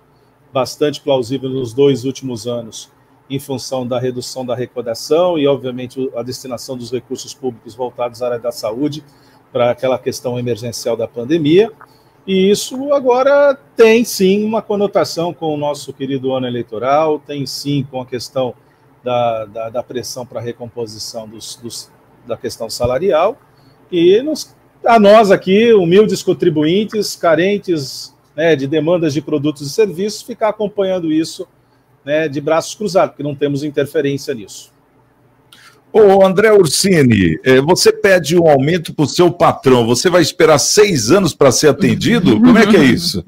bastante 0.51 1.01
plausível 1.01 1.49
nos 1.49 1.73
dois 1.73 2.05
últimos 2.05 2.47
anos, 2.47 2.91
em 3.29 3.39
função 3.39 3.85
da 3.85 3.99
redução 3.99 4.45
da 4.45 4.53
arrecadação 4.53 5.37
e, 5.37 5.45
obviamente, 5.47 6.09
a 6.15 6.23
destinação 6.23 6.77
dos 6.77 6.91
recursos 6.91 7.33
públicos 7.33 7.75
voltados 7.75 8.21
à 8.21 8.27
área 8.27 8.39
da 8.39 8.51
saúde 8.51 9.03
para 9.51 9.71
aquela 9.71 9.99
questão 9.99 10.39
emergencial 10.39 10.95
da 10.95 11.07
pandemia. 11.07 11.71
E 12.27 12.51
isso 12.51 12.93
agora 12.93 13.57
tem 13.77 14.03
sim 14.03 14.43
uma 14.43 14.61
conotação 14.61 15.33
com 15.33 15.53
o 15.53 15.57
nosso 15.57 15.93
querido 15.93 16.33
ano 16.33 16.45
eleitoral, 16.45 17.19
tem 17.19 17.45
sim 17.45 17.87
com 17.89 18.01
a 18.01 18.05
questão 18.05 18.53
da, 19.01 19.45
da, 19.45 19.69
da 19.69 19.83
pressão 19.83 20.25
para 20.25 20.41
a 20.41 20.43
recomposição 20.43 21.25
dos, 21.25 21.55
dos, 21.55 21.89
da 22.27 22.35
questão 22.35 22.69
salarial. 22.69 23.37
E 23.89 24.21
nos, 24.21 24.53
a 24.85 24.99
nós 24.99 25.31
aqui, 25.31 25.71
humildes 25.73 26.21
contribuintes, 26.21 27.15
carentes 27.15 28.13
né, 28.35 28.57
de 28.57 28.67
demandas 28.67 29.13
de 29.13 29.21
produtos 29.21 29.65
e 29.65 29.69
serviços, 29.69 30.21
ficar 30.21 30.49
acompanhando 30.49 31.09
isso 31.09 31.47
né, 32.03 32.27
de 32.27 32.41
braços 32.41 32.75
cruzados, 32.75 33.11
porque 33.11 33.23
não 33.23 33.35
temos 33.35 33.63
interferência 33.63 34.33
nisso. 34.33 34.73
Ô, 35.97 36.23
André 36.23 36.53
Ursini, 36.53 37.39
é, 37.43 37.59
você 37.59 37.91
pede 37.91 38.37
um 38.37 38.47
aumento 38.47 38.93
para 38.93 39.05
o 39.05 39.07
seu 39.07 39.31
patrão, 39.31 39.83
você 39.83 40.11
vai 40.11 40.21
esperar 40.21 40.59
seis 40.59 41.09
anos 41.09 41.33
para 41.33 41.51
ser 41.51 41.69
atendido? 41.69 42.39
Como 42.39 42.55
é 42.55 42.67
que 42.67 42.77
é 42.77 42.83
isso? 42.83 43.25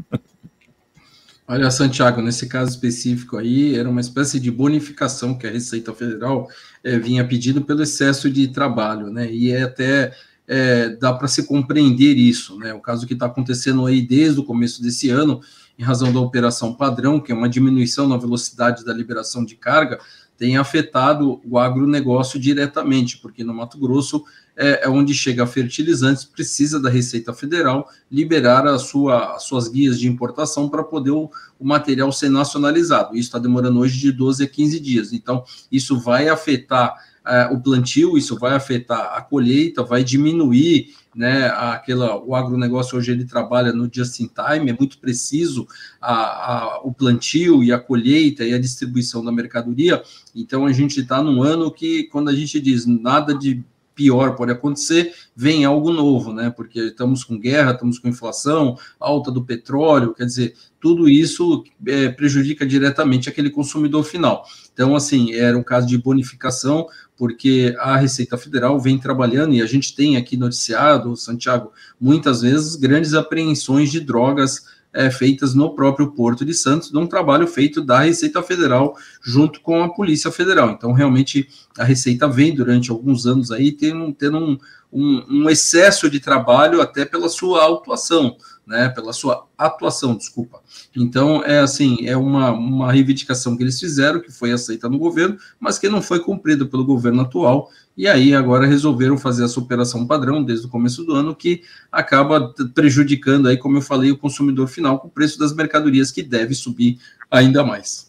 Olha, 1.48 1.72
Santiago, 1.72 2.22
nesse 2.22 2.48
caso 2.48 2.70
específico 2.70 3.36
aí, 3.36 3.76
era 3.76 3.90
uma 3.90 4.02
espécie 4.02 4.40
de 4.40 4.52
bonificação 4.52 5.36
que 5.36 5.48
a 5.48 5.52
Receita 5.52 5.92
Federal 5.96 6.48
é, 6.84 7.00
vinha 7.00 7.28
pedindo 7.28 7.64
pelo 7.64 7.82
excesso 7.82 8.30
de 8.30 8.48
trabalho, 8.50 9.10
né? 9.12 9.28
E 9.32 9.52
é 9.52 9.64
até 9.64 10.14
é, 10.48 10.90
dá 10.90 11.12
para 11.12 11.28
se 11.28 11.48
compreender 11.48 12.18
isso, 12.18 12.56
né? 12.60 12.72
O 12.72 12.80
caso 12.80 13.08
que 13.08 13.14
está 13.14 13.26
acontecendo 13.26 13.84
aí 13.88 14.00
desde 14.00 14.40
o 14.40 14.44
começo 14.44 14.80
desse 14.80 15.10
ano, 15.10 15.42
em 15.78 15.82
razão 15.82 16.14
da 16.14 16.20
operação 16.20 16.74
padrão, 16.74 17.20
que 17.20 17.32
é 17.32 17.36
uma 17.36 17.50
diminuição 17.50 18.08
na 18.08 18.18
velocidade 18.18 18.86
da 18.86 18.94
liberação 18.94 19.44
de 19.44 19.56
carga, 19.56 20.00
tem 20.40 20.56
afetado 20.56 21.42
o 21.44 21.60
agronegócio 21.60 22.40
diretamente, 22.40 23.18
porque 23.18 23.44
no 23.44 23.54
Mato 23.54 23.78
Grosso 23.78 24.24
é, 24.56 24.86
é 24.86 24.90
onde 24.90 25.14
chega 25.14 25.46
fertilizantes, 25.46 26.24
precisa 26.24 26.80
da 26.80 26.90
Receita 26.90 27.34
Federal 27.34 27.90
liberar 28.10 28.66
a 28.66 28.80
sua, 28.80 29.36
as 29.36 29.44
suas 29.44 29.68
guias 29.68 30.00
de 30.00 30.08
importação 30.08 30.70
para 30.70 30.82
poder 30.82 31.12
o, 31.12 31.30
o, 31.60 31.68
material 31.68 32.10
ser 32.14 32.30
nacionalizado. 32.30 33.16
Isso 33.16 33.28
está 33.28 33.38
demorando 33.38 33.80
hoje 33.80 34.00
de 34.00 34.14
12 34.14 34.46
a 34.46 34.48
15 34.48 34.80
dias. 34.80 35.12
Então, 35.12 35.44
isso 35.70 36.00
vai 36.00 36.30
afetar 36.30 36.96
é, 37.28 37.50
o 37.52 37.60
plantio, 37.60 38.18
isso 38.18 38.38
vai 38.40 38.56
afetar 38.56 39.18
a 39.18 39.22
colheita, 39.22 39.84
vai 39.84 40.06
diminuir 40.06 40.96
né, 41.16 41.48
aquela, 41.48 42.18
o 42.24 42.36
agronegócio 42.36 42.98
hoje 42.98 43.12
ele 43.12 43.26
trabalha 43.26 43.74
no 43.74 43.90
just 43.92 44.20
in 44.20 44.28
time, 44.28 44.70
é 44.72 44.78
muito 44.78 45.00
preciso 45.00 45.68
a, 46.00 46.14
a, 46.14 46.82
o 46.84 46.94
plantio 46.94 47.64
e 47.64 47.72
a 47.72 47.80
colheita 47.80 48.44
e 48.44 48.54
a 48.54 48.60
distribuição 48.60 49.24
da 49.24 49.32
mercadoria, 49.32 50.02
então 50.36 50.66
a 50.66 50.72
gente 50.72 51.02
está 51.02 51.22
num 51.22 51.42
ano 51.42 51.72
que, 51.72 52.04
quando 52.06 52.30
a 52.30 52.36
gente 52.36 52.60
diz 52.60 52.86
nada 52.86 53.34
de 53.34 53.64
pior 54.00 54.34
pode 54.38 54.54
acontecer, 54.54 55.14
vem 55.36 55.66
algo 55.66 55.92
novo, 55.92 56.32
né? 56.32 56.50
Porque 56.50 56.80
estamos 56.80 57.22
com 57.22 57.38
guerra, 57.38 57.74
estamos 57.74 58.00
com 58.00 58.08
inflação, 58.08 58.78
alta 58.98 59.30
do 59.30 59.44
petróleo, 59.44 60.14
quer 60.14 60.24
dizer, 60.24 60.54
tudo 60.80 61.10
isso 61.10 61.66
é, 61.86 62.08
prejudica 62.08 62.66
diretamente 62.66 63.28
aquele 63.28 63.50
consumidor 63.50 64.06
final. 64.06 64.46
Então, 64.72 64.96
assim, 64.96 65.34
era 65.34 65.58
um 65.58 65.64
caso 65.64 65.86
de 65.86 65.98
bonificação, 65.98 66.88
porque 67.18 67.76
a 67.80 67.98
Receita 67.98 68.38
Federal 68.38 68.80
vem 68.80 68.98
trabalhando 68.98 69.54
e 69.54 69.62
a 69.62 69.66
gente 69.66 69.94
tem 69.94 70.16
aqui 70.16 70.38
noticiado, 70.38 71.18
Santiago, 71.18 71.74
muitas 72.00 72.42
vezes 72.42 72.78
grandes 72.78 73.14
apreensões 73.14 73.92
de 73.92 74.00
drogas 74.00 74.79
é, 74.94 75.10
feitas 75.12 75.54
no 75.54 75.76
próprio 75.76 76.12
Porto 76.12 76.44
de 76.44 76.54
Santos, 76.54 76.92
de 76.92 76.98
um 76.98 77.08
trabalho 77.08 77.48
feito 77.48 77.82
da 77.82 78.00
Receita 78.00 78.42
Federal 78.42 78.96
junto 79.22 79.62
com 79.62 79.84
a 79.84 79.90
Polícia 79.90 80.32
Federal. 80.32 80.72
Então, 80.72 80.94
realmente, 80.94 81.48
a 81.78 81.84
Receita 81.84 82.28
vem 82.28 82.54
durante 82.54 82.90
alguns 82.90 83.26
anos 83.26 83.52
aí 83.52 83.72
tendo, 83.72 84.12
tendo 84.14 84.38
um, 84.38 84.58
um, 84.92 85.26
um 85.30 85.50
excesso 85.50 86.10
de 86.10 86.20
trabalho 86.20 86.82
até 86.82 87.06
pela 87.06 87.30
sua 87.30 87.64
autuação, 87.64 88.36
né, 88.70 88.88
pela 88.88 89.12
sua 89.12 89.48
atuação, 89.58 90.16
desculpa. 90.16 90.62
Então, 90.96 91.44
é 91.44 91.60
assim, 91.60 92.06
é 92.06 92.16
uma, 92.16 92.52
uma 92.52 92.92
reivindicação 92.92 93.58
que 93.58 93.64
eles 93.64 93.80
fizeram, 93.80 94.22
que 94.22 94.32
foi 94.32 94.52
aceita 94.52 94.88
no 94.88 95.00
governo, 95.00 95.38
mas 95.60 95.80
que 95.80 95.90
não 95.90 96.04
foi 96.04 96.20
cumprida 96.20 96.68
pelo 96.68 96.86
governo 96.86 97.24
atual, 97.24 97.72
e 97.98 98.08
aí 98.08 98.36
agora 98.36 98.68
resolveram 98.68 99.18
fazer 99.18 99.44
essa 99.44 99.60
operação 99.60 100.06
padrão 100.06 100.44
desde 100.44 100.68
o 100.68 100.70
começo 100.70 101.04
do 101.04 101.16
ano, 101.16 101.36
que 101.36 101.64
acaba 101.92 102.54
prejudicando 102.76 103.48
aí, 103.48 103.58
como 103.58 103.78
eu 103.78 103.82
falei, 103.82 104.12
o 104.12 104.18
consumidor 104.18 104.68
final 104.68 105.00
com 105.00 105.08
o 105.08 105.12
preço 105.12 105.40
das 105.40 105.52
mercadorias, 105.52 106.12
que 106.12 106.22
deve 106.22 106.54
subir 106.54 107.00
ainda 107.32 107.64
mais. 107.64 108.09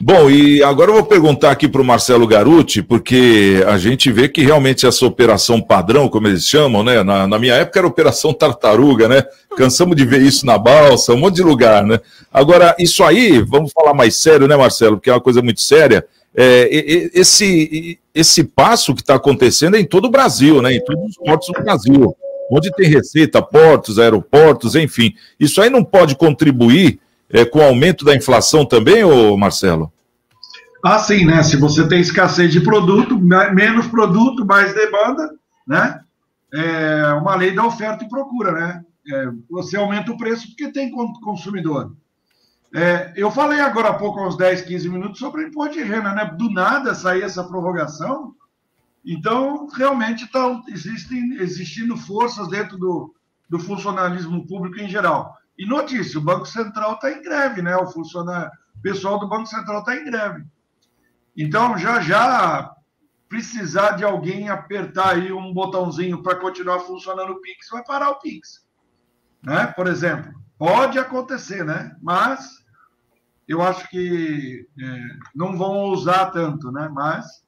Bom, 0.00 0.28
e 0.28 0.60
agora 0.60 0.90
eu 0.90 0.94
vou 0.94 1.04
perguntar 1.04 1.52
aqui 1.52 1.68
para 1.68 1.80
o 1.80 1.84
Marcelo 1.84 2.26
Garuti, 2.26 2.82
porque 2.82 3.62
a 3.64 3.78
gente 3.78 4.10
vê 4.10 4.28
que 4.28 4.42
realmente 4.42 4.84
essa 4.84 5.06
operação 5.06 5.60
padrão, 5.60 6.08
como 6.08 6.26
eles 6.26 6.48
chamam, 6.48 6.82
né? 6.82 7.04
Na, 7.04 7.28
na, 7.28 7.38
minha 7.38 7.54
época 7.54 7.78
era 7.78 7.86
operação 7.86 8.34
tartaruga, 8.34 9.08
né? 9.08 9.22
Cansamos 9.56 9.94
de 9.94 10.04
ver 10.04 10.20
isso 10.20 10.44
na 10.44 10.58
balsa, 10.58 11.14
um 11.14 11.18
monte 11.18 11.36
de 11.36 11.44
lugar, 11.44 11.84
né? 11.86 12.00
Agora, 12.32 12.74
isso 12.76 13.04
aí, 13.04 13.40
vamos 13.40 13.70
falar 13.72 13.94
mais 13.94 14.16
sério, 14.16 14.48
né, 14.48 14.56
Marcelo? 14.56 14.96
Porque 14.96 15.10
é 15.10 15.12
uma 15.12 15.20
coisa 15.20 15.40
muito 15.40 15.62
séria. 15.62 16.04
É, 16.36 16.68
esse, 17.14 17.96
esse 18.12 18.42
passo 18.42 18.96
que 18.96 19.00
está 19.00 19.14
acontecendo 19.14 19.76
é 19.76 19.80
em 19.80 19.86
todo 19.86 20.06
o 20.06 20.10
Brasil, 20.10 20.60
né? 20.60 20.74
Em 20.74 20.84
todos 20.84 21.10
os 21.10 21.16
portos 21.16 21.52
do 21.54 21.62
Brasil. 21.62 22.16
Onde 22.50 22.72
tem 22.72 22.88
receita, 22.88 23.40
portos, 23.40 24.00
aeroportos, 24.00 24.74
enfim. 24.74 25.14
Isso 25.38 25.62
aí 25.62 25.70
não 25.70 25.84
pode 25.84 26.16
contribuir 26.16 26.98
é, 27.34 27.44
com 27.44 27.58
o 27.58 27.62
aumento 27.62 28.04
da 28.04 28.14
inflação 28.14 28.64
também, 28.64 29.02
ô 29.02 29.36
Marcelo? 29.36 29.92
Ah, 30.84 31.00
sim, 31.00 31.24
né? 31.24 31.42
Se 31.42 31.56
você 31.56 31.88
tem 31.88 32.00
escassez 32.00 32.52
de 32.52 32.60
produto, 32.60 33.18
menos 33.18 33.88
produto, 33.88 34.46
mais 34.46 34.72
demanda, 34.72 35.34
né? 35.66 36.00
É 36.52 37.12
uma 37.14 37.34
lei 37.34 37.52
da 37.52 37.66
oferta 37.66 38.04
e 38.04 38.08
procura, 38.08 38.52
né? 38.52 38.84
É, 39.12 39.28
você 39.50 39.76
aumenta 39.76 40.12
o 40.12 40.16
preço 40.16 40.46
porque 40.46 40.70
tem 40.70 40.92
consumidor. 40.92 41.96
É, 42.72 43.12
eu 43.16 43.32
falei 43.32 43.58
agora 43.58 43.88
há 43.88 43.94
pouco, 43.94 44.24
uns 44.24 44.36
10, 44.36 44.62
15 44.62 44.88
minutos, 44.88 45.18
sobre 45.18 45.42
o 45.42 45.48
imposto 45.48 45.74
de 45.74 45.82
renda, 45.82 46.12
né? 46.12 46.32
Do 46.38 46.48
nada 46.50 46.94
sair 46.94 47.22
essa 47.22 47.42
prorrogação. 47.42 48.32
Então, 49.04 49.66
realmente 49.74 50.24
estão 50.24 50.62
existem, 50.68 51.34
existindo 51.40 51.96
forças 51.96 52.48
dentro 52.48 52.78
do, 52.78 53.12
do 53.50 53.58
funcionalismo 53.58 54.46
público 54.46 54.80
em 54.80 54.88
geral. 54.88 55.36
E 55.58 55.66
notícia, 55.66 56.18
o 56.18 56.22
Banco 56.22 56.46
Central 56.46 56.94
está 56.94 57.12
em 57.12 57.22
greve, 57.22 57.62
né? 57.62 57.76
O 57.76 57.86
funcionário, 57.86 58.50
o 58.76 58.82
pessoal 58.82 59.18
do 59.18 59.28
Banco 59.28 59.46
Central 59.46 59.80
está 59.80 59.96
em 59.96 60.04
greve. 60.04 60.44
Então, 61.36 61.78
já 61.78 62.00
já 62.00 62.74
precisar 63.28 63.92
de 63.92 64.04
alguém 64.04 64.48
apertar 64.48 65.14
aí 65.14 65.32
um 65.32 65.52
botãozinho 65.52 66.22
para 66.22 66.36
continuar 66.36 66.80
funcionando 66.80 67.32
o 67.32 67.40
Pix, 67.40 67.68
vai 67.70 67.84
parar 67.84 68.10
o 68.10 68.20
Pix. 68.20 68.64
Né? 69.42 69.66
Por 69.68 69.86
exemplo, 69.86 70.32
pode 70.58 70.98
acontecer, 70.98 71.64
né? 71.64 71.96
Mas 72.00 72.64
eu 73.48 73.60
acho 73.60 73.88
que 73.88 74.66
é, 74.80 75.00
não 75.34 75.56
vão 75.56 75.90
usar 75.90 76.26
tanto, 76.26 76.70
né? 76.70 76.88
Mas 76.92 77.44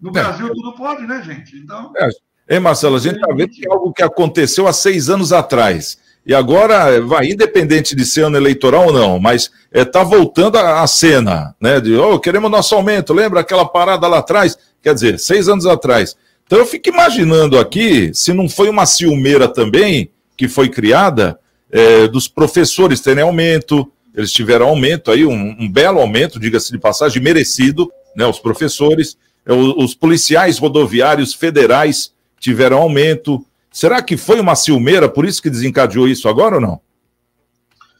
no 0.00 0.10
é. 0.10 0.12
Brasil 0.12 0.52
tudo 0.54 0.74
pode, 0.74 1.06
né, 1.06 1.22
gente? 1.22 1.56
Então. 1.56 1.92
É. 1.96 2.08
Ei, 2.46 2.58
Marcelo, 2.58 2.96
a 2.96 2.98
gente 2.98 3.16
está 3.16 3.32
vendo 3.34 3.50
que 3.50 3.66
é 3.66 3.70
algo 3.70 3.92
que 3.92 4.02
aconteceu 4.02 4.66
há 4.66 4.72
seis 4.72 5.08
anos 5.08 5.32
atrás 5.32 5.98
e 6.26 6.34
agora 6.34 7.00
vai, 7.02 7.26
independente 7.26 7.94
de 7.94 8.04
ser 8.04 8.22
ano 8.22 8.36
eleitoral 8.36 8.86
ou 8.86 8.92
não, 8.92 9.18
mas 9.18 9.50
está 9.72 9.80
é, 9.80 9.84
tá 9.84 10.02
voltando 10.02 10.56
à 10.56 10.86
cena, 10.86 11.54
né? 11.60 11.80
De 11.80 11.94
oh, 11.96 12.18
queremos 12.18 12.50
nosso 12.50 12.74
aumento, 12.74 13.12
lembra 13.12 13.40
aquela 13.40 13.66
parada 13.66 14.08
lá 14.08 14.18
atrás? 14.18 14.56
Quer 14.82 14.94
dizer, 14.94 15.18
seis 15.18 15.48
anos 15.48 15.66
atrás. 15.66 16.16
Então 16.46 16.58
eu 16.58 16.66
fico 16.66 16.88
imaginando 16.88 17.58
aqui 17.58 18.10
se 18.14 18.32
não 18.32 18.48
foi 18.48 18.70
uma 18.70 18.86
ciumeira 18.86 19.48
também 19.48 20.10
que 20.36 20.48
foi 20.48 20.68
criada 20.68 21.38
é, 21.70 22.06
dos 22.08 22.26
professores 22.26 23.00
terem 23.00 23.22
aumento, 23.22 23.90
eles 24.14 24.32
tiveram 24.32 24.68
aumento 24.68 25.10
aí, 25.10 25.26
um, 25.26 25.56
um 25.58 25.68
belo 25.68 26.00
aumento, 26.00 26.38
diga-se 26.38 26.70
de 26.70 26.78
passagem, 26.78 27.22
merecido, 27.22 27.90
né? 28.16 28.26
Os 28.26 28.38
professores, 28.38 29.16
é, 29.44 29.52
os, 29.52 29.74
os 29.76 29.94
policiais 29.94 30.56
rodoviários 30.58 31.34
federais 31.34 32.12
tiveram 32.40 32.78
aumento. 32.78 33.44
Será 33.74 34.00
que 34.00 34.16
foi 34.16 34.38
uma 34.38 34.54
ciumeira, 34.54 35.08
por 35.08 35.24
isso 35.24 35.42
que 35.42 35.50
desencadeou 35.50 36.06
isso 36.06 36.28
agora 36.28 36.54
ou 36.54 36.60
não? 36.60 36.80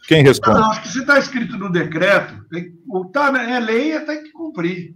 Quem 0.06 0.22
responde? 0.22 0.60
Não, 0.60 0.70
acho 0.70 0.82
que 0.82 0.88
se 0.88 1.00
está 1.00 1.18
escrito 1.18 1.58
no 1.58 1.68
decreto, 1.68 2.44
tem, 2.48 2.72
tá, 3.12 3.36
é 3.42 3.58
lei, 3.58 3.98
tem 3.98 4.22
que 4.22 4.30
cumprir. 4.30 4.94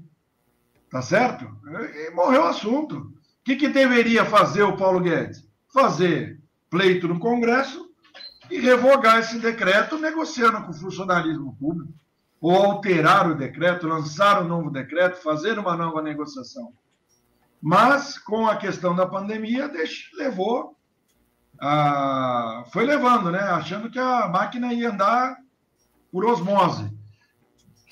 Tá 0.89 1.03
certo? 1.03 1.51
E 1.67 2.13
morreu 2.13 2.43
o 2.43 2.47
assunto. 2.47 2.97
O 2.97 3.13
que, 3.43 3.57
que 3.57 3.69
deveria 3.69 4.25
fazer 4.25 4.63
o 4.63 4.77
Paulo 4.77 5.01
Guedes? 5.01 5.45
Fazer 5.75 6.39
pleito 6.71 7.09
no 7.09 7.19
Congresso 7.19 7.91
e 8.49 8.61
revogar 8.61 9.19
esse 9.19 9.41
decreto 9.41 9.99
negociando 9.99 10.63
com 10.63 10.71
o 10.71 10.75
funcionalismo 10.75 11.57
público. 11.59 11.93
Ou 12.41 12.55
alterar 12.55 13.29
o 13.29 13.35
decreto, 13.35 13.89
lançar 13.89 14.41
um 14.41 14.47
novo 14.47 14.71
decreto, 14.71 15.21
fazer 15.21 15.59
uma 15.59 15.77
nova 15.77 16.01
negociação. 16.01 16.73
Mas, 17.61 18.19
com 18.19 18.47
a 18.47 18.57
questão 18.57 18.95
da 18.95 19.07
pandemia, 19.07 19.71
levou. 20.15 20.77
A, 21.61 22.65
foi 22.73 22.85
levando, 22.85 23.33
né? 23.33 23.41
Achando 23.41 23.91
que 23.91 23.99
a 23.99 24.29
máquina 24.29 24.73
ia 24.73 24.91
andar 24.91 25.37
por 26.13 26.25
osmose. 26.25 26.97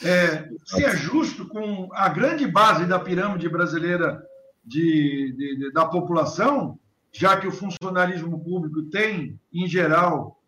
É, 0.03 0.49
se 0.65 0.85
é 0.85 0.95
justo 0.95 1.49
com 1.49 1.89
a 1.93 2.09
grande 2.09 2.47
base 2.47 2.85
da 2.85 2.99
pirâmide 2.99 3.49
brasileira 3.49 4.23
de, 4.65 5.33
de, 5.37 5.57
de, 5.57 5.73
da 5.73 5.87
população, 5.87 6.79
já 7.13 7.37
que 7.37 7.47
o 7.47 7.53
funcionalismo 7.53 8.43
público 8.45 8.83
tem, 8.91 9.41
em 9.53 9.67
geral, 9.67 10.39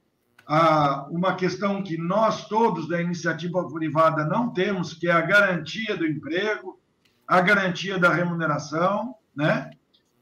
a, 0.46 1.06
uma 1.10 1.34
questão 1.34 1.82
que 1.82 1.96
nós 1.96 2.46
todos 2.46 2.88
da 2.88 3.00
iniciativa 3.00 3.66
privada 3.70 4.24
não 4.24 4.52
temos, 4.52 4.92
que 4.92 5.08
é 5.08 5.12
a 5.12 5.20
garantia 5.20 5.96
do 5.96 6.06
emprego, 6.06 6.78
a 7.28 7.42
garantia 7.42 7.98
da 7.98 8.08
remuneração, 8.08 9.14
né? 9.36 9.70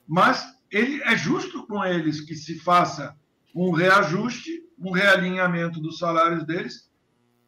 Mas 0.07 0.44
ele 0.70 1.00
é 1.04 1.16
justo 1.16 1.64
com 1.68 1.84
eles 1.84 2.20
que 2.20 2.34
se 2.34 2.59
faça 2.59 3.14
um 3.54 3.70
reajuste, 3.70 4.50
um 4.76 4.90
realinhamento 4.90 5.80
dos 5.80 5.98
salários 5.98 6.44
deles, 6.44 6.90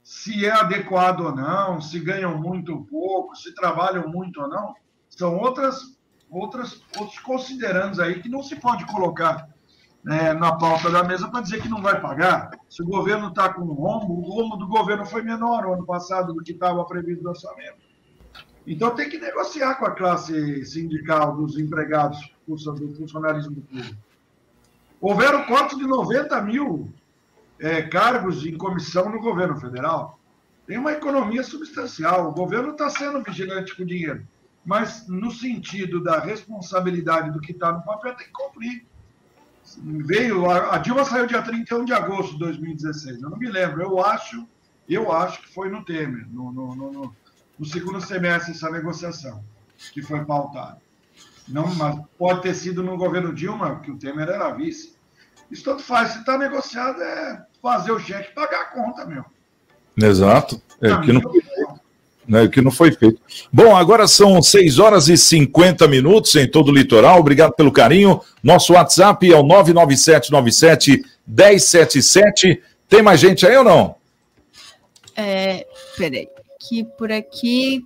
se 0.02 0.46
é 0.46 0.50
adequado 0.50 1.20
ou 1.20 1.34
não, 1.34 1.80
se 1.80 1.98
ganham 1.98 2.38
muito 2.38 2.72
ou 2.72 2.84
pouco, 2.86 3.36
se 3.36 3.52
trabalham 3.54 4.08
muito 4.08 4.40
ou 4.40 4.48
não, 4.48 4.74
são 5.10 5.36
outras 5.36 5.98
outras 6.30 6.82
outros 6.98 7.18
considerandos 7.20 7.98
aí 7.98 8.20
que 8.22 8.28
não 8.28 8.42
se 8.42 8.56
pode 8.56 8.86
colocar 8.86 9.48
né, 10.04 10.32
na 10.34 10.56
pauta 10.56 10.90
da 10.90 11.02
mesa 11.02 11.28
para 11.28 11.40
dizer 11.40 11.60
que 11.60 11.68
não 11.68 11.82
vai 11.82 12.00
pagar. 12.00 12.50
Se 12.68 12.82
o 12.82 12.86
governo 12.86 13.28
está 13.28 13.52
com 13.52 13.64
rombo, 13.64 14.14
o 14.14 14.30
rombo 14.30 14.56
do 14.56 14.68
governo 14.68 15.04
foi 15.04 15.22
menor 15.22 15.66
ano 15.66 15.84
passado 15.84 16.32
do 16.32 16.42
que 16.42 16.52
estava 16.52 16.84
previsto 16.84 17.24
no 17.24 17.30
orçamento. 17.30 17.87
Então 18.68 18.94
tem 18.94 19.08
que 19.08 19.16
negociar 19.16 19.76
com 19.76 19.86
a 19.86 19.92
classe 19.92 20.62
sindical 20.66 21.34
dos 21.34 21.58
empregados 21.58 22.18
do 22.46 22.94
funcionalismo 22.94 23.62
público. 23.62 23.96
Houveram 25.00 25.46
cortes 25.46 25.78
de 25.78 25.86
90 25.86 26.42
mil 26.42 26.92
é, 27.58 27.80
cargos 27.80 28.44
em 28.44 28.58
comissão 28.58 29.08
no 29.08 29.20
governo 29.20 29.58
federal. 29.58 30.20
Tem 30.66 30.76
uma 30.76 30.92
economia 30.92 31.42
substancial. 31.42 32.28
O 32.28 32.32
governo 32.32 32.72
está 32.72 32.90
sendo 32.90 33.22
vigilante 33.22 33.74
com 33.74 33.86
dinheiro. 33.86 34.26
Mas, 34.66 35.08
no 35.08 35.30
sentido 35.30 36.02
da 36.02 36.20
responsabilidade 36.20 37.30
do 37.30 37.40
que 37.40 37.52
está 37.52 37.72
no 37.72 37.82
papel, 37.82 38.14
tem 38.16 38.26
que 38.26 38.32
cumprir. 38.32 38.84
Veio, 39.78 40.50
a 40.50 40.76
Dilma 40.76 41.06
saiu 41.06 41.26
dia 41.26 41.40
31 41.40 41.86
de 41.86 41.94
agosto 41.94 42.32
de 42.32 42.40
2016. 42.40 43.22
Eu 43.22 43.30
não 43.30 43.38
me 43.38 43.48
lembro. 43.48 43.80
Eu 43.80 43.98
acho, 44.04 44.46
eu 44.86 45.10
acho 45.10 45.40
que 45.40 45.48
foi 45.54 45.70
no 45.70 45.82
Temer, 45.86 46.26
no, 46.30 46.52
no, 46.52 46.74
no 46.76 46.92
no 46.92 47.16
segundo 47.64 48.00
semestre 48.00 48.52
essa 48.52 48.70
negociação 48.70 49.42
que 49.92 50.02
foi 50.02 50.24
pautada. 50.24 50.78
Não, 51.48 51.74
mas 51.74 51.98
pode 52.18 52.42
ter 52.42 52.54
sido 52.54 52.82
no 52.82 52.96
governo 52.96 53.32
Dilma, 53.32 53.80
que 53.80 53.90
o 53.90 53.96
Temer 53.96 54.28
era 54.28 54.50
vice. 54.50 54.94
Isso 55.50 55.64
tanto 55.64 55.82
faz. 55.82 56.12
Se 56.12 56.18
está 56.18 56.36
negociado, 56.36 57.00
é 57.00 57.42
fazer 57.62 57.92
o 57.92 57.98
cheque 57.98 58.34
pagar 58.34 58.60
a 58.60 58.64
conta, 58.66 59.06
meu. 59.06 59.24
Exato. 59.96 60.60
É, 60.80 60.94
que 61.00 61.12
não... 61.12 61.22
né, 62.28 62.48
que 62.48 62.60
não 62.60 62.70
foi 62.70 62.92
feito. 62.92 63.20
Bom, 63.50 63.74
agora 63.74 64.06
são 64.06 64.40
6 64.42 64.78
horas 64.78 65.08
e 65.08 65.16
50 65.16 65.88
minutos 65.88 66.36
em 66.36 66.46
todo 66.46 66.68
o 66.68 66.74
litoral. 66.74 67.18
Obrigado 67.18 67.54
pelo 67.54 67.72
carinho. 67.72 68.20
Nosso 68.42 68.74
WhatsApp 68.74 69.32
é 69.32 69.36
o 69.36 69.42
99797 69.42 71.02
1077. 71.26 72.62
Tem 72.88 73.02
mais 73.02 73.20
gente 73.20 73.46
aí 73.46 73.56
ou 73.56 73.64
não? 73.64 73.96
É, 75.16 75.66
peraí, 75.96 76.28
que 76.58 76.84
por 76.84 77.12
aqui 77.12 77.84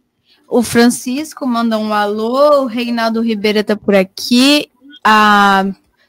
o 0.49 0.63
Francisco 0.63 1.47
manda 1.47 1.79
um 1.79 1.93
alô, 1.93 2.63
o 2.63 2.67
Reinaldo 2.67 3.21
Ribeiro 3.21 3.63
tá 3.63 3.77
por 3.77 3.95
aqui, 3.95 4.69
a 5.05 5.67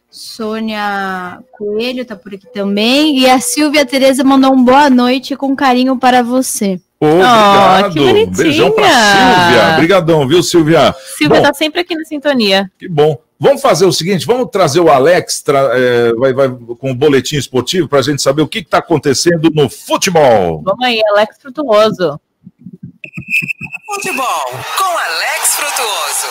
Sônia 0.09 1.39
Coelho 1.51 2.05
tá 2.05 2.16
por 2.16 2.34
aqui 2.34 2.47
também, 2.53 3.20
e 3.20 3.30
a 3.30 3.39
Silvia 3.39 3.86
Tereza 3.86 4.24
mandou 4.24 4.53
um 4.53 4.64
boa 4.64 4.89
noite 4.89 5.36
com 5.36 5.55
carinho 5.55 5.97
para 5.97 6.22
você. 6.22 6.80
Obrigado. 6.99 7.93
que 7.93 7.99
bonitinha. 7.99 8.38
Beijão 8.38 8.72
pra 8.72 8.88
Silvia. 8.88 9.74
Obrigadão, 9.74 10.28
viu, 10.28 10.41
Silvia? 10.41 10.95
Silvia 11.18 11.38
Bom, 11.41 11.43
tá 11.43 11.53
sempre 11.53 11.82
aqui 11.82 11.95
na 11.95 12.05
sintonia. 12.05 12.72
Que 12.80 12.88
bom. 12.88 13.18
Vamos 13.39 13.61
fazer 13.61 13.86
o 13.86 13.91
seguinte, 13.91 14.26
vamos 14.26 14.47
trazer 14.49 14.80
o 14.80 14.89
Alex 14.89 15.41
tra- 15.41 15.72
é, 15.74 16.14
vai, 16.14 16.32
vai, 16.32 16.49
com 16.80 16.91
o 16.91 16.95
boletim 16.95 17.36
esportivo 17.36 17.89
para 17.89 17.99
a 17.99 18.01
gente 18.01 18.22
saber 18.22 18.41
o 18.41 18.47
que 18.47 18.59
está 18.59 18.78
acontecendo 18.78 19.49
no 19.53 19.70
futebol. 19.70 20.61
Vamos 20.64 20.86
aí, 20.86 21.01
Alex 21.09 21.38
Frutuoso. 21.41 22.18
Futebol 23.36 24.46
com 24.78 24.84
Alex 24.84 25.56
Frutuoso. 25.56 26.28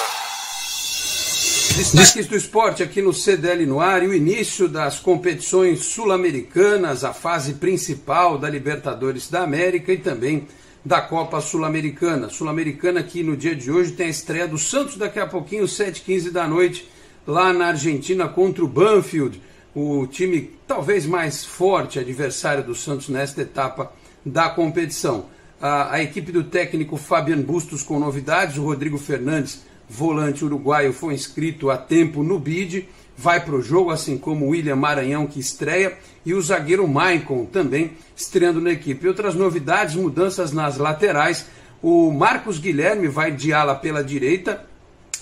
Destaques 1.76 2.28
do 2.28 2.36
esporte 2.36 2.80
aqui 2.80 3.02
no 3.02 3.12
CDL 3.12 3.66
no 3.66 3.80
ar 3.80 4.04
e 4.04 4.06
o 4.06 4.14
início 4.14 4.68
das 4.68 5.00
competições 5.00 5.80
sul-americanas, 5.80 7.02
a 7.02 7.12
fase 7.12 7.54
principal 7.54 8.38
da 8.38 8.48
Libertadores 8.48 9.28
da 9.28 9.42
América 9.42 9.92
e 9.92 9.98
também 9.98 10.46
da 10.84 11.00
Copa 11.00 11.40
Sul-Americana. 11.40 12.28
Sul-Americana 12.28 13.02
que 13.02 13.24
no 13.24 13.36
dia 13.36 13.56
de 13.56 13.68
hoje 13.68 13.92
tem 13.92 14.06
a 14.06 14.10
estreia 14.10 14.46
do 14.46 14.56
Santos 14.56 14.96
daqui 14.96 15.18
a 15.18 15.26
pouquinho, 15.26 15.64
7h15 15.64 16.30
da 16.30 16.46
noite, 16.46 16.88
lá 17.26 17.52
na 17.52 17.66
Argentina 17.66 18.28
contra 18.28 18.64
o 18.64 18.68
Banfield, 18.68 19.42
o 19.74 20.06
time 20.06 20.56
talvez 20.68 21.04
mais 21.04 21.44
forte 21.44 21.98
adversário 21.98 22.62
do 22.62 22.76
Santos 22.76 23.08
nesta 23.08 23.42
etapa 23.42 23.92
da 24.24 24.48
competição. 24.50 25.26
A, 25.62 25.94
a 25.94 26.02
equipe 26.02 26.32
do 26.32 26.42
técnico 26.42 26.96
Fabian 26.96 27.40
Bustos 27.40 27.84
com 27.84 27.96
novidades, 28.00 28.58
o 28.58 28.64
Rodrigo 28.64 28.98
Fernandes 28.98 29.62
volante 29.88 30.44
uruguaio 30.44 30.92
foi 30.92 31.14
inscrito 31.14 31.70
a 31.70 31.76
tempo 31.76 32.24
no 32.24 32.36
bid, 32.36 32.88
vai 33.16 33.38
para 33.38 33.54
o 33.54 33.62
jogo, 33.62 33.90
assim 33.92 34.18
como 34.18 34.46
o 34.46 34.48
William 34.48 34.74
Maranhão, 34.74 35.24
que 35.24 35.38
estreia, 35.38 35.96
e 36.26 36.34
o 36.34 36.42
zagueiro 36.42 36.88
Maicon 36.88 37.44
também 37.44 37.92
estreando 38.16 38.60
na 38.60 38.72
equipe. 38.72 39.06
Outras 39.06 39.36
novidades, 39.36 39.94
mudanças 39.94 40.50
nas 40.50 40.78
laterais, 40.78 41.46
o 41.80 42.10
Marcos 42.10 42.58
Guilherme 42.58 43.06
vai 43.06 43.30
de 43.30 43.52
ala 43.52 43.76
pela 43.76 44.02
direita 44.02 44.66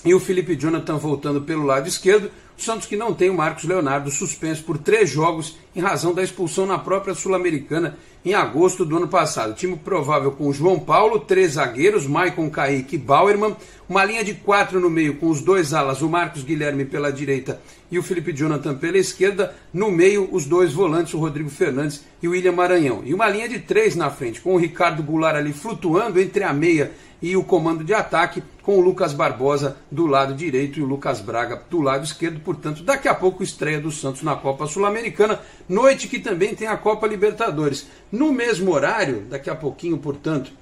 e 0.05 0.14
o 0.14 0.20
Felipe 0.20 0.57
Jonathan 0.57 0.96
voltando 0.96 1.42
pelo 1.42 1.64
lado 1.64 1.88
esquerdo. 1.88 2.30
O 2.59 2.62
Santos 2.62 2.86
que 2.86 2.96
não 2.96 3.14
tem 3.14 3.30
o 3.30 3.34
Marcos 3.34 3.64
Leonardo 3.64 4.11
suspenso 4.11 4.62
por 4.64 4.76
três 4.76 5.09
jogos 5.09 5.57
em 5.74 5.80
razão 5.80 6.12
da 6.12 6.22
expulsão 6.22 6.66
na 6.66 6.78
própria 6.78 7.14
Sul-Americana 7.14 7.96
em 8.22 8.34
agosto 8.34 8.84
do 8.84 8.96
ano 8.98 9.09
passado. 9.09 9.55
Time 9.55 9.76
provável 9.76 10.32
com 10.32 10.53
João 10.53 10.78
Paulo, 10.78 11.20
três 11.20 11.53
zagueiros, 11.53 12.07
Maicon 12.07 12.51
Kaique 12.51 12.96
e 12.96 12.98
Bauerman, 12.98 13.57
uma 13.88 14.05
linha 14.05 14.22
de 14.22 14.34
quatro 14.34 14.78
no 14.78 14.90
meio 14.90 15.16
com 15.16 15.28
os 15.28 15.40
dois 15.40 15.72
alas, 15.72 16.03
o 16.03 16.09
Marcos 16.09 16.42
Guilherme 16.42 16.84
pela 16.84 17.11
direita 17.11 17.61
e 17.90 17.98
o 17.98 18.03
Felipe 18.03 18.32
Jonathan 18.32 18.76
pela 18.76 18.98
esquerda, 18.98 19.55
no 19.72 19.90
meio 19.90 20.28
os 20.30 20.44
dois 20.44 20.72
volantes, 20.72 21.12
o 21.14 21.18
Rodrigo 21.18 21.51
Fernandes 21.51 22.05
e 22.22 22.28
o 22.28 22.30
William 22.32 22.53
Maranhão. 22.53 23.03
E 23.05 23.12
uma 23.12 23.28
linha 23.28 23.48
de 23.48 23.59
três 23.59 23.96
na 23.96 24.11
frente, 24.11 24.40
com 24.40 24.55
o 24.55 24.59
Ricardo 24.59 25.03
Goulart 25.03 25.36
ali 25.36 25.53
flutuando 25.53 26.20
entre 26.20 26.44
a 26.44 26.53
meia 26.53 26.92
e 27.23 27.37
o 27.37 27.45
comando 27.45 27.85
de 27.85 27.93
ataque, 27.93 28.43
com 28.62 28.79
o 28.79 28.81
Lucas 28.81 29.12
Barbosa 29.12 29.77
do 29.91 30.07
lado 30.07 30.35
direito 30.35 30.79
e 30.79 30.83
o 30.83 30.87
Lucas 30.87 31.21
Braga 31.21 31.62
do 31.68 31.81
lado 31.81 32.05
esquerdo. 32.05 32.41
Portanto, 32.41 32.83
daqui 32.83 33.09
a 33.09 33.14
pouco 33.14 33.43
estreia 33.43 33.81
do 33.81 33.91
Santos 33.91 34.23
na 34.23 34.37
Copa 34.37 34.66
Sul-Americana, 34.66 35.41
noite 35.68 36.09
que 36.09 36.18
também 36.18 36.55
tem 36.55 36.68
a 36.68 36.77
Copa 36.77 37.07
Libertadores. 37.07 37.87
No 38.11 38.33
mesmo 38.33 38.73
horário, 38.73 39.23
daqui 39.29 39.51
a 39.51 39.55
pouquinho, 39.55 39.99
portanto, 39.99 40.53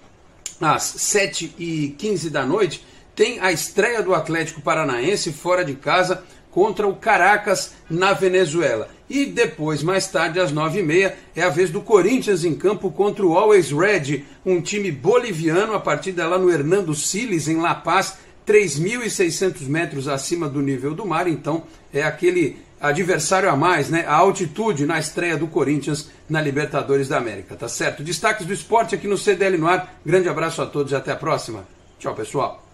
às 0.61 0.83
7h15 0.83 2.31
da 2.31 2.45
noite, 2.45 2.85
tem 3.15 3.41
a 3.41 3.51
estreia 3.51 4.03
do 4.03 4.15
Atlético 4.15 4.61
Paranaense 4.61 5.33
fora 5.33 5.65
de 5.65 5.75
casa 5.75 6.23
contra 6.51 6.87
o 6.87 6.97
Caracas 6.97 7.75
na 7.89 8.13
Venezuela. 8.13 8.89
E 9.09 9.27
depois, 9.27 9.83
mais 9.83 10.07
tarde, 10.07 10.39
às 10.39 10.53
9h30, 10.53 11.13
é 11.35 11.43
a 11.43 11.49
vez 11.49 11.71
do 11.71 11.81
Corinthians 11.81 12.45
em 12.45 12.55
campo 12.55 12.91
contra 12.91 13.25
o 13.25 13.37
Always 13.37 13.71
Red, 13.71 14.25
um 14.45 14.61
time 14.61 14.93
boliviano, 14.93 15.75
a 15.75 15.81
partida 15.81 16.27
lá 16.27 16.39
no 16.39 16.51
Hernando 16.51 16.95
Siles, 16.95 17.49
em 17.49 17.57
La 17.57 17.75
Paz, 17.75 18.19
3.600 18.47 19.63
metros 19.69 20.09
acima 20.09 20.49
do 20.49 20.61
nível 20.61 20.95
do 20.95 21.07
mar, 21.07 21.29
então 21.29 21.65
é 21.93 22.03
aquele 22.03 22.59
adversário 22.81 23.51
a 23.51 23.57
mais, 23.57 23.91
né? 23.91 24.05
A 24.07 24.15
altitude 24.15 24.87
na 24.87 24.99
estreia 24.99 25.37
do 25.37 25.47
Corinthians 25.47 26.09
na 26.29 26.41
Libertadores 26.41 27.09
da 27.09 27.19
América, 27.19 27.57
tá 27.57 27.69
certo? 27.69 28.03
Destaques 28.03 28.47
do 28.47 28.53
esporte 28.53 28.95
aqui 28.95 29.09
no 29.09 29.19
CDL 29.19 29.59
no 29.59 29.67
ar. 29.67 30.01
Grande 30.05 30.29
abraço 30.29 30.63
a 30.63 30.67
todos 30.67 30.93
e 30.93 30.97
até 30.97 31.13
a 31.13 31.17
próxima. 31.17 31.67
Tchau, 31.99 32.15
pessoal. 32.15 32.68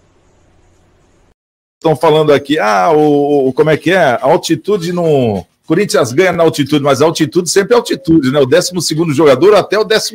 Estão 1.84 1.94
falando 1.94 2.32
aqui, 2.32 2.58
ah, 2.58 2.90
o, 2.92 3.48
o- 3.48 3.52
como 3.52 3.68
é 3.68 3.76
que 3.76 3.90
é? 3.90 3.98
A 3.98 4.20
altitude 4.22 4.90
no. 4.90 5.44
Corinthians 5.66 6.12
ganha 6.12 6.32
na 6.32 6.42
altitude, 6.42 6.82
mas 6.82 7.02
a 7.02 7.04
altitude 7.04 7.50
sempre 7.50 7.74
é 7.74 7.76
altitude, 7.76 8.30
né? 8.30 8.40
O 8.40 8.46
12 8.46 8.72
jogador 9.12 9.54
até 9.54 9.78
o 9.78 9.84
13, 9.84 10.14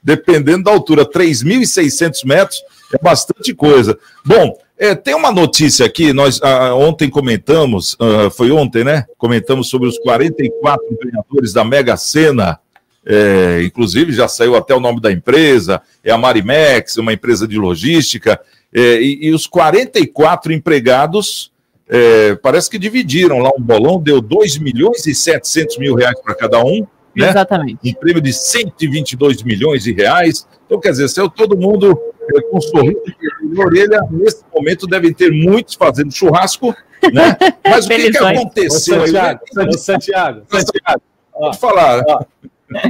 dependendo 0.00 0.62
da 0.64 0.70
altura. 0.70 1.04
3.600 1.04 2.24
metros 2.24 2.62
é 2.94 2.98
bastante 3.02 3.52
coisa. 3.52 3.98
Bom, 4.24 4.56
é, 4.78 4.94
tem 4.94 5.14
uma 5.16 5.32
notícia 5.32 5.84
aqui, 5.84 6.12
nós 6.12 6.40
ah, 6.40 6.72
ontem 6.76 7.10
comentamos, 7.10 7.96
ah, 7.98 8.30
foi 8.30 8.52
ontem, 8.52 8.84
né? 8.84 9.06
Comentamos 9.18 9.68
sobre 9.68 9.88
os 9.88 9.98
44 9.98 10.84
ganhadores 11.02 11.52
da 11.52 11.64
Mega 11.64 11.96
Sena. 11.96 12.60
É, 13.04 13.62
inclusive 13.64 14.12
já 14.12 14.28
saiu 14.28 14.54
até 14.56 14.74
o 14.74 14.80
nome 14.80 15.00
da 15.00 15.10
empresa, 15.10 15.80
é 16.04 16.12
a 16.12 16.18
Marimex, 16.18 16.98
uma 16.98 17.12
empresa 17.12 17.48
de 17.48 17.58
logística, 17.58 18.38
é, 18.72 19.00
e, 19.00 19.26
e 19.28 19.34
os 19.34 19.46
44 19.46 20.52
empregados 20.52 21.50
é, 21.92 22.36
parece 22.36 22.70
que 22.70 22.78
dividiram 22.78 23.38
lá 23.38 23.50
um 23.58 23.60
bolão, 23.60 24.00
deu 24.00 24.20
2 24.20 24.58
milhões 24.58 25.04
e 25.06 25.14
700 25.14 25.76
mil 25.78 25.96
reais 25.96 26.20
para 26.20 26.36
cada 26.36 26.62
um. 26.64 26.86
Né? 27.16 27.28
Exatamente. 27.28 27.78
Um 27.84 27.92
prêmio 27.94 28.22
de 28.22 28.32
122 28.32 29.42
milhões 29.42 29.82
de 29.82 29.92
reais. 29.92 30.46
Então, 30.64 30.78
quer 30.78 30.92
dizer, 30.92 31.08
saiu 31.08 31.28
todo 31.28 31.56
mundo 31.56 32.00
é, 32.32 32.40
com 32.42 32.58
um 32.58 32.60
sorriso 32.60 33.02
de 33.42 33.60
orelha. 33.60 34.00
Nesse 34.08 34.44
momento, 34.54 34.86
devem 34.86 35.12
ter 35.12 35.32
muitos 35.32 35.74
fazendo 35.74 36.12
churrasco, 36.12 36.72
né? 37.12 37.36
Mas 37.68 37.86
o 37.86 37.88
que, 37.88 38.10
que 38.12 38.18
aconteceu 38.18 39.00
Ô, 39.00 39.02
aí? 39.02 39.08
Santiago, 39.08 39.40
ô, 39.42 39.78
Santiago, 39.78 40.42
Santiago, 40.48 41.02
pode 41.32 41.58
falar. 41.58 42.04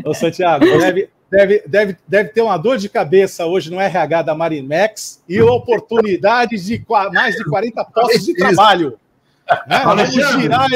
Ô, 0.05 0.15
Santiago, 0.15 0.65
deve, 0.65 1.11
deve, 1.31 1.63
deve, 1.67 1.97
deve 2.07 2.29
ter 2.31 2.43
uma 2.43 2.57
dor 2.57 2.77
de 2.77 2.89
cabeça 2.89 3.47
hoje 3.47 3.71
no 3.71 3.81
RH 3.81 4.23
da 4.23 4.35
Marimex 4.35 5.23
e 5.29 5.41
oportunidades 5.41 6.65
de 6.65 6.85
mais 7.13 7.37
de 7.37 7.45
40 7.45 7.85
postos 7.87 8.25
de 8.25 8.35
trabalho. 8.35 8.99
Né? 9.67 9.81
Vamos, 9.85 10.13
girar 10.13 10.69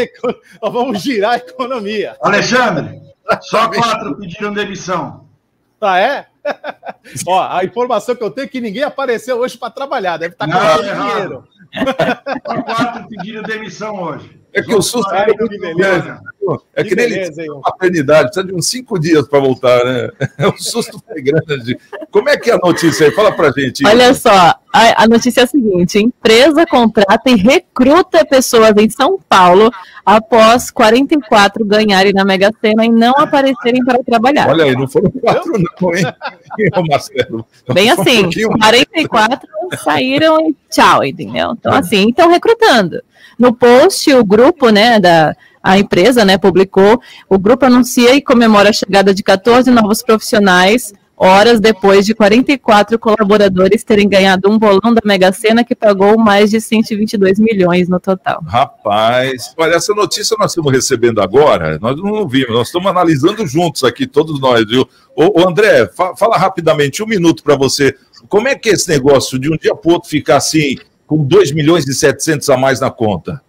vamos 0.61 1.01
girar 1.01 1.33
a 1.33 1.37
economia. 1.37 2.17
Alexandre, 2.21 3.01
só 3.43 3.69
quatro 3.71 4.17
pediram 4.17 4.53
demissão. 4.53 5.25
Ah, 5.81 6.01
é? 6.01 6.27
Ó, 7.27 7.43
a 7.43 7.65
informação 7.65 8.15
que 8.15 8.23
eu 8.23 8.31
tenho 8.31 8.47
é 8.47 8.49
que 8.49 8.61
ninguém 8.61 8.83
apareceu 8.83 9.39
hoje 9.39 9.57
para 9.57 9.71
trabalhar. 9.71 10.17
Deve 10.17 10.35
estar 10.35 10.47
Não, 10.47 10.59
com 10.59 10.83
errado. 10.83 11.09
dinheiro. 11.11 11.49
Só 12.47 12.63
quatro 12.63 13.09
pediram 13.09 13.43
demissão 13.43 14.03
hoje. 14.03 14.44
É 14.55 14.63
que 14.63 14.73
o 14.73 14.81
susto 14.81 15.11
Ai, 15.11 15.31
é 15.31 15.35
que 15.35 15.59
beleza. 15.59 16.21
É 16.75 16.83
que, 16.85 16.91
Que 16.91 16.95
nem 16.95 17.09
beleza, 17.09 17.43
ele 17.43 17.61
paternidade, 17.61 18.25
precisa 18.27 18.47
de 18.47 18.55
uns 18.55 18.69
cinco 18.69 18.99
dias 19.01 19.27
para 19.27 19.41
voltar, 19.41 19.85
né? 19.85 20.11
É 20.39 20.47
um 20.47 20.57
susto 20.57 21.03
foi 21.05 21.21
grande. 21.21 21.77
Como 22.11 22.29
é 22.29 22.37
que 22.37 22.51
é 22.51 22.55
a 22.55 22.59
notícia 22.59 23.07
aí? 23.07 23.13
Fala 23.13 23.33
pra 23.33 23.51
gente. 23.51 23.85
Olha 23.85 24.15
só, 24.15 24.31
a, 24.73 25.03
a 25.03 25.09
notícia 25.09 25.41
é 25.41 25.45
a 25.45 25.47
seguinte: 25.49 25.99
empresa 25.99 26.65
contrata 26.67 27.31
e 27.31 27.35
recruta 27.35 28.25
pessoas 28.25 28.75
em 28.77 28.89
São 28.89 29.19
Paulo 29.29 29.73
após 30.07 30.71
44 30.71 31.65
ganharem 31.65 32.13
na 32.13 32.25
Mega 32.25 32.53
Sena 32.61 32.85
e 32.85 32.91
não 32.91 33.15
aparecerem 33.17 33.85
para 33.85 34.05
trabalhar. 34.05 34.49
Olha 34.49 34.65
aí, 34.65 34.75
não 34.75 34.87
foram 34.87 35.11
quatro, 35.11 35.53
não, 35.53 35.95
hein? 35.95 36.05
Marcelo. 36.89 37.45
Bem 37.73 37.91
um 37.91 38.01
assim, 38.01 38.23
mais. 38.23 38.85
44 38.85 39.49
saíram 39.83 40.49
e 40.49 40.55
tchau, 40.71 41.05
entendeu? 41.05 41.53
Então, 41.53 41.73
assim, 41.73 42.11
estão 42.11 42.29
recrutando. 42.31 43.03
No 43.39 43.53
post, 43.55 44.13
o 44.15 44.25
grupo, 44.25 44.71
né, 44.71 44.99
da 44.99 45.35
a 45.63 45.79
empresa, 45.79 46.27
né, 46.27 46.37
publicou, 46.37 47.01
o 47.27 47.39
grupo 47.39 47.65
anuncia 47.65 48.15
e 48.15 48.21
comemora 48.21 48.69
a 48.69 48.73
chegada 48.73 49.15
de 49.15 49.23
14 49.23 49.71
novos 49.71 50.03
profissionais, 50.03 50.93
horas 51.17 51.59
depois 51.59 52.05
de 52.05 52.13
44 52.15 52.99
colaboradores 52.99 53.83
terem 53.83 54.07
ganhado 54.07 54.51
um 54.51 54.59
bolão 54.59 54.93
da 54.93 55.01
Mega 55.05 55.33
Sena 55.33 55.65
que 55.65 55.75
pagou 55.75 56.19
mais 56.19 56.51
de 56.51 56.61
122 56.61 57.39
milhões 57.39 57.89
no 57.89 57.99
total. 57.99 58.43
Rapaz, 58.47 59.55
olha, 59.57 59.77
essa 59.77 59.95
notícia 59.95 60.37
nós 60.39 60.51
estamos 60.51 60.71
recebendo 60.71 61.23
agora, 61.23 61.79
nós 61.81 61.97
não 61.97 62.29
vimos, 62.29 62.51
nós 62.51 62.67
estamos 62.67 62.91
analisando 62.91 63.47
juntos 63.47 63.85
aqui, 63.85 64.07
todos 64.07 64.39
nós, 64.41 64.67
viu? 64.67 64.87
Ô, 65.17 65.49
André, 65.49 65.87
fa- 65.97 66.15
fala 66.15 66.37
rapidamente, 66.37 67.03
um 67.03 67.07
minuto 67.07 67.43
para 67.43 67.57
você. 67.57 67.95
como 68.29 68.49
é 68.49 68.55
que 68.55 68.69
é 68.69 68.73
esse 68.73 68.89
negócio 68.89 69.39
de 69.39 69.51
um 69.51 69.57
dia 69.57 69.75
para 69.75 69.93
outro 69.93 70.11
ficar 70.11 70.37
assim, 70.37 70.77
com 71.07 71.25
2 71.25 71.53
milhões 71.53 71.87
e 71.87 71.95
700 71.95 72.49
a 72.51 72.57
mais 72.57 72.81
na 72.81 72.91
conta? 72.91 73.43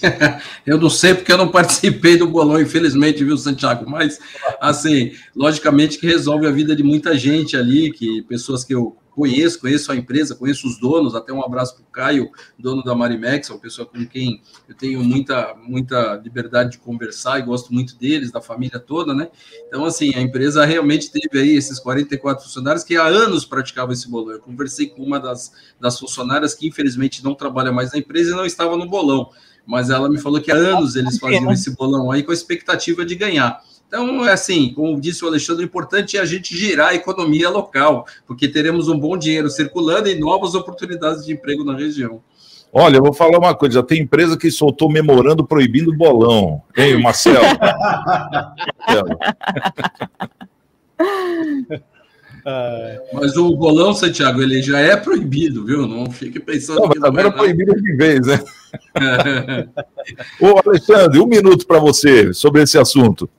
eu 0.66 0.78
não 0.78 0.90
sei 0.90 1.14
porque 1.14 1.32
eu 1.32 1.38
não 1.38 1.48
participei 1.48 2.16
do 2.16 2.28
bolão, 2.28 2.60
infelizmente, 2.60 3.24
viu, 3.24 3.36
Santiago? 3.36 3.88
Mas, 3.88 4.18
assim, 4.60 5.12
logicamente 5.34 5.98
que 5.98 6.06
resolve 6.06 6.46
a 6.46 6.50
vida 6.50 6.74
de 6.74 6.82
muita 6.82 7.16
gente 7.16 7.56
ali, 7.56 7.92
que 7.92 8.22
pessoas 8.22 8.64
que 8.64 8.74
eu 8.74 8.96
conheço, 9.18 9.60
conheço 9.60 9.90
a 9.90 9.96
empresa, 9.96 10.36
conheço 10.36 10.68
os 10.68 10.78
donos, 10.78 11.16
até 11.16 11.32
um 11.32 11.42
abraço 11.44 11.74
para 11.74 11.82
o 11.82 11.86
Caio, 11.86 12.30
dono 12.56 12.84
da 12.84 12.94
Marimex, 12.94 13.50
é 13.50 13.52
uma 13.52 13.58
pessoa 13.58 13.84
com 13.84 14.06
quem 14.06 14.40
eu 14.68 14.76
tenho 14.76 15.02
muita, 15.02 15.56
muita 15.56 16.14
liberdade 16.22 16.70
de 16.70 16.78
conversar 16.78 17.40
e 17.40 17.42
gosto 17.42 17.74
muito 17.74 17.96
deles, 17.96 18.30
da 18.30 18.40
família 18.40 18.78
toda, 18.78 19.12
né? 19.12 19.28
Então, 19.66 19.84
assim, 19.84 20.14
a 20.14 20.20
empresa 20.20 20.64
realmente 20.64 21.10
teve 21.10 21.36
aí 21.36 21.56
esses 21.56 21.80
44 21.80 22.44
funcionários 22.44 22.84
que 22.84 22.96
há 22.96 23.06
anos 23.06 23.44
praticavam 23.44 23.92
esse 23.92 24.08
bolão. 24.08 24.34
Eu 24.34 24.40
conversei 24.40 24.86
com 24.86 25.02
uma 25.02 25.18
das, 25.18 25.52
das 25.80 25.98
funcionárias 25.98 26.54
que, 26.54 26.68
infelizmente, 26.68 27.24
não 27.24 27.34
trabalha 27.34 27.72
mais 27.72 27.90
na 27.90 27.98
empresa 27.98 28.30
e 28.30 28.36
não 28.36 28.46
estava 28.46 28.76
no 28.76 28.86
bolão 28.86 29.30
mas 29.66 29.90
ela 29.90 30.08
me 30.08 30.18
falou 30.18 30.40
que 30.40 30.50
há 30.50 30.54
anos 30.54 30.96
eles 30.96 31.18
faziam 31.18 31.52
esse 31.52 31.76
bolão 31.76 32.10
aí 32.10 32.22
com 32.22 32.30
a 32.30 32.34
expectativa 32.34 33.04
de 33.04 33.14
ganhar. 33.14 33.62
Então, 33.88 34.24
é 34.26 34.32
assim, 34.32 34.70
como 34.74 35.00
disse 35.00 35.24
o 35.24 35.28
Alexandre, 35.28 35.64
o 35.64 35.66
importante 35.66 36.18
é 36.18 36.20
a 36.20 36.24
gente 36.26 36.54
girar 36.54 36.88
a 36.88 36.94
economia 36.94 37.48
local, 37.48 38.06
porque 38.26 38.46
teremos 38.46 38.86
um 38.86 38.98
bom 38.98 39.16
dinheiro 39.16 39.48
circulando 39.48 40.10
e 40.10 40.14
novas 40.14 40.54
oportunidades 40.54 41.24
de 41.24 41.32
emprego 41.32 41.64
na 41.64 41.74
região. 41.74 42.20
Olha, 42.70 42.98
eu 42.98 43.02
vou 43.02 43.14
falar 43.14 43.38
uma 43.38 43.54
coisa, 43.54 43.76
já 43.76 43.82
tem 43.82 44.02
empresa 44.02 44.36
que 44.36 44.50
soltou 44.50 44.90
memorando 44.90 45.42
proibindo 45.42 45.96
bolão. 45.96 46.60
Hein, 46.76 47.02
Marcelo? 47.02 47.38
Marcelo. 48.86 49.18
Mas 53.14 53.38
o 53.38 53.56
bolão, 53.56 53.94
Santiago, 53.94 54.42
ele 54.42 54.60
já 54.60 54.80
é 54.80 54.96
proibido, 54.96 55.64
viu? 55.64 55.86
Não 55.86 56.10
fique 56.10 56.38
pensando 56.38 56.80
não, 56.80 56.90
que 56.90 56.98
não 56.98 57.08
agora 57.08 57.28
é 57.28 57.32
proibido 57.32 57.74
de 57.74 57.96
vez, 57.96 58.26
né? 58.26 58.38
Ô, 60.38 60.60
Alexandre, 60.62 61.20
um 61.20 61.26
minuto 61.26 61.66
para 61.66 61.78
você 61.78 62.34
sobre 62.34 62.62
esse 62.62 62.76
assunto. 62.76 63.30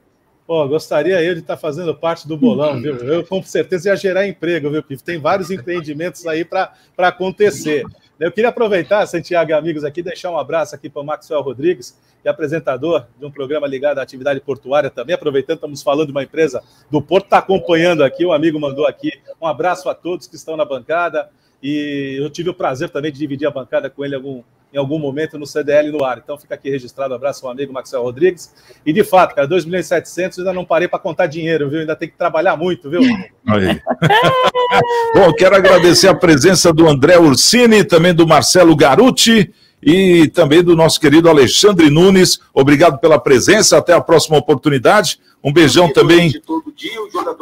Gostaria 0.67 1.21
eu 1.21 1.35
de 1.35 1.41
estar 1.41 1.57
fazendo 1.57 1.93
parte 1.93 2.27
do 2.27 2.35
bolão, 2.35 2.81
viu? 2.81 2.95
Eu 2.95 3.23
com 3.23 3.43
certeza 3.43 3.89
ia 3.89 3.95
gerar 3.95 4.27
emprego, 4.27 4.71
viu, 4.71 4.81
Pif? 4.81 5.03
Tem 5.03 5.19
vários 5.19 5.51
empreendimentos 5.51 6.25
aí 6.25 6.43
para 6.43 6.73
acontecer. 6.97 7.83
Eu 8.19 8.31
queria 8.31 8.49
aproveitar, 8.49 9.05
Santiago 9.05 9.51
e 9.51 9.53
amigos 9.53 9.83
aqui, 9.83 10.01
deixar 10.01 10.31
um 10.31 10.39
abraço 10.39 10.73
aqui 10.73 10.89
para 10.89 11.03
o 11.03 11.05
Maxwell 11.05 11.41
Rodrigues, 11.41 11.95
que 12.21 12.27
é 12.27 12.31
apresentador 12.31 13.05
de 13.19 13.25
um 13.27 13.29
programa 13.31 13.67
ligado 13.67 13.99
à 13.99 14.01
atividade 14.01 14.41
portuária 14.41 14.89
também. 14.89 15.13
Aproveitando, 15.13 15.57
estamos 15.57 15.83
falando 15.83 16.07
de 16.07 16.11
uma 16.11 16.23
empresa 16.23 16.63
do 16.89 16.99
Porto, 16.99 17.25
está 17.25 17.37
acompanhando 17.37 18.03
aqui, 18.03 18.25
um 18.25 18.33
amigo 18.33 18.59
mandou 18.59 18.87
aqui. 18.87 19.11
Um 19.39 19.45
abraço 19.45 19.87
a 19.87 19.93
todos 19.93 20.25
que 20.25 20.35
estão 20.35 20.57
na 20.57 20.65
bancada. 20.65 21.29
E 21.61 22.17
eu 22.19 22.29
tive 22.29 22.49
o 22.49 22.53
prazer 22.55 22.89
também 22.89 23.11
de 23.11 23.19
dividir 23.19 23.47
a 23.47 23.51
bancada 23.51 23.87
com 23.87 24.03
ele 24.03 24.15
algum, 24.15 24.41
em 24.74 24.78
algum 24.78 24.99
momento 24.99 25.38
no 25.38 25.45
CDL 25.45 25.91
no 25.91 26.03
ar. 26.03 26.20
Então 26.24 26.38
fica 26.38 26.55
aqui 26.55 26.70
registrado, 26.70 27.13
um 27.13 27.15
abraço 27.15 27.45
ao 27.45 27.51
amigo 27.51 27.74
Maxwell 27.74 28.03
Rodrigues. 28.03 28.53
E 28.86 28.93
de 28.93 29.03
fato, 29.03 29.36
cara, 29.36 29.47
2 29.47 29.65
milhões 29.65 29.86
e 29.86 29.89
700, 29.89 30.39
ainda 30.39 30.53
não 30.53 30.63
parei 30.63 30.88
para 30.88 30.99
contar 30.99 31.28
dinheiro, 31.28 31.70
viu? 31.70 31.80
Ainda 31.80 31.95
tem 31.95 32.07
que 32.07 32.17
trabalhar 32.17 32.55
muito, 32.55 32.89
viu? 32.89 33.01
Aí. 33.01 33.82
Bom, 35.13 35.34
quero 35.34 35.55
agradecer 35.55 36.07
a 36.07 36.15
presença 36.15 36.72
do 36.72 36.88
André 36.88 37.17
Ursini, 37.17 37.84
também 37.84 38.13
do 38.13 38.28
Marcelo 38.28 38.76
Garuti 38.76 39.51
e 39.82 40.28
também 40.28 40.63
do 40.63 40.76
nosso 40.76 40.99
querido 40.99 41.30
Alexandre 41.30 41.89
Nunes. 41.89 42.39
Obrigado 42.53 42.99
pela 42.99 43.20
presença, 43.20 43.78
até 43.78 43.93
a 43.93 44.01
próxima 44.01 44.38
oportunidade. 44.38 45.20
Um 45.43 45.51
beijão 45.53 45.91
também 45.91 46.34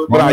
para 0.07 0.31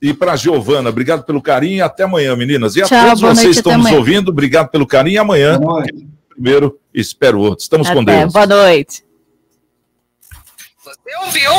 e 0.00 0.12
para 0.12 0.32
a 0.32 0.36
Giovana. 0.36 0.90
Obrigado 0.90 1.24
pelo 1.24 1.40
carinho 1.40 1.76
e 1.76 1.80
até 1.80 2.04
amanhã, 2.04 2.36
meninas. 2.36 2.76
E 2.76 2.82
a 2.82 2.86
Tchau, 2.86 3.06
todos 3.06 3.20
vocês 3.22 3.54
que 3.54 3.56
estão 3.56 3.78
nos 3.78 3.90
ouvindo, 3.90 4.28
obrigado 4.28 4.68
pelo 4.68 4.86
carinho 4.86 5.14
e 5.14 5.18
amanhã 5.18 5.58
primeiro, 6.34 6.78
espero 6.92 7.38
outro. 7.38 7.62
Estamos 7.62 7.86
Até. 7.86 7.96
com 7.96 8.04
Deus. 8.04 8.32
Boa 8.32 8.46
noite. 8.46 9.04
Você 10.84 11.16
ouviu? 11.24 11.50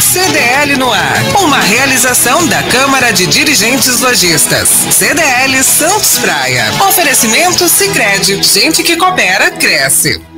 CDL 0.00 0.76
no 0.76 0.92
ar. 0.92 1.42
Uma 1.42 1.58
realização 1.60 2.46
da 2.46 2.62
Câmara 2.62 3.12
de 3.12 3.26
Dirigentes 3.26 4.00
Lojistas. 4.00 4.68
CDL 4.68 5.62
Santos 5.64 6.18
Praia. 6.18 6.64
Oferecimento 6.88 7.68
Sicredi. 7.68 8.42
Gente 8.42 8.82
que 8.82 8.96
coopera, 8.96 9.50
cresce. 9.50 10.33